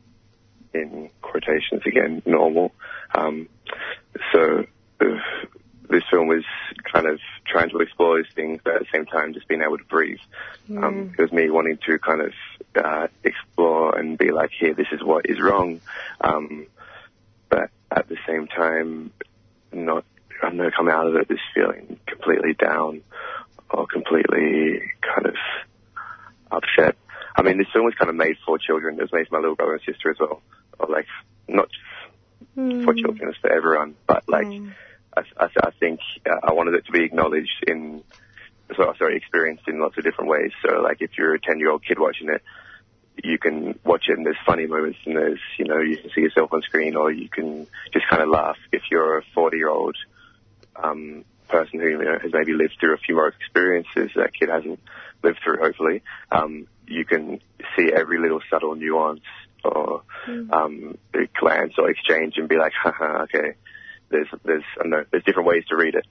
in 0.73 1.11
quotations 1.21 1.83
again, 1.85 2.23
normal. 2.25 2.73
Um, 3.15 3.49
so 4.33 4.65
uh, 5.01 5.05
this 5.91 6.05
film 6.11 6.29
was 6.29 6.45
kind 6.91 7.07
of 7.07 7.19
trying 7.47 7.69
to 7.71 7.79
explore 7.79 8.23
these 8.23 8.33
things, 8.35 8.61
but 8.65 8.77
at 8.77 8.81
the 8.81 8.87
same 8.95 9.05
time, 9.05 9.35
just 9.35 9.49
being 9.49 9.63
able 9.63 9.79
to 9.79 9.85
breathe. 9.85 10.21
Um, 10.71 11.15
it 11.19 11.23
was 11.23 11.33
me 11.33 11.51
wanting 11.51 11.79
to 11.87 11.99
kind 11.99 12.21
of 12.23 12.33
uh, 12.77 13.09
explore 13.25 13.99
and 13.99 14.19
be 14.19 14.31
like, 14.31 14.51
here, 14.59 14.75
this 14.75 14.87
is 14.93 15.03
what 15.03 15.27
is 15.29 15.41
wrong. 15.41 15.81
Um, 16.21 16.67
but 17.49 17.71
at 17.91 18.09
the 18.09 18.17
same 18.27 18.47
time, 18.47 19.13
not, 19.73 20.05
I 20.43 20.49
don't 20.49 20.57
know, 20.57 20.71
come 20.77 20.89
out 20.89 21.07
of 21.07 21.17
it 21.17 21.29
just 21.29 21.43
feeling 21.55 21.99
completely 22.07 22.55
down 22.55 23.03
or 23.71 23.87
completely 23.87 24.83
kind 25.03 25.27
of 25.27 25.35
upset. 26.51 26.97
I 27.35 27.43
mean, 27.43 27.59
this 27.59 27.69
film 27.73 27.85
was 27.87 27.95
kind 27.95 28.11
of 28.11 28.17
made 28.17 28.37
for 28.45 28.59
children. 28.59 28.99
It 28.99 29.03
was 29.03 29.13
made 29.13 29.29
for 29.29 29.37
my 29.37 29.41
little 29.41 29.57
brother 29.57 29.75
and 29.75 29.83
sister 29.83 30.11
as 30.11 30.19
well. 30.19 30.43
Or 30.79 30.89
like, 30.89 31.07
not 31.49 31.69
just 31.71 32.85
for 32.85 32.95
children, 32.95 33.29
it's 33.31 33.39
for 33.39 33.51
everyone. 33.51 33.95
But 34.07 34.25
like, 34.29 34.47
I, 35.17 35.23
I, 35.39 35.49
I 35.63 35.71
think 35.79 36.01
uh, 36.27 36.39
I 36.43 36.53
wanted 36.53 36.75
it 36.75 36.87
to 36.87 36.93
be 36.93 37.05
acknowledged 37.05 37.65
in, 37.67 38.03
so, 38.77 38.93
sorry, 38.99 39.17
experienced 39.17 39.65
in 39.69 39.81
lots 39.81 39.97
of 39.97 40.05
different 40.05 40.31
ways. 40.31 40.51
So 40.67 40.81
like, 40.81 40.99
if 41.01 41.11
you're 41.17 41.35
a 41.35 41.41
10 41.41 41.59
year 41.59 41.71
old 41.71 41.85
kid 41.85 41.99
watching 41.99 42.29
it, 42.29 42.43
you 43.23 43.39
can 43.39 43.79
watch 43.85 44.05
it 44.09 44.17
and 44.17 44.27
there's 44.27 44.37
funny 44.47 44.67
moments 44.67 44.99
and 45.05 45.17
there's, 45.17 45.41
you 45.59 45.65
know, 45.65 45.79
you 45.79 45.97
can 45.97 46.11
see 46.15 46.23
yourself 46.23 46.53
on 46.53 46.63
screen 46.63 46.97
or 46.97 47.11
you 47.11 47.29
can 47.29 47.67
just 47.93 48.07
kind 48.09 48.23
of 48.23 48.29
laugh. 48.29 48.57
If 48.73 48.83
you're 48.91 49.19
a 49.19 49.23
40 49.35 49.57
year 49.57 49.69
old, 49.69 49.97
um, 50.77 51.25
person 51.49 51.81
who, 51.81 51.89
you 51.89 51.99
know, 51.99 52.19
has 52.21 52.33
maybe 52.33 52.53
lived 52.55 52.77
through 52.81 52.95
a 52.95 52.99
few 52.99 53.15
more 53.15 53.29
experiences 53.29 54.11
that 54.17 54.33
kid 54.33 54.49
hasn't 54.49 54.81
lived 55.23 55.39
through, 55.45 55.59
hopefully, 55.59 56.03
um, 56.31 56.67
you 56.87 57.05
can 57.05 57.41
see 57.77 57.93
every 57.95 58.19
little 58.19 58.41
subtle 58.51 58.75
nuance 58.75 59.21
or, 59.65 60.03
um, 60.51 60.97
glance 61.39 61.75
or 61.79 61.91
exchange 61.91 62.35
and 62.37 62.49
be 62.49 62.57
like, 62.57 62.73
haha, 62.73 63.23
okay, 63.25 63.55
there's, 64.09 64.29
there's, 64.45 64.65
I 64.79 64.83
don't 64.83 64.91
know, 64.91 65.05
there's 65.11 65.25
different 65.25 65.49
ways 65.49 65.65
to 65.69 65.77
read 65.77 65.95
it. 65.95 66.07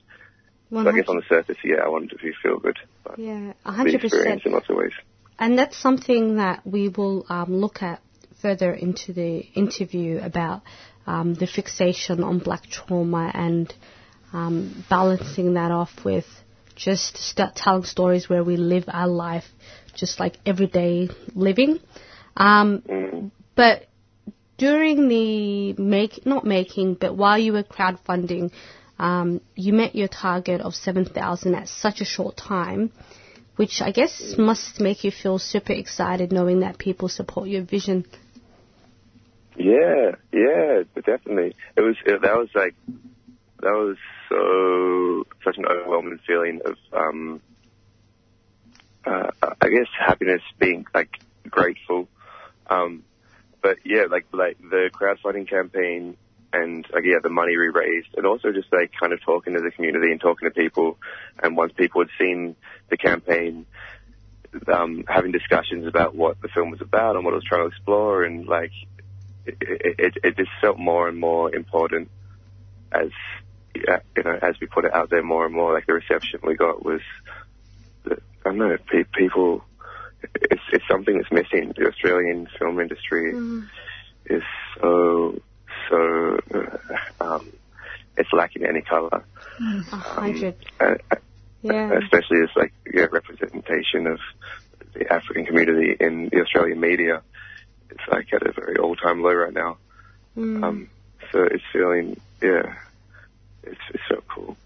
So 0.72 0.88
I 0.88 0.94
guess 0.94 1.10
on 1.10 1.18
the 1.18 1.24
surface, 1.28 1.58
yeah, 1.66 1.82
I 1.84 1.90
wanted 1.90 2.12
to 2.12 2.34
feel 2.42 2.58
good. 2.58 2.78
But 3.04 3.20
Yeah, 3.20 3.52
a 3.66 3.72
the 3.72 3.72
hundred 3.72 4.04
experience 4.04 4.44
in 4.46 4.54
lots 4.54 4.70
of 4.70 4.78
ways. 4.78 4.94
And 5.42 5.58
that's 5.58 5.76
something 5.76 6.36
that 6.36 6.62
we 6.66 6.88
will 6.88 7.26
um, 7.28 7.56
look 7.56 7.82
at 7.82 8.00
further 8.44 8.72
into 8.72 9.12
the 9.12 9.40
interview 9.56 10.20
about 10.20 10.62
um, 11.08 11.34
the 11.34 11.48
fixation 11.48 12.24
on 12.24 12.38
black 12.38 12.68
trauma 12.68 13.32
and 13.34 13.74
um, 14.34 14.86
balancing 14.88 15.56
that 15.56 15.72
off 15.72 16.06
with 16.06 16.28
just 16.76 17.18
start 17.18 17.56
telling 17.56 17.84
stories 17.86 18.30
where 18.30 18.44
we 18.44 18.56
live 18.56 18.86
our 18.88 19.08
life 19.08 19.46
just 19.96 20.20
like 20.20 20.38
everyday 20.46 21.10
living. 21.34 21.80
Um, 22.38 23.32
But 23.56 23.88
during 24.60 25.08
the 25.08 25.74
make, 25.74 26.24
not 26.24 26.46
making, 26.46 26.96
but 26.96 27.16
while 27.16 27.40
you 27.40 27.54
were 27.54 27.64
crowdfunding, 27.64 28.52
um, 29.00 29.42
you 29.56 29.74
met 29.74 29.96
your 29.96 30.08
target 30.08 30.62
of 30.62 30.76
7,000 30.76 31.56
at 31.56 31.68
such 31.68 32.00
a 32.00 32.06
short 32.06 32.38
time, 32.38 32.92
which 33.62 33.80
I 33.80 33.92
guess 33.92 34.34
must 34.40 34.80
make 34.80 35.04
you 35.04 35.12
feel 35.12 35.38
super 35.38 35.74
excited 35.74 36.32
knowing 36.32 36.62
that 36.62 36.80
people 36.80 37.10
support 37.10 37.48
your 37.48 37.62
vision. 37.62 38.08
Yeah, 39.56 40.16
yeah, 40.34 40.82
definitely. 40.96 41.56
It 41.78 41.82
was 41.82 41.96
it, 42.04 42.24
that 42.24 42.38
was 42.38 42.50
like 42.56 42.74
that 43.60 43.76
was 43.86 43.98
so 44.30 45.28
such 45.44 45.60
an 45.60 45.66
overwhelming 45.68 46.18
feeling 46.26 46.62
of 46.66 46.76
um 46.92 47.40
uh, 49.06 49.30
I 49.40 49.70
guess 49.70 49.90
happiness, 49.96 50.42
being 50.58 50.88
like 50.96 51.20
grateful. 51.48 52.08
Um, 52.68 53.04
but 53.62 53.78
yeah, 53.86 54.06
like 54.10 54.26
like 54.34 54.58
the 54.58 54.90
crowdfunding 54.92 55.48
campaign 55.48 56.18
and 56.54 56.86
like 56.94 57.04
yeah, 57.06 57.20
the 57.22 57.30
money 57.30 57.58
we 57.58 57.70
raised, 57.70 58.10
and 58.16 58.26
also 58.26 58.52
just 58.52 58.72
like 58.72 58.92
kind 59.00 59.14
of 59.14 59.22
talking 59.24 59.54
to 59.54 59.62
the 59.62 59.72
community 59.72 60.12
and 60.12 60.20
talking 60.20 60.50
to 60.50 60.54
people. 60.54 60.98
And 61.42 61.56
once 61.56 61.74
people 61.74 62.02
had 62.02 62.10
seen 62.20 62.56
the 62.90 62.98
campaign, 62.98 63.66
um, 64.72 65.04
having 65.08 65.32
discussions 65.32 65.88
about 65.88 66.16
what 66.16 66.42
the 66.42 66.50
film 66.50 66.72
was 66.72 66.82
about 66.82 67.16
and 67.16 67.24
what 67.24 67.34
it 67.34 67.36
was 67.36 67.46
trying 67.46 67.64
to 67.64 67.68
explore, 67.68 68.24
and 68.24 68.48
like 68.48 68.72
it, 69.46 69.58
it, 69.62 70.18
it 70.24 70.38
just 70.38 70.52
felt 70.62 70.78
more 70.78 71.08
and 71.08 71.18
more 71.18 71.54
important 71.54 72.10
as 72.92 73.10
you 73.74 74.24
know 74.24 74.38
as 74.42 74.56
we 74.60 74.68
put 74.68 74.86
it 74.86 74.94
out 74.94 75.10
there 75.10 75.24
more 75.24 75.46
and 75.46 75.56
more. 75.56 75.74
Like 75.74 75.88
the 75.88 75.94
reception 75.94 76.42
we 76.44 76.56
got 76.56 76.84
was, 76.84 77.02
I 78.06 78.16
don't 78.44 78.58
know, 78.58 78.78
pe- 78.92 79.06
people. 79.14 79.64
It's 80.36 80.62
it's 80.72 80.86
something 80.90 81.18
that's 81.18 81.32
missing. 81.32 81.74
The 81.76 81.88
Australian 81.88 82.48
film 82.60 82.80
industry 82.80 83.34
is 84.26 84.44
so 84.80 85.42
so 85.90 86.38
uh, 86.54 87.24
um, 87.24 87.52
it's 88.18 88.30
lacking 88.34 88.66
any 88.66 88.82
color. 88.82 89.26
A 89.92 89.96
hundred. 89.96 90.56
Uh, 90.80 90.96
Yeah. 91.62 91.92
especially 92.00 92.42
as 92.42 92.50
like 92.56 92.74
yeah, 92.92 93.06
representation 93.12 94.08
of 94.08 94.20
the 94.94 95.12
African 95.12 95.46
community 95.46 95.96
in 96.00 96.30
the 96.32 96.42
Australian 96.42 96.80
media. 96.80 97.22
It's 97.90 98.02
like 98.12 98.28
at 98.34 98.42
a 98.48 98.52
very 98.54 98.78
all-time 98.78 99.22
low 99.22 99.34
right 99.34 99.54
now. 99.54 99.78
Mm. 100.38 100.64
Um, 100.64 100.90
so 101.32 101.44
it's 101.44 101.64
feeling, 101.74 102.20
yeah, 102.42 102.76
it's, 103.64 103.80
it's 103.94 104.04
so 104.10 104.24
cool. 104.34 104.58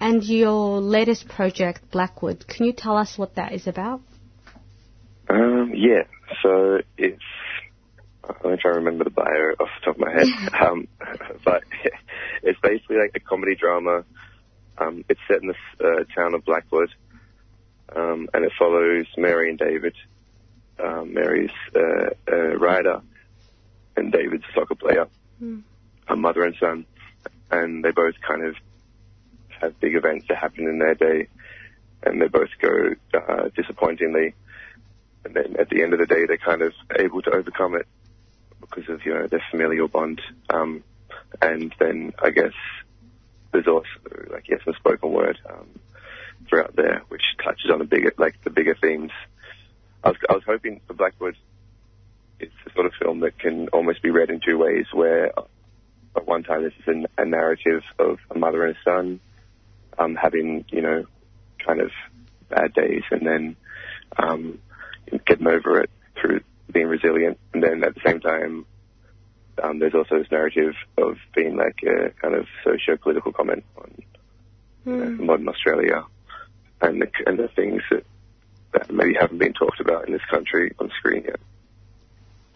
And 0.00 0.24
your 0.24 0.80
latest 0.80 1.28
project, 1.28 1.90
Blackwood, 1.90 2.46
can 2.46 2.66
you 2.66 2.72
tell 2.72 2.96
us 2.96 3.16
what 3.16 3.36
that 3.36 3.52
is 3.52 3.66
about? 3.66 4.00
Um, 5.28 5.72
yeah, 5.74 6.04
so 6.42 6.80
it's, 6.98 7.22
I'm 8.28 8.36
going 8.42 8.56
to 8.56 8.62
try 8.62 8.72
to 8.72 8.78
remember 8.78 9.04
the 9.04 9.10
bio 9.10 9.52
off 9.60 9.68
the 9.80 9.84
top 9.84 9.96
of 9.96 10.00
my 10.00 10.12
head. 10.12 10.26
um, 10.60 10.88
but 11.44 11.62
it's 12.42 12.58
basically 12.60 12.96
like 12.96 13.12
a 13.14 13.20
comedy 13.20 13.54
drama. 13.54 14.04
Um, 14.78 15.04
it's 15.08 15.20
set 15.28 15.42
in 15.42 15.48
the 15.48 15.54
uh, 15.84 16.04
town 16.14 16.34
of 16.34 16.44
Blackwood. 16.44 16.90
Um, 17.94 18.28
and 18.34 18.44
it 18.44 18.52
follows 18.58 19.06
Mary 19.16 19.50
and 19.50 19.58
David. 19.58 19.94
Um, 20.82 21.14
Mary's 21.14 21.50
uh, 21.76 22.10
a 22.26 22.58
writer 22.58 23.00
and 23.96 24.10
David's 24.10 24.42
a 24.50 24.54
soccer 24.54 24.74
player, 24.74 25.06
a 26.08 26.16
mother 26.16 26.42
and 26.42 26.56
son. 26.58 26.86
And 27.50 27.84
they 27.84 27.92
both 27.92 28.14
kind 28.26 28.44
of 28.44 28.56
have 29.60 29.78
big 29.78 29.94
events 29.94 30.26
that 30.28 30.38
happen 30.38 30.66
in 30.66 30.78
their 30.78 30.94
day. 30.94 31.28
And 32.02 32.20
they 32.20 32.26
both 32.26 32.48
go 32.60 32.94
uh, 33.14 33.48
disappointingly 33.54 34.34
and 35.24 35.34
then 35.34 35.56
at 35.58 35.70
the 35.70 35.82
end 35.82 35.92
of 35.94 35.98
the 35.98 36.06
day, 36.06 36.26
they're 36.26 36.36
kind 36.36 36.62
of 36.62 36.72
able 36.98 37.22
to 37.22 37.30
overcome 37.30 37.74
it 37.74 37.86
because 38.68 38.88
of 38.88 39.04
you 39.04 39.14
know 39.14 39.26
their 39.26 39.42
familial 39.50 39.88
bond. 39.88 40.20
Um, 40.50 40.82
and 41.40 41.74
then 41.78 42.12
I 42.22 42.30
guess 42.30 42.52
there's 43.52 43.66
also 43.66 43.86
like 44.30 44.48
yes, 44.48 44.60
the 44.66 44.74
spoken 44.74 45.12
word 45.12 45.38
um, 45.48 45.68
throughout 46.48 46.76
there, 46.76 47.02
which 47.08 47.22
touches 47.42 47.70
on 47.70 47.78
the 47.78 47.84
bigger 47.84 48.12
like 48.18 48.42
the 48.44 48.50
bigger 48.50 48.76
themes. 48.80 49.12
I 50.02 50.08
was 50.10 50.18
I 50.28 50.34
was 50.34 50.42
hoping 50.46 50.80
for 50.86 50.94
Blackwood. 50.94 51.36
It's 52.40 52.52
the 52.64 52.72
sort 52.74 52.86
of 52.86 52.92
film 53.00 53.20
that 53.20 53.38
can 53.38 53.68
almost 53.68 54.02
be 54.02 54.10
read 54.10 54.30
in 54.30 54.40
two 54.40 54.58
ways. 54.58 54.86
Where 54.92 55.32
at 56.16 56.26
one 56.26 56.42
time 56.42 56.62
this 56.62 56.72
is 56.80 57.06
a, 57.18 57.22
a 57.22 57.24
narrative 57.24 57.82
of 57.98 58.18
a 58.30 58.38
mother 58.38 58.64
and 58.64 58.76
a 58.76 58.78
son 58.84 59.20
um, 59.98 60.14
having 60.16 60.64
you 60.70 60.82
know 60.82 61.06
kind 61.64 61.80
of 61.80 61.90
bad 62.48 62.74
days, 62.74 63.02
and 63.10 63.26
then 63.26 63.56
um, 64.16 64.58
getting 65.26 65.46
over 65.46 65.80
it 65.80 65.90
through 66.20 66.40
being 66.72 66.86
resilient. 66.86 67.38
And 67.52 67.62
then 67.62 67.84
at 67.84 67.94
the 67.94 68.00
same 68.04 68.20
time, 68.20 68.66
um, 69.62 69.78
there's 69.78 69.94
also 69.94 70.18
this 70.18 70.30
narrative 70.30 70.74
of 70.98 71.16
being 71.34 71.56
like 71.56 71.78
a 71.82 72.10
kind 72.20 72.34
of 72.34 72.46
socio-political 72.64 73.32
comment 73.32 73.64
on 73.76 74.02
know, 74.84 75.24
modern 75.24 75.48
Australia 75.48 76.04
and 76.80 77.00
the, 77.00 77.08
and 77.26 77.38
the 77.38 77.48
things 77.48 77.82
that, 77.90 78.04
that 78.72 78.90
maybe 78.90 79.14
haven't 79.18 79.38
been 79.38 79.52
talked 79.52 79.80
about 79.80 80.06
in 80.06 80.12
this 80.12 80.24
country 80.30 80.72
on 80.78 80.90
screen 80.98 81.24
yet. 81.24 81.40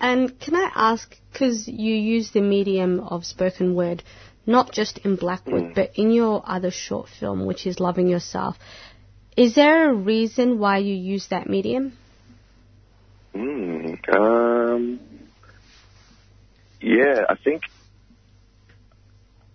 And 0.00 0.38
can 0.38 0.54
I 0.54 0.70
ask, 0.74 1.16
because 1.32 1.66
you 1.66 1.94
use 1.94 2.30
the 2.30 2.40
medium 2.40 3.00
of 3.00 3.24
spoken 3.24 3.74
word, 3.74 4.02
not 4.46 4.72
just 4.72 4.98
in 4.98 5.16
Blackwood, 5.16 5.74
but 5.74 5.90
in 5.96 6.10
your 6.10 6.42
other 6.46 6.70
short 6.70 7.08
film, 7.20 7.44
which 7.46 7.66
is 7.66 7.80
Loving 7.80 8.08
Yourself, 8.08 8.56
is 9.36 9.54
there 9.54 9.90
a 9.90 9.94
reason 9.94 10.58
why 10.58 10.78
you 10.78 10.94
use 10.94 11.28
that 11.28 11.48
medium? 11.48 11.96
Mm, 13.38 13.98
um, 14.16 15.00
yeah, 16.80 17.22
I 17.28 17.34
think. 17.44 17.62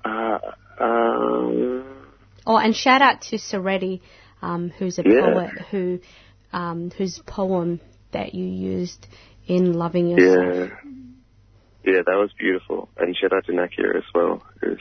Uh, 0.06 0.38
um, 0.80 2.08
Oh, 2.46 2.58
and 2.58 2.76
shout 2.76 3.02
out 3.02 3.22
to 3.24 3.38
Soretti, 3.38 4.02
um, 4.42 4.70
who's 4.70 5.00
a 5.00 5.04
Yeah. 5.04 5.22
poet 5.22 5.50
who, 5.72 6.00
um, 6.52 6.92
whose 6.92 7.20
poem 7.20 7.80
that 8.12 8.34
you 8.34 8.46
used 8.46 9.08
in 9.48 9.74
Loving 9.74 10.08
Yourself. 10.08 10.38
yeah, 10.38 10.68
yeah, 11.86 12.02
that 12.06 12.16
was 12.16 12.32
beautiful. 12.38 12.90
And 12.98 13.16
shout 13.16 13.34
out 13.34 13.46
to 13.46 13.52
Nakia 13.54 13.96
as 13.98 14.04
well, 14.14 14.44
who's 14.62 14.80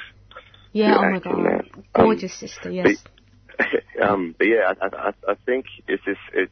Yeah, 0.72 0.98
oh 0.98 1.10
my 1.10 1.18
god. 1.18 1.34
that. 1.34 1.64
Um, 1.94 2.04
Gorgeous 2.06 2.34
sister, 2.34 2.70
yes. 2.70 2.96
um, 4.02 4.34
but 4.38 4.46
yeah, 4.46 4.72
I, 4.80 4.86
I, 4.86 5.12
I 5.28 5.34
think 5.46 5.66
it's 5.86 6.04
just 6.04 6.20
it, 6.34 6.50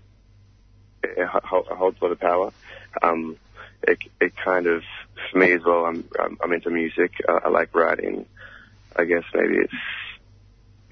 it 1.03 1.29
ho- 1.29 1.65
holds 1.69 1.99
a 2.01 2.05
lot 2.05 2.13
of 2.13 2.21
power. 2.21 2.53
Um, 3.03 3.37
it, 3.83 3.99
it 4.21 4.33
kind 4.45 4.67
of 4.67 4.83
for 5.31 5.39
me 5.39 5.53
as 5.53 5.63
well. 5.65 5.85
I'm 5.85 6.05
I'm, 6.19 6.39
I'm 6.43 6.53
into 6.53 6.71
music. 6.71 7.13
Uh, 7.29 7.41
I 7.45 7.49
like 7.49 7.75
writing. 7.75 8.27
I 8.97 9.05
guess 9.05 9.25
maybe 9.35 9.57
it's 9.57 9.73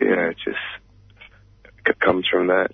yeah, 0.00 0.30
it 0.30 0.36
just 0.44 0.58
it 1.86 1.98
comes 2.00 2.26
from 2.28 2.48
that. 2.48 2.70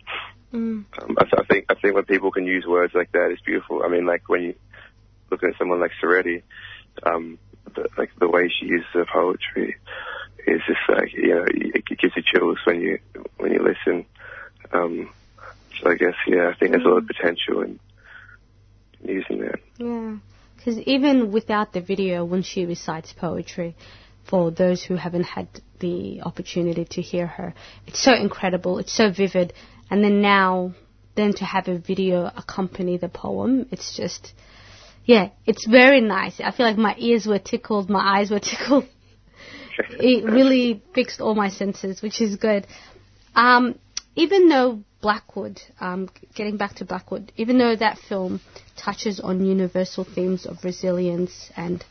Mm. 0.52 0.84
Um, 1.02 1.16
I, 1.18 1.24
I 1.38 1.44
think 1.44 1.66
I 1.68 1.74
think 1.74 1.94
when 1.94 2.04
people 2.04 2.30
can 2.30 2.44
use 2.44 2.64
words 2.66 2.94
like 2.94 3.12
that, 3.12 3.30
it's 3.30 3.42
beautiful. 3.42 3.82
I 3.84 3.88
mean, 3.88 4.06
like 4.06 4.28
when 4.28 4.42
you 4.42 4.54
looking 5.30 5.48
at 5.48 5.58
someone 5.58 5.80
like 5.80 5.92
Soretti, 6.02 6.42
um, 7.02 7.38
the, 7.74 7.88
like 7.98 8.10
the 8.18 8.28
way 8.28 8.48
she 8.48 8.66
uses 8.66 8.86
her 8.92 9.06
poetry 9.12 9.76
is 10.46 10.60
just 10.66 10.80
like 10.88 11.12
you 11.12 11.34
know 11.34 11.44
it, 11.44 11.82
it 11.90 11.98
gives 11.98 12.14
you 12.16 12.22
chills 12.22 12.58
when 12.64 12.80
you 12.80 12.98
when 13.38 13.52
you 13.52 13.62
listen. 13.62 14.06
Um, 14.72 15.10
so 15.80 15.90
I 15.90 15.94
guess 15.94 16.14
yeah, 16.26 16.48
I 16.48 16.54
think 16.58 16.72
there's 16.72 16.84
a 16.84 16.88
lot 16.88 16.98
of 16.98 17.06
potential 17.06 17.62
in 17.62 17.80
using 19.02 19.40
that. 19.40 19.60
Yeah, 19.78 20.16
because 20.56 20.78
even 20.80 21.32
without 21.32 21.72
the 21.72 21.80
video, 21.80 22.24
when 22.24 22.42
she 22.42 22.66
recites 22.66 23.12
poetry, 23.12 23.76
for 24.28 24.50
those 24.50 24.82
who 24.82 24.96
haven't 24.96 25.24
had 25.24 25.48
the 25.80 26.22
opportunity 26.22 26.84
to 26.84 27.02
hear 27.02 27.26
her, 27.26 27.54
it's 27.86 28.02
so 28.02 28.14
incredible, 28.14 28.78
it's 28.78 28.92
so 28.92 29.10
vivid. 29.10 29.52
And 29.90 30.02
then 30.02 30.22
now, 30.22 30.74
then 31.14 31.34
to 31.34 31.44
have 31.44 31.68
a 31.68 31.78
video 31.78 32.30
accompany 32.34 32.96
the 32.96 33.08
poem, 33.08 33.66
it's 33.70 33.96
just, 33.96 34.32
yeah, 35.04 35.30
it's 35.44 35.66
very 35.66 36.00
nice. 36.00 36.40
I 36.40 36.50
feel 36.52 36.66
like 36.66 36.78
my 36.78 36.94
ears 36.98 37.26
were 37.26 37.38
tickled, 37.38 37.90
my 37.90 38.18
eyes 38.18 38.30
were 38.30 38.40
tickled. 38.50 38.88
it 39.90 40.24
really 40.24 40.82
fixed 40.94 41.20
all 41.20 41.34
my 41.34 41.48
senses, 41.48 42.00
which 42.00 42.20
is 42.20 42.36
good. 42.36 42.66
Um, 43.34 43.78
even 44.16 44.48
though 44.48 44.82
Blackwood, 45.00 45.60
um, 45.80 46.08
getting 46.34 46.56
back 46.56 46.76
to 46.76 46.84
Blackwood, 46.84 47.32
even 47.36 47.58
though 47.58 47.76
that 47.76 47.98
film 47.98 48.40
touches 48.76 49.20
on 49.20 49.44
universal 49.44 50.04
themes 50.04 50.46
of 50.46 50.64
resilience 50.64 51.50
and 51.56 51.84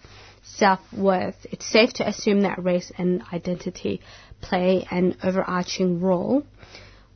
self 0.43 0.79
worth, 0.93 1.45
it's 1.51 1.65
safe 1.65 1.93
to 1.93 2.07
assume 2.07 2.41
that 2.41 2.63
race 2.63 2.91
and 2.97 3.23
identity 3.31 4.01
play 4.41 4.87
an 4.89 5.17
overarching 5.23 6.01
role. 6.01 6.43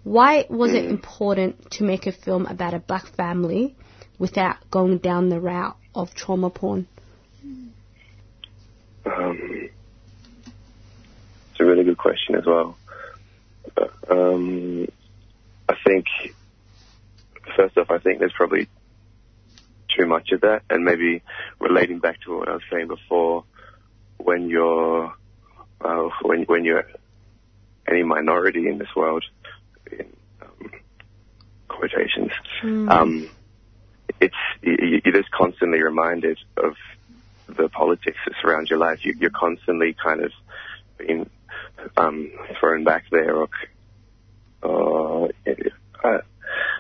Why 0.03 0.45
was 0.49 0.73
it 0.73 0.85
important 0.97 1.71
to 1.71 1.83
make 1.83 2.05
a 2.05 2.11
film 2.11 2.45
about 2.45 2.73
a 2.73 2.79
black 2.79 3.07
family 3.15 3.75
without 4.19 4.57
going 4.69 4.97
down 4.97 5.29
the 5.29 5.39
route 5.39 5.77
of 5.95 6.13
trauma 6.13 6.49
porn? 6.49 6.87
Um, 9.05 9.69
it's 11.51 11.59
a 11.61 11.65
really 11.65 11.85
good 11.85 11.97
question 11.97 12.35
as 12.35 12.45
well. 12.45 12.77
Um, 14.09 14.87
I 15.70 15.76
think, 15.86 16.05
first 17.55 17.78
off, 17.78 17.91
I 17.91 17.97
think 17.99 18.20
there's 18.20 18.34
probably 18.34 18.68
too 19.97 20.05
much 20.05 20.32
of 20.32 20.41
that, 20.41 20.63
and 20.70 20.84
maybe 20.84 21.22
relating 21.59 21.99
back 21.99 22.22
to 22.22 22.38
what 22.38 22.49
I 22.49 22.53
was 22.53 22.61
saying 22.72 22.88
before, 22.88 23.43
when 24.18 24.49
you're 24.49 25.13
uh, 25.82 26.09
when 26.22 26.43
when 26.43 26.65
you're 26.65 26.88
any 27.88 28.03
minority 28.03 28.68
in 28.68 28.78
this 28.78 28.93
world, 28.95 29.24
in 29.91 30.07
um, 30.41 30.72
quotations, 31.68 32.32
Mm. 32.63 32.89
um, 32.91 33.30
it's 34.20 34.36
you, 34.61 35.01
you're 35.03 35.13
just 35.13 35.32
constantly 35.32 35.82
reminded 35.82 36.39
of 36.57 36.76
the 37.47 37.70
politics 37.70 38.18
that 38.26 38.36
surround 38.41 38.70
your 38.70 38.80
life. 38.80 39.05
You, 39.05 39.15
you're 39.20 39.30
constantly 39.30 39.93
kind 39.93 40.22
of 40.22 40.32
being 40.97 41.30
um, 41.95 42.32
thrown 42.59 42.84
back 42.84 43.05
there, 43.11 43.36
or 43.36 43.47
uh, 44.63 45.27
I, 46.03 46.19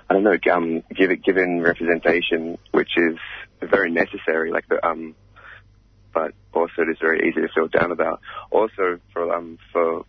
I 0.09 0.13
don't 0.13 0.23
know, 0.23 0.37
um, 0.51 0.83
give 0.95 1.11
it, 1.11 1.23
given 1.23 1.61
representation, 1.61 2.57
which 2.71 2.97
is 2.97 3.17
very 3.61 3.91
necessary. 3.91 4.51
Like 4.51 4.67
the 4.69 4.85
um, 4.85 5.15
but 6.13 6.33
also 6.53 6.81
it 6.81 6.89
is 6.89 6.97
very 6.99 7.29
easy 7.29 7.41
to 7.41 7.47
feel 7.53 7.67
down 7.67 7.91
about. 7.91 8.21
Also 8.51 8.99
for 9.13 9.33
um 9.35 9.57
for 9.71 10.05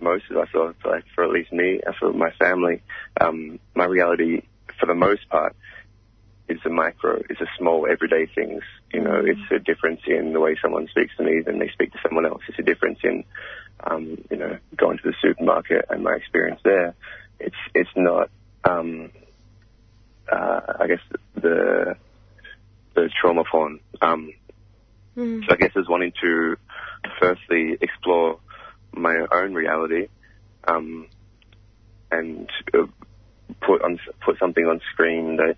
most 0.00 0.24
of 0.30 0.36
us, 0.36 0.48
or 0.54 0.74
like 0.84 1.04
for 1.14 1.24
at 1.24 1.30
least 1.30 1.52
me, 1.52 1.80
for 1.98 2.12
my 2.12 2.30
family, 2.38 2.82
um, 3.20 3.58
my 3.74 3.84
reality 3.84 4.42
for 4.78 4.86
the 4.86 4.94
most 4.94 5.28
part 5.28 5.56
is 6.48 6.58
a 6.64 6.70
micro, 6.70 7.18
is 7.30 7.40
a 7.40 7.46
small 7.58 7.86
everyday 7.90 8.26
things. 8.34 8.62
You 8.92 9.02
know, 9.02 9.20
it's 9.24 9.40
a 9.50 9.58
difference 9.58 10.00
in 10.06 10.32
the 10.32 10.40
way 10.40 10.56
someone 10.60 10.88
speaks 10.88 11.14
to 11.16 11.24
me 11.24 11.42
than 11.44 11.58
they 11.58 11.68
speak 11.68 11.92
to 11.92 11.98
someone 12.02 12.26
else. 12.26 12.42
It's 12.48 12.58
a 12.58 12.62
difference 12.62 12.98
in, 13.04 13.24
um, 13.88 14.16
you 14.30 14.36
know, 14.36 14.58
going 14.76 14.98
to 14.98 15.04
the 15.04 15.14
supermarket 15.22 15.84
and 15.90 16.02
my 16.02 16.14
experience 16.14 16.60
there. 16.64 16.94
It's 17.38 17.56
it's 17.74 17.90
not, 17.96 18.30
um, 18.68 19.10
uh, 20.30 20.60
I 20.80 20.86
guess 20.86 21.00
the 21.34 21.96
the 22.94 23.10
trauma 23.20 23.44
porn. 23.50 23.80
Um, 24.00 24.32
Mm. 25.16 25.44
so 25.44 25.52
I 25.52 25.56
guess 25.56 25.72
is 25.74 25.88
wanting 25.88 26.12
to 26.20 26.56
firstly 27.20 27.76
explore 27.80 28.38
my 28.92 29.16
own 29.32 29.52
reality, 29.52 30.06
um, 30.68 31.08
and 32.12 32.48
uh, 32.72 32.86
put 33.60 33.82
on 33.82 33.98
put 34.24 34.38
something 34.38 34.64
on 34.64 34.80
screen 34.92 35.36
that 35.38 35.56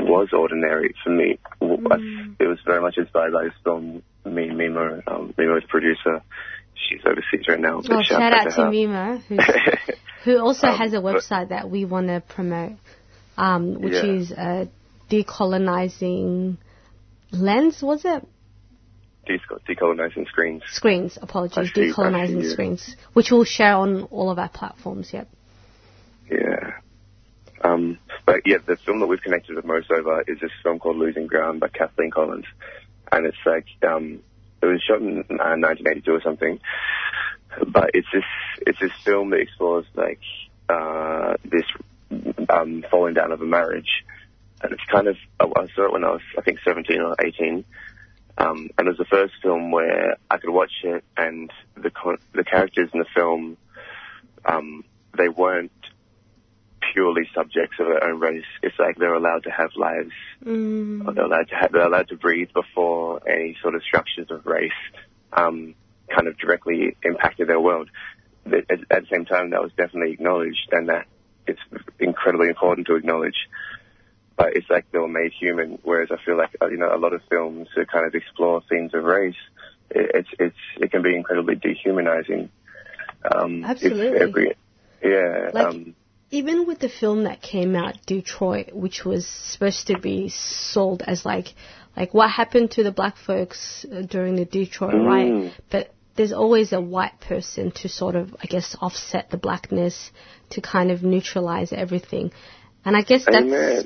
was 0.00 0.28
ordinary 0.32 0.94
for 1.04 1.10
me. 1.10 1.38
I- 1.62 2.34
It 2.40 2.46
was 2.46 2.58
very 2.64 2.80
much 2.80 2.96
inspired 2.98 3.32
by 3.32 3.44
this 3.44 3.54
film. 3.64 4.02
Me, 4.24 4.48
Mimo, 4.50 5.02
um, 5.06 5.34
Mimo's 5.38 5.64
producer. 5.68 6.22
She's 6.74 7.00
overseas 7.04 7.46
right 7.48 7.58
now. 7.60 7.80
Well, 7.88 8.02
shout 8.02 8.32
out 8.32 8.44
to 8.44 8.50
her. 8.50 8.70
Mimo, 8.70 9.20
who, 9.22 9.36
who 10.24 10.38
also 10.38 10.68
Um, 10.68 10.78
has 10.78 10.92
a 10.92 10.98
website 10.98 11.48
that 11.48 11.68
we 11.70 11.84
want 11.84 12.08
to 12.08 12.20
promote, 12.20 12.72
um, 13.36 13.80
which 13.80 13.94
Yeah. 13.94 14.04
is 14.04 14.32
uh, 14.32 14.66
decolonizing 15.10 16.56
lens. 17.32 17.82
Was 17.82 18.04
it 18.04 18.26
Deco- 19.28 19.60
decolonizing 19.68 20.26
screens. 20.28 20.62
screens? 20.68 21.18
Apologies, 21.20 21.70
see, 21.74 21.92
see, 21.92 22.02
yeah. 22.02 22.50
screens, 22.52 22.96
which 23.12 23.30
we'll 23.30 23.44
share 23.44 23.74
on 23.74 24.04
all 24.04 24.30
of 24.30 24.38
our 24.38 24.48
platforms. 24.48 25.12
Yep. 25.12 25.28
Yeah. 26.30 26.72
Um, 27.62 27.98
but 28.28 28.42
yeah, 28.44 28.58
the 28.66 28.76
film 28.76 29.00
that 29.00 29.06
we've 29.06 29.22
connected 29.22 29.56
with 29.56 29.64
most 29.64 29.90
over 29.90 30.20
is 30.28 30.38
this 30.38 30.50
film 30.62 30.78
called 30.78 30.98
Losing 30.98 31.26
Ground 31.26 31.60
by 31.60 31.68
Kathleen 31.68 32.10
Collins, 32.10 32.44
and 33.10 33.24
it's 33.24 33.38
like 33.46 33.64
um, 33.82 34.20
it 34.60 34.66
was 34.66 34.82
shot 34.82 35.00
in 35.00 35.20
uh, 35.20 35.56
1982 35.56 36.12
or 36.12 36.20
something. 36.20 36.60
But 37.66 37.92
it's 37.94 38.06
this 38.12 38.24
it's 38.66 38.78
this 38.80 38.92
film 39.02 39.30
that 39.30 39.38
explores 39.40 39.86
like 39.94 40.20
uh, 40.68 41.36
this 41.42 41.64
um, 42.50 42.84
falling 42.90 43.14
down 43.14 43.32
of 43.32 43.40
a 43.40 43.46
marriage, 43.46 44.04
and 44.60 44.72
it's 44.72 44.84
kind 44.92 45.08
of 45.08 45.16
I 45.40 45.46
I 45.46 45.66
saw 45.74 45.86
it 45.86 45.92
when 45.92 46.04
I 46.04 46.10
was 46.10 46.20
I 46.36 46.42
think 46.42 46.58
17 46.66 47.00
or 47.00 47.16
18. 47.18 47.64
Um, 48.36 48.68
and 48.76 48.88
it 48.88 48.90
was 48.90 48.98
the 48.98 49.06
first 49.06 49.32
film 49.42 49.70
where 49.70 50.18
I 50.30 50.36
could 50.36 50.50
watch 50.50 50.72
it, 50.84 51.02
and 51.16 51.50
the 51.76 51.90
the 52.34 52.44
characters 52.44 52.90
in 52.92 52.98
the 52.98 53.06
film, 53.14 53.56
um, 54.44 54.84
they 55.16 55.30
weren't 55.30 55.72
purely 56.92 57.28
subjects 57.34 57.76
of 57.80 57.86
their 57.86 58.04
own 58.04 58.20
race. 58.20 58.44
It's 58.62 58.78
like 58.78 58.96
they're 58.96 59.14
allowed 59.14 59.44
to 59.44 59.50
have 59.50 59.70
lives. 59.76 60.12
Or 61.06 61.12
they're 61.12 61.24
allowed 61.24 61.48
to 61.48 61.54
have, 61.54 61.72
they're 61.72 61.86
allowed 61.86 62.08
to 62.08 62.16
breathe 62.16 62.48
before 62.54 63.20
any 63.28 63.56
sort 63.62 63.74
of 63.74 63.82
structures 63.82 64.30
of 64.30 64.46
race 64.46 64.72
um, 65.32 65.74
kind 66.14 66.28
of 66.28 66.38
directly 66.38 66.96
impacted 67.02 67.48
their 67.48 67.60
world. 67.60 67.88
At, 68.46 68.70
at 68.70 69.02
the 69.02 69.06
same 69.12 69.24
time, 69.24 69.50
that 69.50 69.62
was 69.62 69.72
definitely 69.76 70.12
acknowledged, 70.12 70.68
and 70.72 70.88
that 70.88 71.06
it's 71.46 71.60
incredibly 71.98 72.48
important 72.48 72.86
to 72.86 72.94
acknowledge. 72.96 73.36
But 74.36 74.56
it's 74.56 74.70
like 74.70 74.90
they 74.92 74.98
were 74.98 75.08
made 75.08 75.32
human, 75.32 75.78
whereas 75.82 76.10
I 76.12 76.16
feel 76.24 76.38
like 76.38 76.56
uh, 76.62 76.68
you 76.68 76.78
know 76.78 76.94
a 76.94 76.96
lot 76.96 77.12
of 77.12 77.20
films 77.28 77.68
that 77.76 77.90
kind 77.90 78.06
of 78.06 78.14
explore 78.14 78.62
themes 78.70 78.94
of 78.94 79.04
race, 79.04 79.34
it, 79.90 80.10
it's 80.14 80.28
it's 80.38 80.56
it 80.80 80.90
can 80.92 81.02
be 81.02 81.14
incredibly 81.14 81.56
dehumanizing. 81.56 82.50
Um, 83.30 83.64
if 83.64 83.70
Absolutely. 83.70 84.20
Every, 84.20 84.56
yeah. 85.02 85.50
Like- 85.52 85.66
um, 85.66 85.94
even 86.30 86.66
with 86.66 86.78
the 86.78 86.88
film 86.88 87.24
that 87.24 87.40
came 87.40 87.74
out, 87.74 87.96
Detroit, 88.06 88.72
which 88.72 89.04
was 89.04 89.26
supposed 89.26 89.86
to 89.86 89.98
be 89.98 90.28
sold 90.28 91.02
as 91.06 91.24
like, 91.24 91.54
like 91.96 92.12
what 92.12 92.30
happened 92.30 92.72
to 92.72 92.82
the 92.82 92.92
black 92.92 93.16
folks 93.16 93.86
uh, 93.90 94.02
during 94.02 94.36
the 94.36 94.44
Detroit 94.44 94.94
Mm. 94.94 95.06
riot, 95.06 95.52
but 95.70 95.92
there's 96.16 96.32
always 96.32 96.72
a 96.72 96.80
white 96.80 97.18
person 97.20 97.70
to 97.70 97.88
sort 97.88 98.16
of, 98.16 98.34
I 98.42 98.46
guess, 98.46 98.76
offset 98.80 99.30
the 99.30 99.36
blackness 99.36 100.10
to 100.50 100.60
kind 100.60 100.90
of 100.90 101.02
neutralize 101.02 101.72
everything. 101.72 102.32
And 102.84 102.96
I 102.96 103.02
guess 103.02 103.24
that's. 103.24 103.36
Amen. 103.36 103.84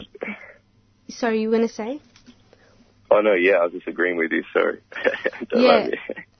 Sorry, 1.08 1.42
you 1.42 1.50
gonna 1.50 1.68
say? 1.68 2.00
Oh 3.10 3.20
no, 3.20 3.34
yeah, 3.34 3.54
I 3.56 3.64
was 3.64 3.72
just 3.72 3.86
agreeing 3.86 4.16
with 4.16 4.32
you. 4.32 4.42
Sorry. 4.52 4.80
Don't 5.50 5.62
Yeah. 5.62 5.88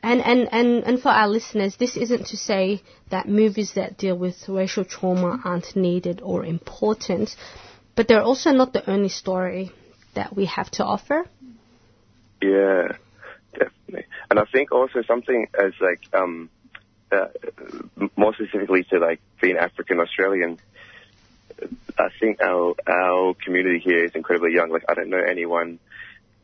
And, 0.03 0.21
and, 0.21 0.49
and, 0.51 0.85
and 0.85 1.01
for 1.01 1.11
our 1.11 1.29
listeners, 1.29 1.77
this 1.77 1.97
isn't 1.97 2.27
to 2.29 2.37
say 2.37 2.83
that 3.11 3.29
movies 3.29 3.75
that 3.75 3.99
deal 3.99 4.17
with 4.17 4.49
racial 4.49 4.85
trauma 4.85 5.41
aren't 5.45 5.77
needed 5.77 6.21
or 6.23 6.45
important, 6.45 7.37
but 7.95 8.09
they're 8.09 8.23
also 8.23 8.51
not 8.51 8.73
the 8.73 8.89
only 8.91 9.09
story 9.09 9.71
that 10.15 10.35
we 10.35 10.47
have 10.47 10.71
to 10.73 10.85
offer. 10.85 11.25
Yeah, 12.41 12.89
definitely. 13.53 14.07
And 14.29 14.41
I 14.41 14.45
think 14.53 14.73
also 14.73 15.03
something 15.03 15.47
as 15.57 15.73
like 15.81 16.01
um, 16.13 16.51
uh, 17.13 17.29
more 18.17 18.35
specifically 18.35 18.85
to 18.85 18.99
like 18.99 19.21
being 19.41 19.57
African 19.57 20.01
Australian. 20.01 20.59
I 21.97 22.09
think 22.19 22.43
our 22.43 22.75
our 22.89 23.35
community 23.35 23.79
here 23.79 24.05
is 24.05 24.13
incredibly 24.17 24.53
young. 24.53 24.71
Like 24.71 24.85
I 24.89 24.95
don't 24.95 25.11
know 25.11 25.23
anyone 25.23 25.79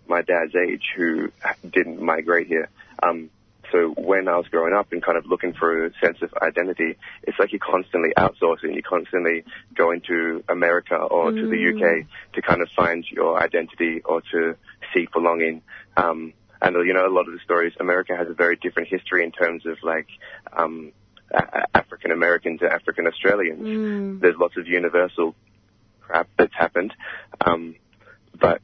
my 0.06 0.22
dad's 0.22 0.54
age 0.54 0.84
who 0.96 1.32
didn't 1.68 2.00
migrate 2.00 2.46
here. 2.46 2.68
Um, 3.02 3.30
so 3.73 3.95
when 3.97 4.29
I 4.29 4.37
was 4.37 4.47
growing 4.49 4.75
up 4.75 4.93
and 4.93 5.03
kind 5.03 5.19
of 5.19 5.27
looking 5.27 5.53
for 5.53 5.87
a 5.87 5.91
sense 6.03 6.19
of 6.23 6.33
identity, 6.43 6.97
it's 7.23 7.39
like 7.39 7.53
you're 7.53 7.61
constantly 7.61 8.11
outsourcing. 8.16 8.73
You're 8.73 8.83
constantly 8.83 9.45
going 9.75 10.01
to 10.09 10.43
America 10.49 10.97
or 10.97 11.33
to 11.33 11.47
the 11.47 11.57
Mm. 11.57 11.75
UK 11.75 12.07
to 12.35 12.43
kind 12.43 12.62
of 12.62 12.69
find 12.77 13.05
your 13.11 13.43
identity 13.43 14.01
or 14.05 14.23
to 14.33 14.57
seek 14.95 15.12
belonging. 15.12 15.62
Um, 15.97 16.33
and 16.61 16.75
you 16.87 16.93
know, 16.93 17.07
a 17.07 17.12
lot 17.12 17.27
of 17.27 17.33
the 17.33 17.41
stories, 17.45 17.73
America 17.79 18.16
has 18.16 18.29
a 18.29 18.35
very 18.35 18.57
different 18.57 18.89
history 18.89 19.23
in 19.25 19.33
terms 19.33 19.66
of 19.66 19.77
like 19.83 20.09
um, 20.53 20.93
African 21.75 22.11
Americans 22.11 22.61
and 22.62 22.71
African 22.71 23.07
Australians. 23.07 24.21
There's 24.21 24.37
lots 24.39 24.57
of 24.57 24.66
universal 24.66 25.35
crap 26.01 26.29
that's 26.37 26.55
happened, 26.55 26.95
um, 27.45 27.75
but 28.41 28.61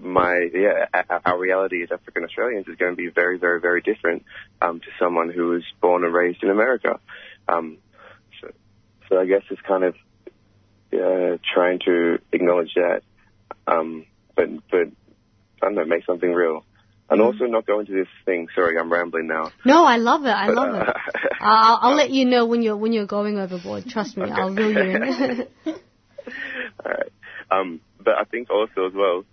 my 0.00 0.48
yeah, 0.54 0.86
our 1.24 1.38
reality 1.38 1.82
as 1.82 1.90
African 1.90 2.24
Australians 2.24 2.68
is 2.68 2.76
going 2.76 2.92
to 2.92 2.96
be 2.96 3.08
very, 3.08 3.38
very, 3.38 3.60
very 3.60 3.80
different 3.82 4.24
um, 4.62 4.80
to 4.80 4.86
someone 4.98 5.30
who 5.30 5.48
was 5.48 5.62
born 5.80 6.04
and 6.04 6.14
raised 6.14 6.42
in 6.42 6.50
America. 6.50 7.00
Um, 7.48 7.78
so, 8.40 8.50
so 9.08 9.18
I 9.18 9.26
guess 9.26 9.42
it's 9.50 9.60
kind 9.62 9.84
of 9.84 9.94
uh, 10.92 11.38
trying 11.54 11.80
to 11.86 12.18
acknowledge 12.32 12.74
that, 12.74 13.02
um, 13.66 14.06
but 14.36 14.48
but 14.70 14.88
I 15.62 15.66
don't 15.66 15.74
know, 15.74 15.84
make 15.84 16.04
something 16.04 16.32
real. 16.32 16.64
And 17.10 17.22
also 17.22 17.46
not 17.46 17.64
go 17.64 17.80
into 17.80 17.92
this 17.92 18.06
thing. 18.26 18.48
Sorry, 18.54 18.78
I'm 18.78 18.92
rambling 18.92 19.28
now. 19.28 19.50
No, 19.64 19.86
I 19.86 19.96
love 19.96 20.26
it. 20.26 20.28
I 20.28 20.48
But, 20.48 20.56
love 20.56 20.74
uh, 20.74 20.90
it. 20.90 21.32
I'll, 21.40 21.78
I'll 21.80 21.96
let 22.02 22.10
you 22.10 22.26
know 22.26 22.44
when 22.44 22.60
you're 22.60 22.76
when 22.76 22.92
you're 22.92 23.06
going 23.06 23.38
overboard. 23.38 23.86
Trust 23.88 24.18
me, 24.18 24.30
I'll 24.30 24.50
reel 24.50 24.72
you 24.72 24.78
in. 24.78 25.46
All 25.66 26.92
right. 26.92 27.12
Um, 27.50 27.80
but 27.98 28.14
I 28.18 28.24
think 28.24 28.50
also 28.50 28.86
as 28.86 28.92
well, 28.94 29.24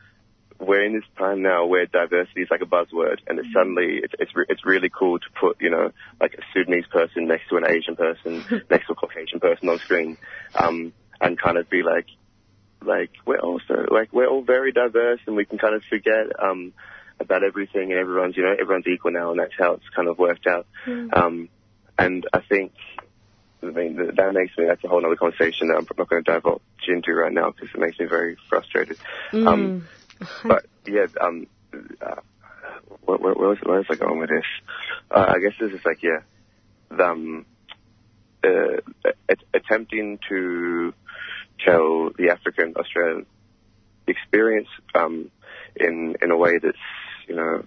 we're 0.59 0.83
in 0.83 0.93
this 0.93 1.03
time 1.17 1.41
now 1.41 1.65
where 1.65 1.85
diversity 1.85 2.41
is 2.41 2.47
like 2.49 2.61
a 2.61 2.65
buzzword, 2.65 3.19
and 3.27 3.39
it's 3.39 3.51
suddenly 3.53 3.99
it's 4.03 4.13
it's, 4.19 4.35
re- 4.35 4.45
it's 4.49 4.65
really 4.65 4.89
cool 4.89 5.19
to 5.19 5.25
put 5.39 5.61
you 5.61 5.69
know 5.69 5.91
like 6.19 6.33
a 6.35 6.41
Sudanese 6.53 6.85
person 6.87 7.27
next 7.27 7.49
to 7.49 7.57
an 7.57 7.65
Asian 7.67 7.95
person 7.95 8.45
next 8.69 8.87
to 8.87 8.93
a 8.93 8.95
Caucasian 8.95 9.39
person 9.39 9.69
on 9.69 9.79
screen, 9.79 10.17
um, 10.55 10.93
and 11.19 11.39
kind 11.39 11.57
of 11.57 11.69
be 11.69 11.83
like 11.83 12.07
like 12.83 13.11
we're 13.25 13.39
also 13.39 13.85
like 13.91 14.13
we're 14.13 14.27
all 14.27 14.43
very 14.43 14.71
diverse, 14.71 15.19
and 15.27 15.35
we 15.35 15.45
can 15.45 15.57
kind 15.57 15.75
of 15.75 15.83
forget 15.89 16.27
um, 16.41 16.73
about 17.19 17.43
everything, 17.43 17.91
and 17.91 17.99
everyone's 17.99 18.37
you 18.37 18.43
know 18.43 18.55
everyone's 18.59 18.87
equal 18.87 19.11
now, 19.11 19.31
and 19.31 19.39
that's 19.39 19.53
how 19.57 19.73
it's 19.73 19.89
kind 19.95 20.07
of 20.07 20.17
worked 20.17 20.47
out. 20.47 20.67
Um, 21.13 21.49
and 21.97 22.27
I 22.33 22.41
think, 22.41 22.73
I 23.63 23.67
mean, 23.67 23.95
that 24.15 24.33
makes 24.33 24.57
me, 24.57 24.65
that's 24.65 24.83
a 24.83 24.87
whole 24.87 25.05
other 25.05 25.15
conversation 25.15 25.69
that 25.69 25.77
I'm 25.77 25.87
not 25.97 26.09
going 26.09 26.23
to 26.23 26.31
divulge 26.31 26.61
into 26.87 27.13
right 27.13 27.31
now 27.31 27.51
because 27.51 27.69
it 27.73 27.79
makes 27.79 27.97
me 27.99 28.05
very 28.05 28.37
frustrated. 28.49 28.97
Um, 29.47 29.87
but 30.43 30.65
yeah, 30.87 31.05
um, 31.21 31.47
uh, 31.73 32.15
where, 33.05 33.17
where, 33.17 33.33
where, 33.33 33.49
was, 33.49 33.57
where 33.63 33.77
was 33.77 33.87
I 33.89 33.95
going 33.95 34.19
with 34.19 34.29
this? 34.29 34.45
Uh, 35.11 35.25
I 35.29 35.39
guess 35.39 35.53
this 35.59 35.71
is 35.71 35.85
like, 35.85 36.01
yeah, 36.03 36.19
the, 36.89 37.03
um, 37.03 37.45
uh, 38.43 39.09
at- 39.29 39.43
attempting 39.53 40.19
to 40.29 40.93
tell 41.63 42.11
the 42.17 42.29
African 42.29 42.75
Australian 42.75 43.25
experience 44.07 44.67
um, 44.93 45.31
in 45.75 46.15
in 46.21 46.31
a 46.31 46.37
way 46.37 46.59
that's 46.61 46.77
you 47.27 47.35
know 47.35 47.65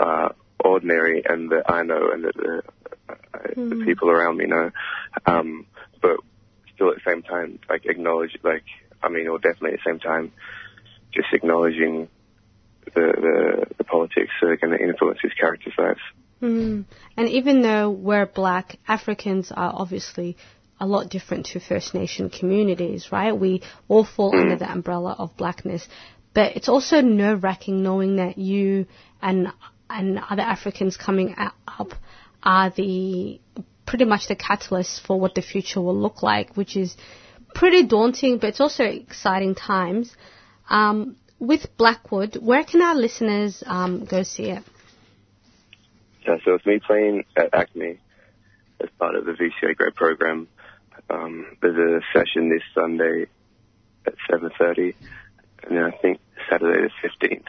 uh, 0.00 0.28
ordinary 0.64 1.22
and 1.28 1.50
that 1.50 1.64
I 1.68 1.82
know 1.82 2.10
and 2.12 2.24
that 2.24 2.34
the, 2.34 2.62
uh, 3.08 3.14
the 3.56 3.82
people 3.84 4.10
around 4.10 4.36
me 4.36 4.46
know, 4.46 4.70
um, 5.26 5.66
but 6.00 6.18
still 6.74 6.90
at 6.90 6.96
the 6.96 7.10
same 7.10 7.22
time 7.22 7.58
like 7.68 7.86
acknowledge 7.86 8.36
like 8.42 8.64
I 9.02 9.08
mean 9.08 9.28
or 9.28 9.38
definitely 9.38 9.72
at 9.72 9.80
the 9.84 9.90
same 9.90 10.00
time 10.00 10.32
just 11.12 11.28
acknowledging 11.32 12.08
the 12.86 12.90
the, 12.94 13.66
the 13.78 13.84
politics 13.84 14.30
that 14.40 14.48
are 14.48 14.56
going 14.56 14.76
to 14.76 14.82
influence 14.82 15.18
his 15.22 15.32
characters' 15.34 15.74
lives. 15.78 16.00
Mm. 16.40 16.84
And 17.16 17.28
even 17.28 17.62
though 17.62 17.90
we're 17.90 18.26
black, 18.26 18.76
Africans 18.88 19.52
are 19.52 19.72
obviously 19.74 20.36
a 20.80 20.86
lot 20.86 21.08
different 21.08 21.46
to 21.46 21.60
First 21.60 21.94
Nation 21.94 22.28
communities, 22.28 23.12
right? 23.12 23.32
We 23.32 23.62
all 23.86 24.04
fall 24.04 24.36
under 24.36 24.56
the 24.56 24.70
umbrella 24.70 25.14
of 25.16 25.36
blackness. 25.36 25.86
But 26.34 26.56
it's 26.56 26.68
also 26.68 27.00
nerve 27.00 27.44
wracking 27.44 27.82
knowing 27.82 28.16
that 28.16 28.38
you 28.38 28.86
and 29.20 29.48
and 29.88 30.18
other 30.18 30.42
Africans 30.42 30.96
coming 30.96 31.36
up 31.68 31.92
are 32.42 32.70
the 32.70 33.40
pretty 33.86 34.04
much 34.06 34.26
the 34.28 34.34
catalyst 34.34 35.06
for 35.06 35.20
what 35.20 35.34
the 35.34 35.42
future 35.42 35.80
will 35.80 35.96
look 35.96 36.22
like, 36.22 36.56
which 36.56 36.76
is 36.76 36.96
pretty 37.54 37.86
daunting, 37.86 38.38
but 38.38 38.48
it's 38.48 38.60
also 38.60 38.84
exciting 38.84 39.54
times. 39.54 40.16
Um, 40.72 41.16
with 41.38 41.76
Blackwood, 41.76 42.36
where 42.36 42.64
can 42.64 42.82
our 42.82 42.94
listeners 42.94 43.62
um, 43.66 44.04
go 44.04 44.22
see 44.22 44.44
it? 44.44 44.62
Yeah, 46.26 46.36
so 46.44 46.54
it's 46.54 46.66
me 46.66 46.80
playing 46.84 47.24
at 47.36 47.52
ACMI 47.52 47.98
as 48.80 48.88
part 48.98 49.14
of 49.14 49.26
the 49.26 49.32
VCA 49.32 49.76
grad 49.76 49.94
program. 49.94 50.48
Um, 51.10 51.56
there's 51.60 51.76
a 51.76 52.00
session 52.18 52.48
this 52.48 52.62
Sunday 52.74 53.26
at 54.06 54.14
7.30 54.30 54.94
and 55.64 55.76
then 55.76 55.84
I 55.84 55.90
think 55.90 56.20
Saturday 56.50 56.88
the 56.88 57.26
15th 57.26 57.44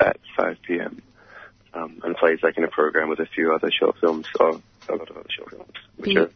at 0.00 0.18
5 0.36 0.56
p.m. 0.66 1.02
Um, 1.74 2.00
and 2.02 2.16
plays 2.16 2.38
like 2.42 2.56
in 2.56 2.64
a 2.64 2.68
program 2.68 3.08
with 3.08 3.20
a 3.20 3.26
few 3.26 3.52
other 3.52 3.70
short 3.70 3.96
films, 4.00 4.26
or 4.40 4.50
a 4.88 4.92
lot 4.94 5.10
of 5.10 5.16
other 5.16 5.28
short 5.28 5.50
films, 5.50 5.72
which 5.96 6.14
Be- 6.14 6.18
are, 6.18 6.30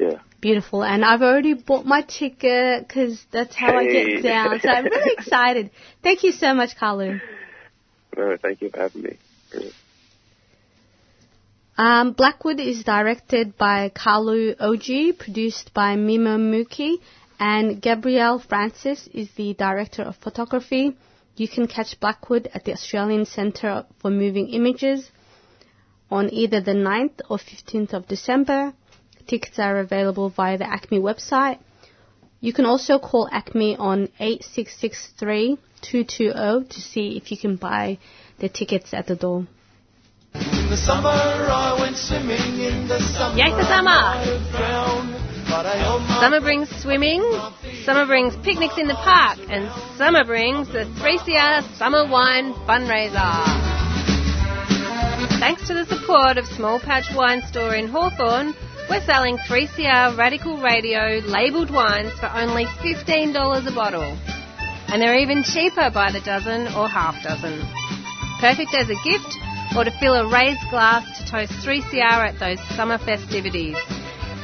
yeah. 0.00 0.18
Beautiful. 0.40 0.82
And 0.82 1.04
I've 1.04 1.20
already 1.20 1.52
bought 1.54 1.84
my 1.84 2.00
ticket 2.02 2.88
because 2.88 3.24
that's 3.30 3.54
how 3.54 3.76
I 3.76 3.84
get 3.84 4.22
down. 4.22 4.58
So 4.60 4.68
I'm 4.70 4.84
really 4.84 5.12
excited. 5.18 5.70
Thank 6.02 6.24
you 6.24 6.32
so 6.32 6.54
much, 6.54 6.76
Kalu. 6.76 7.20
No, 8.16 8.36
thank 8.40 8.62
you 8.62 8.70
for 8.70 8.80
having 8.80 9.02
me. 9.02 9.18
Um, 11.76 12.12
Blackwood 12.12 12.60
is 12.60 12.84
directed 12.84 13.56
by 13.56 13.90
Kalu 13.90 14.56
Oji, 14.56 15.16
produced 15.16 15.72
by 15.74 15.96
Mimo 15.96 16.38
Muki, 16.38 17.00
and 17.38 17.80
Gabrielle 17.80 18.38
Francis 18.38 19.08
is 19.14 19.30
the 19.36 19.54
director 19.54 20.02
of 20.02 20.16
photography. 20.16 20.96
You 21.36 21.48
can 21.48 21.66
catch 21.66 21.98
Blackwood 22.00 22.50
at 22.52 22.64
the 22.64 22.72
Australian 22.72 23.24
Centre 23.24 23.86
for 24.00 24.10
Moving 24.10 24.48
Images 24.48 25.10
on 26.10 26.32
either 26.32 26.60
the 26.60 26.72
9th 26.72 27.20
or 27.30 27.38
15th 27.38 27.94
of 27.94 28.08
December. 28.08 28.74
Tickets 29.30 29.60
are 29.60 29.78
available 29.78 30.28
via 30.28 30.58
the 30.58 30.64
ACMI 30.64 31.00
website. 31.00 31.60
You 32.40 32.52
can 32.52 32.64
also 32.64 32.98
call 32.98 33.28
ACMI 33.32 33.78
on 33.78 34.08
8663 34.18 35.56
220 35.82 36.68
to 36.68 36.80
see 36.80 37.16
if 37.16 37.30
you 37.30 37.38
can 37.38 37.54
buy 37.54 37.98
the 38.40 38.48
tickets 38.48 38.92
at 38.92 39.06
the 39.06 39.14
door. 39.14 39.46
In 40.34 40.68
the 40.68 40.76
summer 40.76 41.10
I 41.10 41.78
went 41.80 41.96
swimming 41.96 42.58
in 42.58 42.88
the 42.88 42.98
summer. 42.98 43.38
Yay 43.38 43.52
for 43.52 43.62
summer! 43.62 44.02
I 44.02 44.24
drowned, 44.50 45.12
but 45.46 45.64
I 45.64 45.76
held 45.76 46.02
my 46.02 46.20
Summer 46.22 46.40
brings 46.40 46.68
swimming, 46.82 47.22
summer 47.84 48.06
brings 48.06 48.34
picnics 48.38 48.78
in 48.78 48.88
the 48.88 48.94
park, 48.94 49.38
and 49.48 49.70
summer 49.96 50.24
brings 50.24 50.66
the 50.72 50.86
3CR 50.98 51.78
Summer 51.78 52.04
Wine 52.10 52.52
Fundraiser. 52.66 53.70
Thanks 55.38 55.68
to 55.68 55.74
the 55.74 55.86
support 55.86 56.36
of 56.36 56.46
Small 56.46 56.80
Patch 56.80 57.14
Wine 57.14 57.42
Store 57.46 57.76
in 57.76 57.86
Hawthorn, 57.86 58.54
we're 58.90 59.00
selling 59.06 59.38
3CR 59.38 60.18
Radical 60.18 60.58
Radio 60.58 61.20
labelled 61.24 61.70
wines 61.70 62.12
for 62.18 62.26
only 62.26 62.64
$15 62.64 63.66
a 63.66 63.70
bottle. 63.72 64.18
And 64.88 65.00
they're 65.00 65.16
even 65.16 65.44
cheaper 65.44 65.92
by 65.94 66.10
the 66.10 66.20
dozen 66.20 66.66
or 66.74 66.88
half 66.88 67.22
dozen. 67.22 67.62
Perfect 68.40 68.74
as 68.74 68.90
a 68.90 68.98
gift 69.08 69.38
or 69.76 69.84
to 69.84 69.92
fill 70.00 70.14
a 70.14 70.28
raised 70.28 70.68
glass 70.70 71.06
to 71.18 71.30
toast 71.30 71.52
3CR 71.64 72.02
at 72.02 72.40
those 72.40 72.58
summer 72.74 72.98
festivities. 72.98 73.76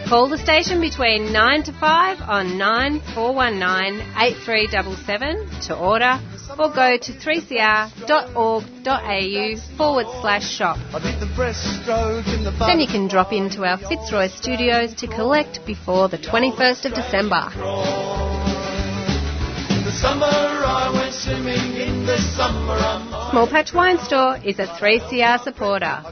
Call 0.09 0.29
the 0.29 0.39
station 0.39 0.81
between 0.81 1.33
9 1.33 1.63
to 1.65 1.73
5 1.73 2.21
on 2.29 2.57
9419 2.59 4.01
8377 4.17 5.61
to 5.63 5.77
order 5.77 6.21
or 6.57 6.71
go 6.71 6.97
to 6.97 7.13
3cr.org.au 7.13 8.17
forward 9.77 10.07
slash 10.21 10.49
shop. 10.49 10.79
I 10.95 11.01
did 11.01 11.19
the 11.19 11.27
breaststroke 11.35 12.33
in 12.33 12.45
the 12.45 12.53
Then 12.53 12.79
you 12.79 12.87
can 12.87 13.09
drop 13.09 13.33
into 13.33 13.65
our 13.65 13.79
Fitzroy 13.79 14.29
studios 14.29 14.95
to 14.95 15.09
collect 15.09 15.67
before 15.67 16.09
the 16.09 16.19
21st 16.19 16.85
of 16.85 16.95
December. 16.95 17.51
In 19.75 19.85
the 19.85 19.91
summer 19.91 20.25
I 20.25 20.89
went 20.95 21.15
swimming 21.15 21.81
in 21.81 22.07
the 22.07 22.19
summer 22.19 22.75
I'm 22.75 23.31
Small 23.33 23.49
Patch 23.49 23.75
Wine 23.75 23.99
Store 23.99 24.37
is 24.45 24.61
a 24.61 24.67
3CR 24.67 25.43
supporter. 25.43 26.05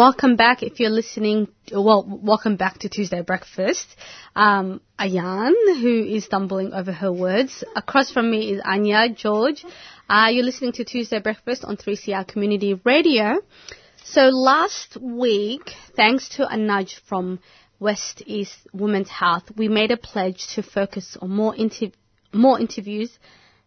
Welcome 0.00 0.36
back 0.36 0.62
if 0.62 0.80
you're 0.80 0.88
listening. 0.88 1.48
Well, 1.70 2.06
welcome 2.08 2.56
back 2.56 2.78
to 2.78 2.88
Tuesday 2.88 3.20
Breakfast. 3.20 3.86
Um, 4.34 4.80
Ayan, 4.98 5.52
who 5.78 6.02
is 6.02 6.24
stumbling 6.24 6.72
over 6.72 6.90
her 6.90 7.12
words. 7.12 7.62
Across 7.76 8.10
from 8.10 8.30
me 8.30 8.52
is 8.52 8.62
Anya 8.64 9.10
George. 9.10 9.62
Uh, 10.08 10.28
you're 10.30 10.46
listening 10.46 10.72
to 10.72 10.86
Tuesday 10.86 11.20
Breakfast 11.20 11.66
on 11.66 11.76
3CR 11.76 12.26
Community 12.26 12.80
Radio. 12.82 13.42
So 14.02 14.30
last 14.30 14.96
week, 14.98 15.70
thanks 15.94 16.30
to 16.36 16.48
a 16.48 16.56
nudge 16.56 16.98
from 17.06 17.38
West 17.78 18.22
East 18.24 18.56
Women's 18.72 19.10
Health, 19.10 19.50
we 19.54 19.68
made 19.68 19.90
a 19.90 19.98
pledge 19.98 20.46
to 20.54 20.62
focus 20.62 21.18
on 21.20 21.28
more, 21.28 21.54
inter- 21.54 21.92
more 22.32 22.58
interviews 22.58 23.18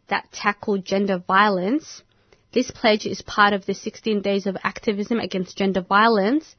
that 0.08 0.32
tackle 0.32 0.80
gender 0.80 1.20
violence. 1.28 2.02
This 2.54 2.70
pledge 2.70 3.08
is 3.08 3.24
part 3.24 3.54
of 3.54 3.66
the 3.66 3.74
16 3.74 4.22
days 4.22 4.46
of 4.46 4.56
activism 4.64 5.20
against 5.20 5.58
gender 5.58 5.82
violence. 5.82 6.56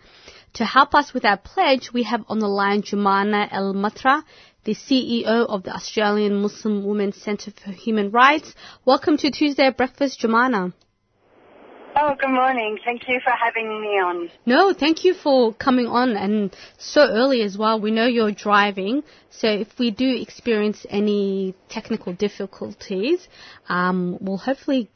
To 0.55 0.65
help 0.65 0.93
us 0.93 1.15
with 1.15 1.25
our 1.25 1.37
pledge, 1.37 1.93
we 1.93 2.03
have 2.03 2.25
on 2.27 2.41
the 2.41 2.49
line 2.49 2.83
Joumanah 2.83 3.49
El 3.53 3.75
Matrah, 3.75 4.25
the 4.65 4.75
CEO 4.75 5.47
of 5.47 5.63
the 5.63 5.73
Australian 5.73 6.43
Muslim 6.43 6.85
Women's 6.85 7.23
Centre 7.23 7.53
for 7.53 7.71
Human 7.71 8.11
Rights. 8.11 8.57
Welcome 8.85 9.19
to 9.19 9.31
Tuesday 9.31 9.71
Breakfast, 9.71 10.21
Joumanah. 10.21 10.73
Oh, 11.97 12.17
good 12.21 12.31
morning. 12.31 12.77
Thank 12.85 13.03
you 13.07 13.21
for 13.23 13.31
having 13.31 13.81
me 13.81 14.01
on. 14.01 14.31
No, 14.45 14.73
thank 14.73 15.05
you 15.05 15.15
for 15.15 15.55
coming 15.55 15.87
on 15.87 16.17
and 16.17 16.53
so 16.77 17.03
early 17.03 17.43
as 17.43 17.57
well. 17.57 17.81
We 17.81 17.93
know 17.93 18.07
you're 18.07 18.33
driving, 18.33 19.05
so 19.31 19.47
if 19.47 19.79
we 19.79 19.93
do 19.93 20.09
experience 20.21 20.85
any 20.91 21.55
technical 21.69 22.13
difficulties, 22.13 23.29
um, 23.69 24.19
we'll 24.21 24.39
hopefully 24.39 24.91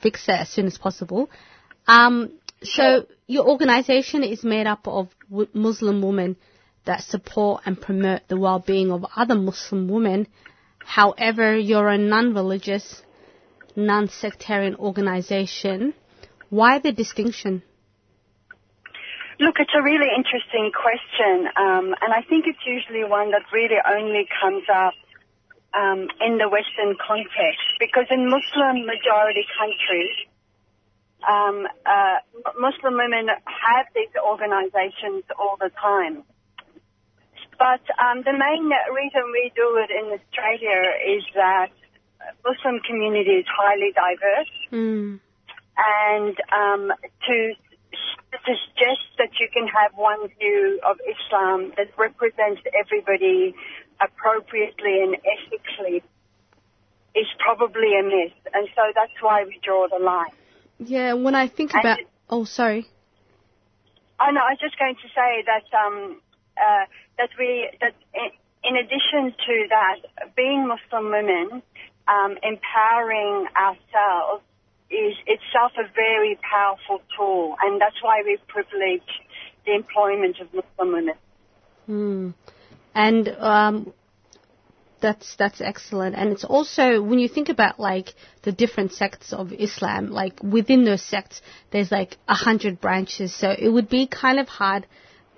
fix 0.00 0.28
it 0.28 0.32
as 0.32 0.48
soon 0.48 0.66
as 0.66 0.78
possible. 0.78 1.30
Um, 1.86 2.32
so 2.62 3.06
your 3.26 3.48
organization 3.48 4.22
is 4.22 4.42
made 4.44 4.66
up 4.66 4.86
of 4.86 5.08
w- 5.30 5.48
Muslim 5.52 6.02
women 6.02 6.36
that 6.84 7.02
support 7.02 7.62
and 7.66 7.80
promote 7.80 8.22
the 8.28 8.38
well-being 8.38 8.90
of 8.90 9.04
other 9.16 9.34
Muslim 9.34 9.88
women. 9.88 10.26
However, 10.78 11.56
you're 11.56 11.88
a 11.88 11.98
non-religious, 11.98 13.02
non-sectarian 13.74 14.76
organization. 14.76 15.94
Why 16.48 16.78
the 16.78 16.92
distinction? 16.92 17.62
Look, 19.38 19.56
it's 19.58 19.74
a 19.76 19.82
really 19.82 20.08
interesting 20.16 20.70
question, 20.72 21.46
um, 21.56 21.94
and 22.00 22.10
I 22.14 22.22
think 22.26 22.46
it's 22.46 22.64
usually 22.64 23.04
one 23.04 23.32
that 23.32 23.42
really 23.52 23.76
only 23.84 24.26
comes 24.40 24.62
up 24.72 24.94
um, 25.76 26.08
in 26.24 26.38
the 26.38 26.48
Western 26.48 26.96
context 26.96 27.66
because 27.78 28.06
in 28.10 28.30
Muslim 28.30 28.86
majority 28.86 29.44
countries, 29.60 30.16
um, 31.28 31.66
uh, 31.84 32.18
Muslim 32.58 32.94
women 32.94 33.28
have 33.28 33.86
these 33.94 34.14
organizations 34.24 35.24
all 35.38 35.56
the 35.60 35.70
time. 35.80 36.22
But 37.58 37.84
um, 37.98 38.22
the 38.22 38.32
main 38.32 38.68
reason 38.92 39.22
we 39.32 39.50
do 39.56 39.80
it 39.80 39.90
in 39.90 40.12
Australia 40.12 40.80
is 41.16 41.24
that 41.34 41.70
Muslim 42.44 42.80
community 42.80 43.42
is 43.42 43.46
highly 43.48 43.92
diverse, 43.92 44.52
Mm. 44.72 45.20
and 45.76 46.34
um, 46.52 46.92
to 47.26 47.54
to 48.32 48.38
suggest 48.44 49.06
that 49.18 49.30
you 49.40 49.48
can 49.52 49.66
have 49.68 49.92
one 49.94 50.28
view 50.38 50.80
of 50.84 50.96
Islam 51.14 51.72
that 51.76 51.88
represents 51.96 52.60
everybody 52.74 53.54
appropriately 54.00 55.02
and 55.02 55.16
ethically 55.16 56.02
is 57.14 57.26
probably 57.38 57.98
a 57.98 58.02
myth, 58.02 58.36
and 58.52 58.68
so 58.74 58.82
that's 58.94 59.12
why 59.20 59.44
we 59.44 59.58
draw 59.62 59.88
the 59.88 60.02
line. 60.02 60.30
Yeah, 60.78 61.14
when 61.14 61.34
I 61.34 61.48
think 61.48 61.72
And 61.72 61.80
about, 61.80 62.00
it- 62.00 62.08
oh, 62.28 62.44
sorry. 62.44 62.86
Oh 64.20 64.30
no, 64.30 64.40
I 64.40 64.52
was 64.52 64.58
just 64.60 64.78
going 64.78 64.96
to 64.96 65.08
say 65.14 65.44
that 65.44 65.66
um, 65.76 66.20
uh, 66.56 66.84
that 67.18 67.30
we 67.38 67.68
that 67.80 67.92
in, 68.14 68.30
in 68.64 68.76
addition 68.76 69.32
to 69.46 69.66
that, 69.68 70.34
being 70.34 70.66
Muslim 70.66 71.10
women, 71.10 71.62
um, 72.08 72.36
empowering 72.42 73.46
ourselves 73.56 74.42
is 74.90 75.14
itself 75.26 75.72
a 75.78 75.88
very 75.94 76.38
powerful 76.42 77.00
tool, 77.16 77.56
and 77.62 77.80
that's 77.80 78.02
why 78.02 78.22
we 78.24 78.38
privilege 78.48 79.08
the 79.66 79.74
employment 79.74 80.38
of 80.40 80.48
Muslim 80.54 80.92
women. 80.92 81.14
Hmm. 81.86 82.30
And 82.96 83.28
um, 83.28 83.92
that's 85.02 85.36
that's 85.36 85.60
excellent. 85.60 86.16
And 86.16 86.32
it's 86.32 86.44
also 86.44 87.02
when 87.02 87.18
you 87.18 87.28
think 87.28 87.50
about 87.50 87.78
like 87.78 88.14
the 88.42 88.52
different 88.52 88.92
sects 88.92 89.34
of 89.34 89.52
Islam, 89.52 90.10
like 90.10 90.42
within 90.42 90.84
those 90.84 91.02
sects, 91.02 91.42
there's 91.72 91.92
like 91.92 92.16
a 92.26 92.32
hundred 92.34 92.80
branches. 92.80 93.34
So 93.34 93.50
it 93.50 93.68
would 93.68 93.90
be 93.90 94.06
kind 94.06 94.40
of 94.40 94.48
hard 94.48 94.86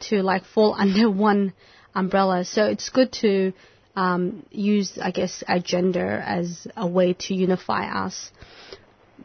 to 0.09 0.23
like 0.23 0.45
fall 0.45 0.73
under 0.79 1.11
one 1.11 1.53
umbrella. 1.97 2.45
So 2.45 2.67
it's 2.67 2.91
good 2.91 3.13
to 3.25 3.53
um, 3.97 4.47
use, 4.53 4.97
I 4.97 5.11
guess, 5.11 5.43
a 5.49 5.59
gender 5.59 6.23
as 6.25 6.69
a 6.77 6.87
way 6.87 7.15
to 7.25 7.35
unify 7.35 7.89
us. 8.07 8.31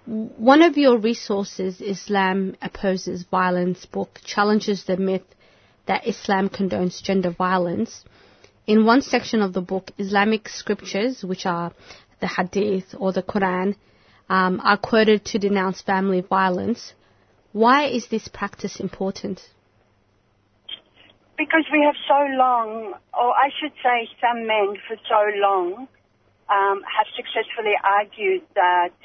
One 0.08 0.64
of 0.64 0.76
your 0.76 0.98
resources, 0.98 1.82
Islam 1.82 2.56
Opposes 2.64 3.26
Violence 3.30 3.86
book, 3.86 4.22
challenges 4.26 4.86
the 4.86 4.98
myth 4.98 5.22
that 5.86 6.08
Islam 6.08 6.50
condones 6.50 7.02
gender 7.02 7.30
violence. 7.30 8.04
In 8.66 8.86
one 8.86 9.02
section 9.02 9.42
of 9.42 9.52
the 9.52 9.62
book, 9.62 9.92
Islamic 9.98 10.48
scriptures, 10.48 11.24
which 11.24 11.46
are 11.46 11.74
the 12.22 12.28
Hadith 12.28 12.96
or 12.98 13.12
the 13.12 13.22
Quran, 13.22 13.76
um, 14.30 14.62
are 14.64 14.78
quoted 14.78 15.26
to 15.26 15.40
denounce 15.40 15.82
family 15.82 16.22
violence. 16.22 16.94
Why 17.52 17.88
is 17.88 18.08
this 18.08 18.30
practice 18.30 18.80
important? 18.80 19.42
Because 21.38 21.66
we 21.74 21.84
have 21.84 21.96
so 22.08 22.20
long, 22.38 22.94
or 23.14 23.34
I 23.36 23.50
should 23.60 23.74
say 23.84 24.08
some 24.22 24.48
men 24.48 24.78
for 24.88 24.96
so 25.10 25.22
long, 25.40 25.88
um, 26.50 26.82
have 26.88 27.08
successfully 27.18 27.76
argued 27.84 28.44
that 28.56 28.96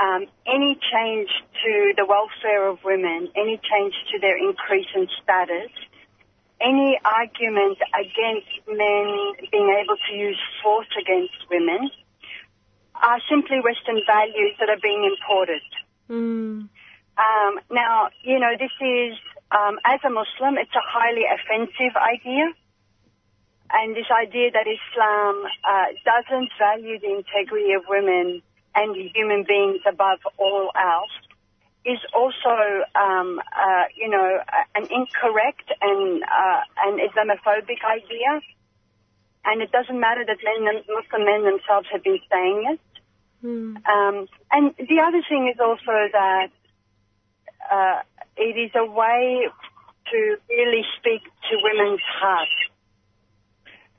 um, 0.00 0.26
any 0.46 0.78
change 0.92 1.28
to 1.64 1.92
the 1.96 2.06
welfare 2.06 2.68
of 2.68 2.78
women, 2.84 3.28
any 3.34 3.58
change 3.58 3.94
to 4.12 4.20
their 4.20 4.38
increase 4.38 4.86
in 4.94 5.08
status, 5.22 5.70
any 6.62 6.98
argument 7.04 7.78
against 7.92 8.48
men 8.68 9.34
being 9.50 9.68
able 9.82 9.96
to 10.08 10.14
use 10.14 10.38
force 10.62 10.88
against 11.00 11.34
women 11.50 11.90
are 12.94 13.20
simply 13.28 13.58
Western 13.60 14.00
values 14.06 14.54
that 14.60 14.68
are 14.68 14.80
being 14.80 15.02
imported. 15.04 15.62
Mm. 16.08 16.68
Um, 17.18 17.52
now, 17.70 18.08
you 18.22 18.38
know, 18.38 18.54
this 18.58 18.72
is, 18.80 19.18
um, 19.50 19.78
as 19.84 20.00
a 20.04 20.10
Muslim, 20.10 20.56
it's 20.56 20.74
a 20.74 20.86
highly 20.86 21.26
offensive 21.26 21.96
idea. 21.98 22.52
And 23.72 23.96
this 23.96 24.06
idea 24.12 24.50
that 24.52 24.66
Islam 24.68 25.44
uh, 25.64 25.86
doesn't 26.04 26.50
value 26.58 27.00
the 27.00 27.10
integrity 27.10 27.72
of 27.72 27.82
women 27.88 28.42
and 28.74 28.96
human 29.14 29.44
beings 29.48 29.80
above 29.88 30.20
all 30.38 30.70
else 30.76 31.12
is 31.84 31.98
also, 32.14 32.54
um, 32.94 33.40
uh, 33.40 33.84
you 33.96 34.08
know, 34.08 34.38
an 34.74 34.86
incorrect 34.90 35.72
and 35.80 36.22
uh, 36.22 36.60
an 36.86 36.98
Islamophobic 36.98 37.82
idea. 37.84 38.40
And 39.44 39.60
it 39.60 39.72
doesn't 39.72 39.98
matter 39.98 40.24
that 40.24 40.38
men, 40.44 40.82
Muslim 40.88 41.26
men 41.26 41.44
themselves 41.44 41.88
have 41.90 42.04
been 42.04 42.20
saying 42.30 42.74
it. 42.74 42.80
Um, 43.86 44.28
and 44.52 44.74
the 44.78 45.00
other 45.00 45.22
thing 45.28 45.50
is 45.52 45.58
also 45.58 46.08
that 46.12 46.50
uh, 47.70 48.02
it 48.36 48.56
is 48.56 48.70
a 48.76 48.86
way 48.86 49.48
to 50.12 50.36
really 50.48 50.84
speak 50.98 51.22
to 51.22 51.58
women's 51.62 52.00
hearts. 52.20 52.50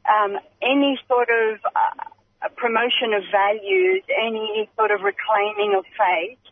Um, 0.07 0.39
any 0.61 0.99
sort 1.07 1.29
of 1.29 1.59
uh, 1.65 2.49
promotion 2.55 3.13
of 3.13 3.23
values, 3.31 4.03
any 4.07 4.69
sort 4.77 4.91
of 4.91 5.01
reclaiming 5.01 5.75
of 5.77 5.85
faith, 5.97 6.42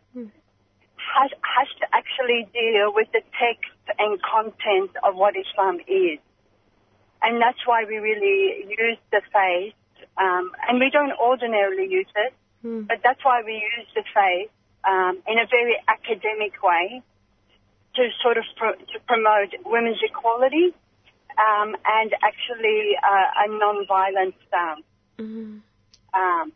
has, 1.15 1.31
has 1.41 1.67
to 1.79 1.85
actually 1.93 2.47
deal 2.53 2.93
with 2.93 3.07
the 3.11 3.21
text 3.39 3.71
and 3.99 4.19
content 4.21 4.91
of 5.03 5.15
what 5.15 5.35
Islam 5.35 5.79
is. 5.87 6.19
And 7.21 7.41
that's 7.41 7.59
why 7.65 7.85
we 7.87 7.97
really 7.97 8.65
use 8.67 8.97
the 9.11 9.21
faith, 9.31 9.73
um, 10.17 10.51
and 10.67 10.79
we 10.79 10.89
don't 10.89 11.13
ordinarily 11.19 11.87
use 11.89 12.09
it, 12.15 12.33
but 12.87 12.97
that's 13.03 13.23
why 13.23 13.41
we 13.45 13.53
use 13.53 13.87
the 13.95 14.03
faith 14.13 14.49
um, 14.83 15.17
in 15.27 15.37
a 15.37 15.45
very 15.49 15.77
academic 15.87 16.61
way 16.63 17.01
to 17.95 18.09
sort 18.23 18.37
of 18.37 18.45
pro- 18.55 18.73
to 18.73 18.97
promote 19.07 19.49
women's 19.65 20.01
equality 20.03 20.73
um, 21.37 21.75
and 21.85 22.13
actually 22.23 22.95
uh, 23.03 23.45
a 23.45 23.47
non-violent 23.49 24.35
stance. 24.47 24.85
Um, 26.13 26.51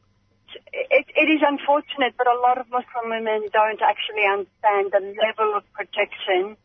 it, 0.72 1.06
it 1.16 1.30
is 1.30 1.42
unfortunate, 1.46 2.14
but 2.18 2.28
a 2.28 2.40
lot 2.40 2.58
of 2.58 2.66
Muslim 2.70 3.10
women 3.10 3.48
don't 3.52 3.82
actually 3.82 4.26
understand 4.26 4.92
the 4.92 5.16
level 5.22 5.56
of 5.56 5.64
protection 5.74 6.58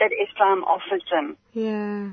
that 0.00 0.10
Islam 0.12 0.64
offers 0.64 1.02
them. 1.10 1.36
Yeah. 1.52 2.10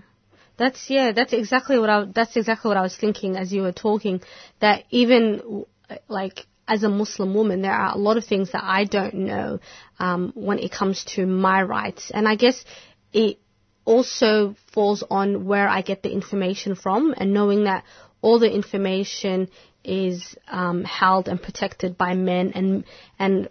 That's 0.57 0.89
yeah. 0.89 1.11
That's 1.11 1.33
exactly 1.33 1.79
what 1.79 1.89
I. 1.89 2.05
That's 2.05 2.35
exactly 2.35 2.69
what 2.69 2.77
I 2.77 2.81
was 2.81 2.95
thinking 2.95 3.35
as 3.35 3.51
you 3.51 3.63
were 3.63 3.71
talking. 3.71 4.21
That 4.59 4.83
even 4.91 5.65
like 6.07 6.45
as 6.67 6.83
a 6.83 6.89
Muslim 6.89 7.33
woman, 7.33 7.61
there 7.61 7.73
are 7.73 7.93
a 7.93 7.97
lot 7.97 8.17
of 8.17 8.25
things 8.25 8.51
that 8.51 8.63
I 8.63 8.83
don't 8.83 9.15
know 9.15 9.59
um, 9.99 10.31
when 10.35 10.59
it 10.59 10.71
comes 10.71 11.03
to 11.15 11.25
my 11.25 11.63
rights, 11.63 12.11
and 12.13 12.27
I 12.27 12.35
guess 12.35 12.63
it 13.11 13.39
also 13.85 14.55
falls 14.71 15.03
on 15.09 15.45
where 15.45 15.67
I 15.67 15.81
get 15.81 16.03
the 16.03 16.11
information 16.11 16.75
from, 16.75 17.13
and 17.17 17.33
knowing 17.33 17.63
that 17.63 17.83
all 18.21 18.39
the 18.39 18.51
information 18.51 19.49
is 19.83 20.35
um, 20.47 20.83
held 20.83 21.27
and 21.27 21.41
protected 21.41 21.97
by 21.97 22.13
men, 22.13 22.51
and 22.53 22.83
and 23.17 23.49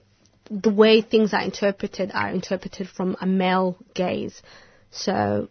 the 0.51 0.71
way 0.71 1.01
things 1.01 1.33
are 1.33 1.43
interpreted 1.43 2.11
are 2.13 2.29
interpreted 2.29 2.89
from 2.89 3.17
a 3.21 3.27
male 3.27 3.77
gaze. 3.95 4.43
So 4.91 5.49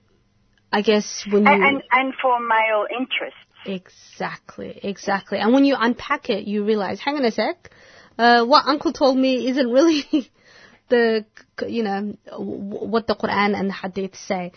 I 0.71 0.81
guess 0.81 1.25
when 1.29 1.43
you 1.43 1.51
And, 1.51 1.63
and, 1.63 1.83
and 1.91 2.13
for 2.21 2.39
male 2.39 2.85
interest. 2.91 3.35
Exactly, 3.65 4.79
exactly. 4.83 5.37
And 5.39 5.53
when 5.53 5.65
you 5.65 5.75
unpack 5.77 6.29
it, 6.29 6.47
you 6.47 6.63
realize, 6.63 6.99
hang 6.99 7.17
on 7.17 7.25
a 7.25 7.31
sec, 7.31 7.71
uh, 8.17 8.45
what 8.45 8.65
Uncle 8.65 8.93
told 8.93 9.17
me 9.17 9.49
isn't 9.49 9.69
really 9.69 10.05
the, 10.89 11.25
you 11.67 11.83
know, 11.83 12.15
what 12.37 13.07
the 13.07 13.15
Quran 13.15 13.57
and 13.57 13.69
the 13.69 13.73
Hadith 13.73 14.15
say. 14.15 14.51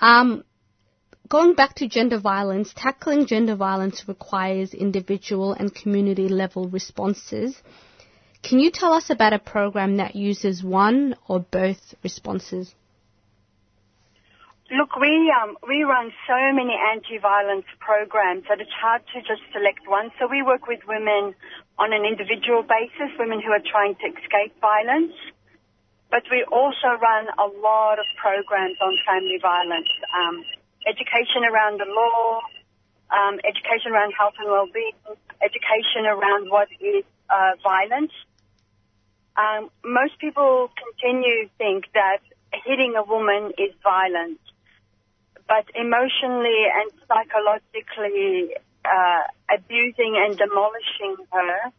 Um, 0.00 0.44
going 1.28 1.54
back 1.54 1.74
to 1.76 1.88
gender 1.88 2.18
violence, 2.18 2.72
tackling 2.74 3.26
gender 3.26 3.56
violence 3.56 4.04
requires 4.06 4.74
individual 4.74 5.52
and 5.52 5.74
community 5.74 6.28
level 6.28 6.68
responses. 6.68 7.60
Can 8.42 8.58
you 8.58 8.70
tell 8.70 8.92
us 8.92 9.08
about 9.08 9.32
a 9.32 9.38
program 9.38 9.96
that 9.96 10.14
uses 10.14 10.62
one 10.62 11.14
or 11.26 11.40
both 11.40 11.94
responses? 12.02 12.74
Look, 14.70 14.96
we 14.96 15.32
um, 15.42 15.56
we 15.68 15.84
run 15.84 16.10
so 16.26 16.40
many 16.52 16.72
anti-violence 16.72 17.66
programs 17.80 18.44
that 18.48 18.60
it's 18.60 18.72
hard 18.72 19.02
to 19.12 19.20
just 19.20 19.44
select 19.52 19.84
one. 19.86 20.10
So 20.18 20.26
we 20.26 20.42
work 20.42 20.66
with 20.66 20.80
women 20.88 21.34
on 21.78 21.92
an 21.92 22.04
individual 22.04 22.64
basis, 22.64 23.12
women 23.18 23.40
who 23.44 23.52
are 23.52 23.60
trying 23.60 23.94
to 23.96 24.06
escape 24.08 24.56
violence. 24.60 25.12
But 26.10 26.24
we 26.30 26.44
also 26.50 26.96
run 26.96 27.28
a 27.36 27.48
lot 27.60 27.98
of 27.98 28.06
programs 28.16 28.76
on 28.80 28.96
family 29.04 29.38
violence, 29.40 29.90
um, 30.16 30.44
education 30.86 31.44
around 31.44 31.80
the 31.80 31.88
law, 31.88 32.40
um, 33.10 33.40
education 33.44 33.92
around 33.92 34.12
health 34.12 34.34
and 34.38 34.50
well-being, 34.50 34.92
education 35.42 36.06
around 36.06 36.50
what 36.50 36.68
is 36.80 37.04
uh, 37.30 37.52
violence. 37.62 38.12
Um, 39.36 39.70
most 39.84 40.18
people 40.18 40.70
continue 40.78 41.44
to 41.44 41.50
think 41.58 41.86
that 41.94 42.18
hitting 42.64 42.94
a 42.96 43.02
woman 43.02 43.52
is 43.58 43.74
violence 43.82 44.38
but 45.46 45.66
emotionally 45.74 46.64
and 46.72 46.90
psychologically 47.06 48.56
uh, 48.84 49.22
abusing 49.52 50.16
and 50.16 50.36
demolishing 50.36 51.16
her 51.32 51.72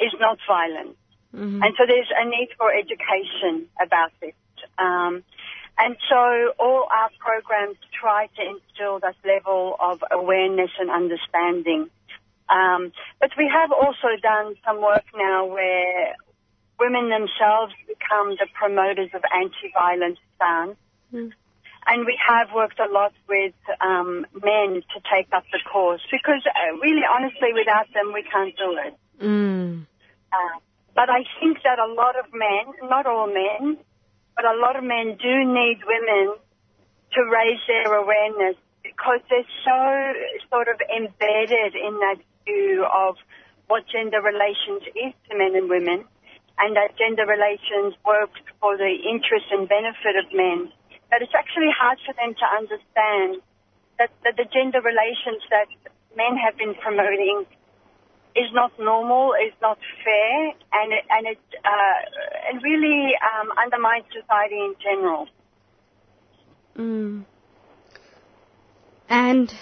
is 0.00 0.12
not 0.18 0.38
violent. 0.46 0.96
Mm-hmm. 1.34 1.62
And 1.62 1.74
so 1.78 1.86
there's 1.86 2.10
a 2.14 2.24
need 2.28 2.48
for 2.58 2.72
education 2.72 3.68
about 3.80 4.12
it. 4.22 4.34
Um, 4.78 5.22
and 5.78 5.96
so 6.08 6.52
all 6.58 6.86
our 6.90 7.10
programs 7.18 7.76
try 8.00 8.28
to 8.36 8.42
instill 8.42 9.00
that 9.00 9.16
level 9.24 9.76
of 9.80 10.02
awareness 10.10 10.70
and 10.78 10.90
understanding. 10.90 11.90
Um, 12.48 12.92
but 13.20 13.30
we 13.36 13.50
have 13.52 13.72
also 13.72 14.16
done 14.22 14.54
some 14.64 14.80
work 14.82 15.04
now 15.16 15.46
where 15.46 16.14
women 16.78 17.08
themselves 17.08 17.72
become 17.88 18.36
the 18.38 18.46
promoters 18.52 19.10
of 19.14 19.22
anti-violence 19.34 20.18
stance. 20.36 20.76
Mm. 21.12 21.32
And 21.86 22.06
we 22.06 22.18
have 22.28 22.48
worked 22.54 22.78
a 22.78 22.90
lot 22.90 23.12
with 23.28 23.54
um, 23.80 24.26
men 24.42 24.82
to 24.94 25.00
take 25.12 25.28
up 25.32 25.44
the 25.52 25.60
cause 25.70 26.00
because, 26.10 26.42
uh, 26.46 26.76
really, 26.78 27.02
honestly, 27.04 27.52
without 27.52 27.92
them, 27.92 28.12
we 28.14 28.22
can't 28.22 28.56
do 28.56 28.78
it. 28.86 28.94
Mm. 29.20 29.86
Uh, 30.32 30.58
but 30.94 31.10
I 31.10 31.24
think 31.40 31.58
that 31.64 31.78
a 31.78 31.92
lot 31.92 32.16
of 32.18 32.26
men, 32.32 32.88
not 32.88 33.06
all 33.06 33.26
men, 33.26 33.76
but 34.36 34.44
a 34.44 34.56
lot 34.58 34.76
of 34.76 34.84
men 34.84 35.16
do 35.20 35.34
need 35.44 35.78
women 35.86 36.36
to 37.14 37.20
raise 37.30 37.60
their 37.66 37.94
awareness 37.94 38.56
because 38.82 39.20
they're 39.30 39.54
so 39.64 39.80
sort 40.50 40.68
of 40.68 40.80
embedded 40.90 41.74
in 41.74 41.94
that 42.00 42.16
view 42.44 42.84
of 42.84 43.16
what 43.68 43.84
gender 43.88 44.20
relations 44.20 44.82
is 44.94 45.12
to 45.30 45.38
men 45.38 45.54
and 45.56 45.70
women 45.70 46.04
and 46.58 46.76
that 46.76 46.94
gender 46.96 47.26
relations 47.26 47.98
works 48.06 48.38
for 48.60 48.76
the 48.76 48.94
interest 49.02 49.46
and 49.50 49.68
benefit 49.68 50.14
of 50.14 50.26
men. 50.30 50.70
That 51.10 51.22
it's 51.22 51.34
actually 51.34 51.70
hard 51.74 51.98
for 52.06 52.14
them 52.14 52.34
to 52.34 52.46
understand 52.46 53.42
that, 53.98 54.10
that 54.22 54.36
the 54.36 54.46
gender 54.50 54.80
relations 54.80 55.42
that 55.50 55.66
men 56.16 56.38
have 56.38 56.56
been 56.56 56.74
promoting 56.78 57.46
is 58.36 58.50
not 58.52 58.72
normal, 58.78 59.32
is 59.34 59.54
not 59.62 59.78
fair, 60.04 60.48
and 60.72 60.92
it, 60.92 61.04
and 61.10 61.26
it, 61.26 61.38
uh, 61.64 62.58
really 62.62 63.12
um, 63.22 63.50
undermines 63.56 64.04
society 64.12 64.56
in 64.56 64.74
general. 64.82 65.28
Mm. 66.76 67.24
And 69.08 69.54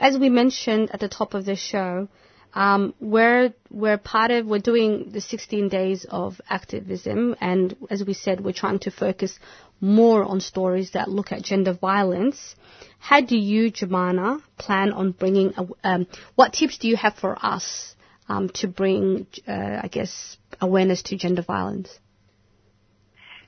as 0.00 0.16
we 0.18 0.30
mentioned 0.30 0.90
at 0.92 1.00
the 1.00 1.08
top 1.08 1.34
of 1.34 1.44
the 1.44 1.56
show, 1.56 2.08
um, 2.54 2.94
we're 3.00 3.52
we're 3.70 3.98
part 3.98 4.30
of 4.30 4.46
we're 4.46 4.58
doing 4.58 5.10
the 5.10 5.20
16 5.20 5.68
days 5.68 6.06
of 6.10 6.40
activism, 6.48 7.36
and 7.40 7.76
as 7.90 8.04
we 8.04 8.14
said, 8.14 8.40
we're 8.40 8.52
trying 8.52 8.80
to 8.80 8.90
focus 8.90 9.38
more 9.80 10.24
on 10.24 10.40
stories 10.40 10.92
that 10.92 11.08
look 11.08 11.32
at 11.32 11.42
gender 11.42 11.72
violence. 11.72 12.54
How 12.98 13.20
do 13.20 13.36
you, 13.36 13.72
Joumanah, 13.72 14.42
plan 14.58 14.92
on 14.92 15.12
bringing? 15.12 15.54
Um, 15.82 16.06
what 16.34 16.52
tips 16.52 16.78
do 16.78 16.88
you 16.88 16.96
have 16.96 17.14
for 17.14 17.36
us 17.40 17.94
um, 18.28 18.50
to 18.60 18.68
bring, 18.68 19.26
uh, 19.48 19.80
I 19.82 19.88
guess, 19.90 20.36
awareness 20.60 21.02
to 21.04 21.16
gender 21.16 21.42
violence? 21.42 21.98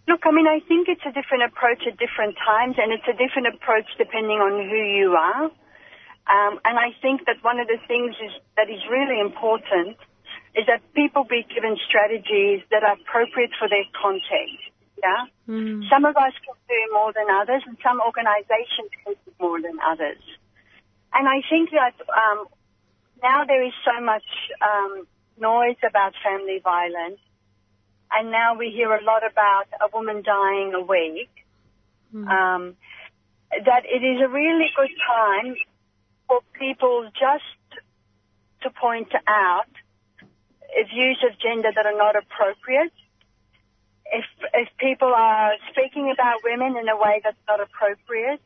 Look, 0.08 0.22
I 0.24 0.32
mean, 0.32 0.48
I 0.48 0.58
think 0.66 0.88
it's 0.88 1.04
a 1.06 1.12
different 1.12 1.44
approach 1.44 1.86
at 1.86 1.96
different 1.98 2.34
times, 2.44 2.74
and 2.78 2.92
it's 2.92 3.06
a 3.06 3.14
different 3.14 3.54
approach 3.54 3.86
depending 3.98 4.40
on 4.42 4.58
who 4.68 4.82
you 4.98 5.14
are. 5.14 5.44
Um, 6.26 6.58
and 6.64 6.78
I 6.78 6.90
think 7.00 7.26
that 7.26 7.38
one 7.42 7.60
of 7.60 7.68
the 7.68 7.78
things 7.86 8.14
is, 8.18 8.32
that 8.56 8.70
is 8.70 8.82
really 8.90 9.20
important 9.20 9.96
is 10.54 10.66
that 10.66 10.82
people 10.94 11.24
be 11.24 11.46
given 11.54 11.76
strategies 11.88 12.62
that 12.70 12.82
are 12.82 12.98
appropriate 12.98 13.50
for 13.58 13.68
their 13.68 13.86
context. 13.94 14.71
Yeah. 15.03 15.26
Mm. 15.48 15.88
Some 15.90 16.05
of 16.05 16.16
us 16.16 16.32
can 16.46 16.55
do 16.68 16.92
more 16.92 17.12
than 17.12 17.26
others, 17.28 17.62
and 17.66 17.76
some 17.82 18.00
organisations 18.00 18.90
can 19.05 19.14
do 19.24 19.32
more 19.40 19.61
than 19.61 19.78
others. 19.84 20.22
And 21.12 21.28
I 21.28 21.42
think 21.50 21.70
that 21.70 21.94
um, 22.09 22.46
now 23.22 23.44
there 23.44 23.64
is 23.66 23.72
so 23.84 24.00
much 24.00 24.24
um, 24.62 25.07
noise 25.38 25.76
about 25.86 26.14
family 26.22 26.61
violence, 26.62 27.20
and 28.12 28.30
now 28.30 28.55
we 28.57 28.70
hear 28.70 28.92
a 28.94 29.03
lot 29.03 29.22
about 29.28 29.66
a 29.80 29.88
woman 29.92 30.22
dying 30.22 30.72
a 30.74 30.80
week. 30.80 31.30
Mm. 32.14 32.28
Um, 32.28 32.76
that 33.66 33.84
it 33.84 34.03
is 34.03 34.20
a 34.24 34.28
really 34.28 34.70
good 34.76 34.90
time 35.07 35.57
for 36.26 36.40
people 36.59 37.11
just 37.12 37.82
to 38.62 38.70
point 38.70 39.12
out 39.26 39.68
views 40.94 41.18
of 41.28 41.38
gender 41.38 41.70
that 41.74 41.86
are 41.86 41.96
not 41.96 42.16
appropriate. 42.16 42.92
If 44.12 44.24
if 44.54 44.68
people 44.78 45.12
are 45.14 45.52
speaking 45.70 46.12
about 46.12 46.44
women 46.44 46.76
in 46.76 46.88
a 46.88 46.96
way 46.96 47.20
that's 47.24 47.44
not 47.48 47.60
appropriate, 47.60 48.44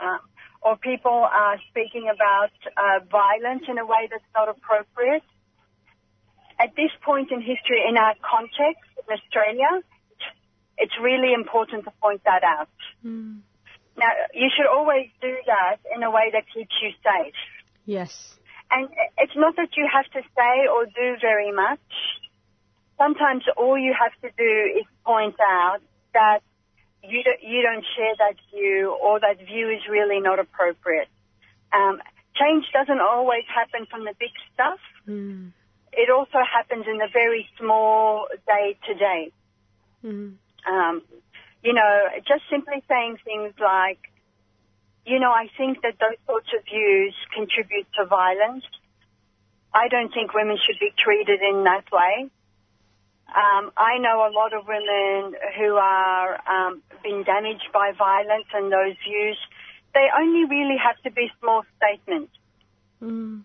um, 0.00 0.20
or 0.62 0.76
people 0.76 1.10
are 1.10 1.58
speaking 1.70 2.08
about 2.14 2.54
uh, 2.76 3.04
violence 3.10 3.64
in 3.68 3.78
a 3.78 3.84
way 3.84 4.08
that's 4.10 4.30
not 4.34 4.48
appropriate, 4.48 5.24
at 6.60 6.76
this 6.76 6.92
point 7.02 7.32
in 7.32 7.40
history, 7.40 7.82
in 7.88 7.96
our 7.96 8.14
context 8.22 8.86
in 8.98 9.06
Australia, 9.12 9.82
it's 10.78 10.94
really 11.00 11.32
important 11.34 11.84
to 11.84 11.92
point 12.02 12.22
that 12.24 12.44
out. 12.44 12.68
Mm. 13.04 13.40
Now, 13.96 14.12
you 14.32 14.48
should 14.54 14.66
always 14.66 15.08
do 15.20 15.34
that 15.46 15.76
in 15.94 16.02
a 16.02 16.10
way 16.10 16.30
that 16.32 16.44
keeps 16.54 16.74
you 16.82 16.90
safe. 17.02 17.34
Yes. 17.84 18.12
And 18.70 18.88
it's 19.18 19.36
not 19.36 19.56
that 19.56 19.76
you 19.76 19.88
have 19.92 20.06
to 20.12 20.22
say 20.36 20.68
or 20.72 20.86
do 20.86 21.16
very 21.20 21.52
much. 21.52 21.80
Sometimes 23.00 23.44
all 23.56 23.78
you 23.78 23.94
have 23.98 24.12
to 24.20 24.28
do 24.36 24.78
is 24.78 24.84
point 25.06 25.36
out 25.40 25.78
that 26.12 26.40
you 27.02 27.22
don't, 27.22 27.42
you 27.42 27.62
don't 27.62 27.84
share 27.96 28.14
that 28.18 28.36
view 28.52 28.94
or 29.02 29.18
that 29.20 29.38
view 29.38 29.70
is 29.70 29.80
really 29.88 30.20
not 30.20 30.38
appropriate. 30.38 31.08
Um, 31.72 32.02
change 32.34 32.66
doesn't 32.74 33.00
always 33.00 33.44
happen 33.48 33.86
from 33.90 34.04
the 34.04 34.12
big 34.20 34.32
stuff. 34.52 34.80
Mm. 35.08 35.52
It 35.92 36.10
also 36.10 36.38
happens 36.44 36.84
in 36.86 36.98
the 36.98 37.08
very 37.10 37.48
small 37.58 38.26
day 38.46 38.76
to 38.86 38.94
day. 38.94 39.32
Mm. 40.04 40.34
Um, 40.68 41.02
you 41.62 41.72
know, 41.72 42.08
just 42.28 42.42
simply 42.50 42.82
saying 42.86 43.16
things 43.24 43.54
like, 43.58 43.98
you 45.06 45.18
know, 45.18 45.30
I 45.30 45.48
think 45.56 45.80
that 45.82 45.94
those 45.98 46.18
sorts 46.26 46.48
of 46.56 46.64
views 46.64 47.14
contribute 47.34 47.86
to 47.96 48.04
violence. 48.04 48.64
I 49.72 49.88
don't 49.88 50.12
think 50.12 50.34
women 50.34 50.58
should 50.64 50.78
be 50.78 50.92
treated 50.98 51.40
in 51.40 51.64
that 51.64 51.84
way. 51.90 52.30
Um, 53.30 53.70
I 53.76 53.98
know 53.98 54.26
a 54.26 54.32
lot 54.32 54.52
of 54.52 54.66
women 54.66 55.34
who 55.56 55.76
are 55.76 56.40
um, 56.48 56.82
being 57.02 57.22
damaged 57.22 57.68
by 57.72 57.92
violence 57.96 58.46
and 58.52 58.72
those 58.72 58.96
views. 59.06 59.38
They 59.94 60.06
only 60.18 60.44
really 60.48 60.76
have 60.82 61.00
to 61.04 61.10
be 61.10 61.28
small 61.40 61.62
statements. 61.76 62.32
Mm. 63.02 63.42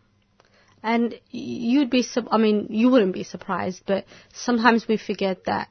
And 0.81 1.19
you'd 1.31 1.89
be, 1.89 2.05
I 2.31 2.37
mean, 2.37 2.67
you 2.69 2.89
wouldn't 2.89 3.13
be 3.13 3.23
surprised, 3.23 3.83
but 3.87 4.05
sometimes 4.33 4.87
we 4.87 4.97
forget 4.97 5.45
that 5.45 5.69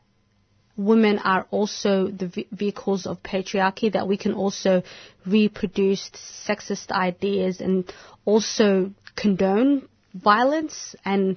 women 0.77 1.19
are 1.19 1.47
also 1.51 2.09
the 2.09 2.47
vehicles 2.51 3.07
of 3.07 3.23
patriarchy, 3.23 3.93
that 3.93 4.09
we 4.09 4.17
can 4.17 4.35
also 4.35 4.83
reproduce 5.25 6.11
sexist 6.49 6.91
ideas 6.91 7.61
and 7.61 7.93
also 8.25 8.93
condone 9.15 9.89
violence. 10.15 10.97
And 11.05 11.37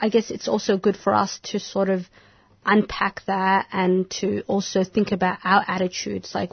I 0.00 0.08
guess 0.08 0.30
it's 0.30 0.48
also 0.48 0.76
good 0.76 0.96
for 0.96 1.14
us 1.14 1.40
to 1.44 1.58
sort 1.58 1.88
of 1.88 2.08
unpack 2.64 3.22
that 3.26 3.66
and 3.72 4.10
to 4.10 4.42
also 4.46 4.84
think 4.84 5.12
about 5.12 5.38
our 5.44 5.64
attitudes. 5.66 6.34
Like, 6.34 6.50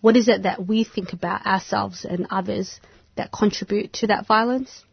what 0.00 0.16
is 0.16 0.28
it 0.28 0.44
that 0.44 0.66
we 0.66 0.84
think 0.84 1.12
about 1.12 1.46
ourselves 1.46 2.04
and 2.04 2.26
others 2.30 2.80
that 3.16 3.32
contribute 3.32 3.92
to 3.94 4.06
that 4.08 4.26
violence? 4.26 4.84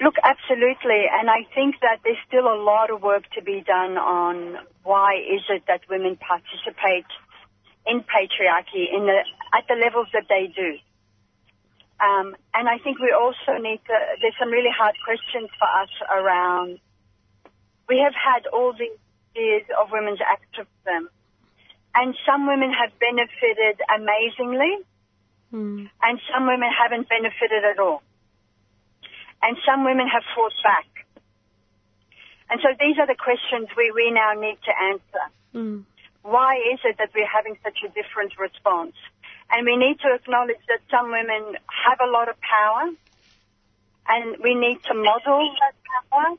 Look, 0.00 0.14
absolutely, 0.22 1.06
and 1.10 1.30
I 1.30 1.46
think 1.54 1.76
that 1.80 2.00
there's 2.02 2.18
still 2.26 2.46
a 2.46 2.58
lot 2.60 2.90
of 2.90 3.00
work 3.02 3.24
to 3.38 3.42
be 3.42 3.62
done 3.64 3.96
on 3.96 4.58
why 4.82 5.14
is 5.14 5.42
it 5.48 5.62
that 5.68 5.82
women 5.88 6.16
participate 6.16 7.06
in 7.86 8.00
patriarchy 8.00 8.90
in 8.92 9.06
the 9.06 9.18
at 9.56 9.64
the 9.68 9.74
levels 9.74 10.08
that 10.12 10.24
they 10.28 10.52
do. 10.54 10.78
Um, 12.00 12.34
and 12.52 12.68
I 12.68 12.78
think 12.78 12.98
we 12.98 13.14
also 13.14 13.60
need 13.60 13.80
to. 13.86 13.94
There's 14.20 14.34
some 14.38 14.50
really 14.50 14.72
hard 14.74 14.94
questions 15.04 15.48
for 15.58 15.68
us 15.68 15.90
around 16.10 16.80
we 17.88 17.98
have 18.00 18.14
had 18.14 18.46
all 18.52 18.72
these 18.72 18.96
years 19.34 19.62
of 19.80 19.90
women's 19.92 20.20
activism, 20.20 21.10
and 21.94 22.14
some 22.26 22.46
women 22.46 22.72
have 22.72 22.90
benefited 22.98 23.80
amazingly, 23.92 24.78
Hmm. 25.50 25.86
and 26.02 26.20
some 26.32 26.46
women 26.46 26.70
haven't 26.72 27.08
benefited 27.08 27.64
at 27.64 27.78
all. 27.78 28.02
And 29.42 29.56
some 29.66 29.84
women 29.84 30.08
have 30.08 30.24
fought 30.34 30.54
back. 30.64 31.06
And 32.50 32.60
so 32.60 32.68
these 32.80 32.98
are 32.98 33.06
the 33.06 33.14
questions 33.14 33.68
we, 33.76 33.92
we 33.94 34.10
now 34.10 34.32
need 34.32 34.58
to 34.64 34.72
answer. 34.90 35.24
Hmm. 35.52 35.80
Why 36.22 36.56
is 36.72 36.80
it 36.84 36.96
that 36.98 37.10
we're 37.14 37.28
having 37.28 37.56
such 37.62 37.78
a 37.84 37.88
different 37.88 38.36
response? 38.38 38.96
And 39.54 39.64
we 39.64 39.76
need 39.76 40.00
to 40.00 40.12
acknowledge 40.12 40.58
that 40.66 40.80
some 40.90 41.12
women 41.12 41.54
have 41.86 41.98
a 42.02 42.10
lot 42.10 42.28
of 42.28 42.34
power, 42.40 42.90
and 44.08 44.36
we 44.42 44.56
need 44.56 44.82
to 44.82 44.94
model 44.94 45.48
that 45.60 45.76
power, 46.10 46.36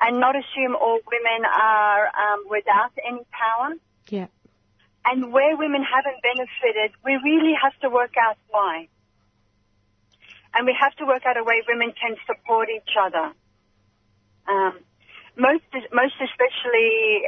and 0.00 0.18
not 0.18 0.34
assume 0.34 0.74
all 0.74 1.00
women 1.04 1.44
are 1.44 2.06
um, 2.06 2.44
without 2.48 2.92
any 3.06 3.20
power. 3.30 3.74
Yeah. 4.08 4.28
And 5.04 5.32
where 5.34 5.54
women 5.54 5.82
haven't 5.82 6.22
benefited, 6.22 6.92
we 7.04 7.12
really 7.22 7.52
have 7.62 7.78
to 7.80 7.90
work 7.90 8.14
out 8.18 8.38
why. 8.48 8.88
And 10.54 10.64
we 10.64 10.74
have 10.80 10.94
to 10.96 11.04
work 11.04 11.26
out 11.26 11.36
a 11.36 11.44
way 11.44 11.62
women 11.68 11.92
can 11.92 12.16
support 12.26 12.68
each 12.74 12.94
other. 12.98 13.32
Um, 14.48 14.78
most, 15.36 15.64
most 15.92 16.14
especially 16.22 17.22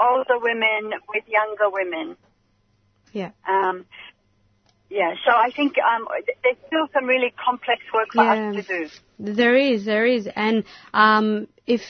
older 0.00 0.38
women 0.38 0.92
with 1.08 1.24
younger 1.26 1.70
women. 1.70 2.16
Yeah. 3.12 3.30
Um, 3.46 3.84
yeah, 4.92 5.14
so 5.24 5.32
I 5.32 5.50
think 5.56 5.74
um, 5.78 6.06
there's 6.42 6.56
still 6.66 6.86
some 6.92 7.06
really 7.06 7.32
complex 7.42 7.80
work 7.94 8.08
for 8.14 8.22
Yeah. 8.22 8.50
us 8.50 8.56
to 8.56 8.62
do. 8.62 8.90
There 9.18 9.56
is, 9.56 9.84
there 9.84 10.04
is. 10.04 10.28
And 10.34 10.64
um, 10.92 11.48
if 11.66 11.80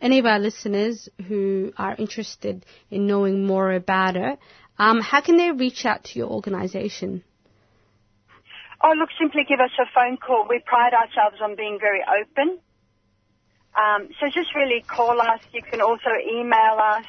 any 0.00 0.18
of 0.18 0.26
our 0.26 0.40
listeners 0.40 1.08
who 1.28 1.72
are 1.76 1.94
interested 1.94 2.66
in 2.90 3.06
knowing 3.06 3.46
more 3.46 3.72
about 3.72 4.16
it, 4.16 4.38
um, 4.78 5.00
how 5.00 5.20
can 5.20 5.36
they 5.36 5.52
reach 5.52 5.84
out 5.86 6.04
to 6.04 6.18
your 6.18 6.28
organization? 6.28 7.22
Oh, 8.82 8.92
look, 8.98 9.10
simply 9.20 9.44
give 9.48 9.60
us 9.60 9.70
a 9.78 9.86
phone 9.94 10.16
call. 10.16 10.46
We 10.48 10.60
pride 10.66 10.94
ourselves 10.94 11.40
on 11.40 11.54
being 11.54 11.78
very 11.80 12.00
open. 12.02 12.58
Um, 13.78 14.08
so 14.18 14.26
just 14.26 14.54
really 14.56 14.82
call 14.82 15.20
us. 15.20 15.40
You 15.52 15.62
can 15.62 15.80
also 15.80 16.10
email 16.28 16.78
us. 16.82 17.04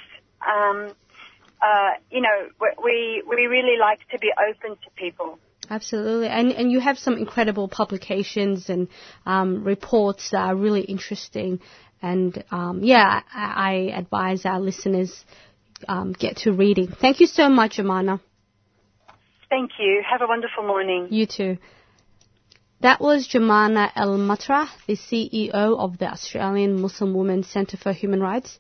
Um, 0.46 0.94
uh, 1.64 1.92
you 2.12 2.22
know, 2.22 2.50
we, 2.84 3.24
we 3.28 3.46
really 3.46 3.78
like 3.80 4.00
to 4.12 4.20
be 4.20 4.32
open 4.50 4.76
to 4.84 4.90
people. 4.96 5.40
Absolutely, 5.70 6.28
and 6.28 6.52
and 6.52 6.70
you 6.70 6.82
have 6.82 6.98
some 6.98 7.18
incredible 7.18 7.70
publications 7.70 8.70
and 8.70 8.90
um, 9.26 9.64
reports 9.64 10.32
that 10.32 10.40
are 10.40 10.56
really 10.56 10.82
interesting, 10.82 11.62
and 12.02 12.44
um, 12.52 12.82
yeah, 12.84 13.22
I, 13.34 13.92
I 13.92 13.98
advise 13.98 14.46
our 14.46 14.60
listeners 14.60 15.24
um, 15.88 16.12
get 16.12 16.38
to 16.38 16.52
reading. 16.52 16.90
Thank 16.90 17.22
you 17.22 17.28
so 17.28 17.48
much, 17.48 17.78
Joumanah. 17.78 18.20
Thank 19.50 19.72
you. 19.80 20.04
Have 20.10 20.22
a 20.22 20.28
wonderful 20.28 20.68
morning. 20.68 21.08
You 21.12 21.28
too. 21.28 21.58
That 22.82 23.00
was 23.00 23.30
Joumanah 23.30 23.92
El 23.96 24.18
Matrah, 24.18 24.68
the 24.88 24.98
CEO 24.98 25.54
of 25.54 25.98
the 25.98 26.08
Australian 26.08 26.82
Muslim 26.82 27.14
Women 27.14 27.44
Centre 27.44 27.78
for 27.78 27.94
Human 27.94 28.20
Rights, 28.20 28.60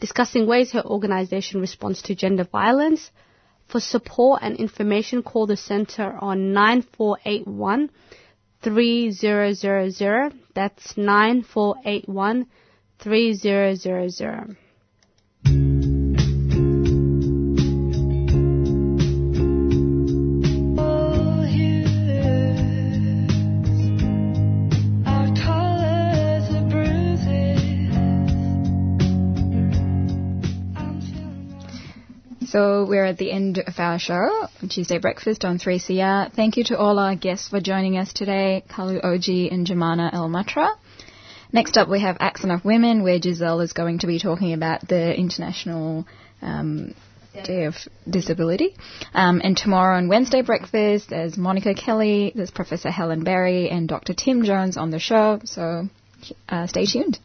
discussing 0.00 0.46
ways 0.46 0.72
her 0.72 0.84
organisation 0.84 1.60
responds 1.60 2.02
to 2.02 2.14
gender 2.14 2.44
violence. 2.44 3.10
For 3.68 3.80
support 3.80 4.40
and 4.42 4.56
information, 4.56 5.22
call 5.22 5.46
the 5.46 5.56
centre 5.56 6.16
on 6.20 6.52
9481 6.52 7.90
3000. 8.62 10.40
That's 10.54 10.96
9481 10.96 12.46
3000. 12.98 14.56
So 32.50 32.86
we're 32.86 33.04
at 33.04 33.18
the 33.18 33.30
end 33.30 33.58
of 33.58 33.78
our 33.78 33.98
show, 33.98 34.48
Tuesday 34.70 34.96
Breakfast 34.96 35.44
on 35.44 35.58
3CR. 35.58 36.32
Thank 36.32 36.56
you 36.56 36.64
to 36.64 36.78
all 36.78 36.98
our 36.98 37.14
guests 37.14 37.50
for 37.50 37.60
joining 37.60 37.98
us 37.98 38.14
today, 38.14 38.64
Kalu 38.70 39.04
Oji 39.04 39.52
and 39.52 39.66
Joumanah 39.66 40.14
El 40.14 40.30
Matrah. 40.30 40.74
Next 41.52 41.76
up 41.76 41.90
we 41.90 42.00
have 42.00 42.16
Accent 42.20 42.50
of 42.50 42.64
Women, 42.64 43.02
where 43.02 43.20
Giselle 43.20 43.60
is 43.60 43.74
going 43.74 43.98
to 43.98 44.06
be 44.06 44.18
talking 44.18 44.54
about 44.54 44.88
the 44.88 45.14
International 45.14 46.06
um, 46.40 46.94
Day 47.44 47.64
of 47.64 47.74
Disability. 48.08 48.74
Um, 49.12 49.42
and 49.44 49.54
tomorrow 49.54 49.98
on 49.98 50.08
Wednesday 50.08 50.40
Breakfast, 50.40 51.10
there's 51.10 51.36
Monica 51.36 51.74
Kelly, 51.74 52.32
there's 52.34 52.50
Professor 52.50 52.90
Helen 52.90 53.24
Berry, 53.24 53.68
and 53.68 53.86
Dr. 53.86 54.14
Tim 54.14 54.42
Jones 54.42 54.78
on 54.78 54.90
the 54.90 54.98
show. 54.98 55.38
So 55.44 55.90
uh, 56.48 56.66
stay 56.66 56.86
tuned. 56.86 57.18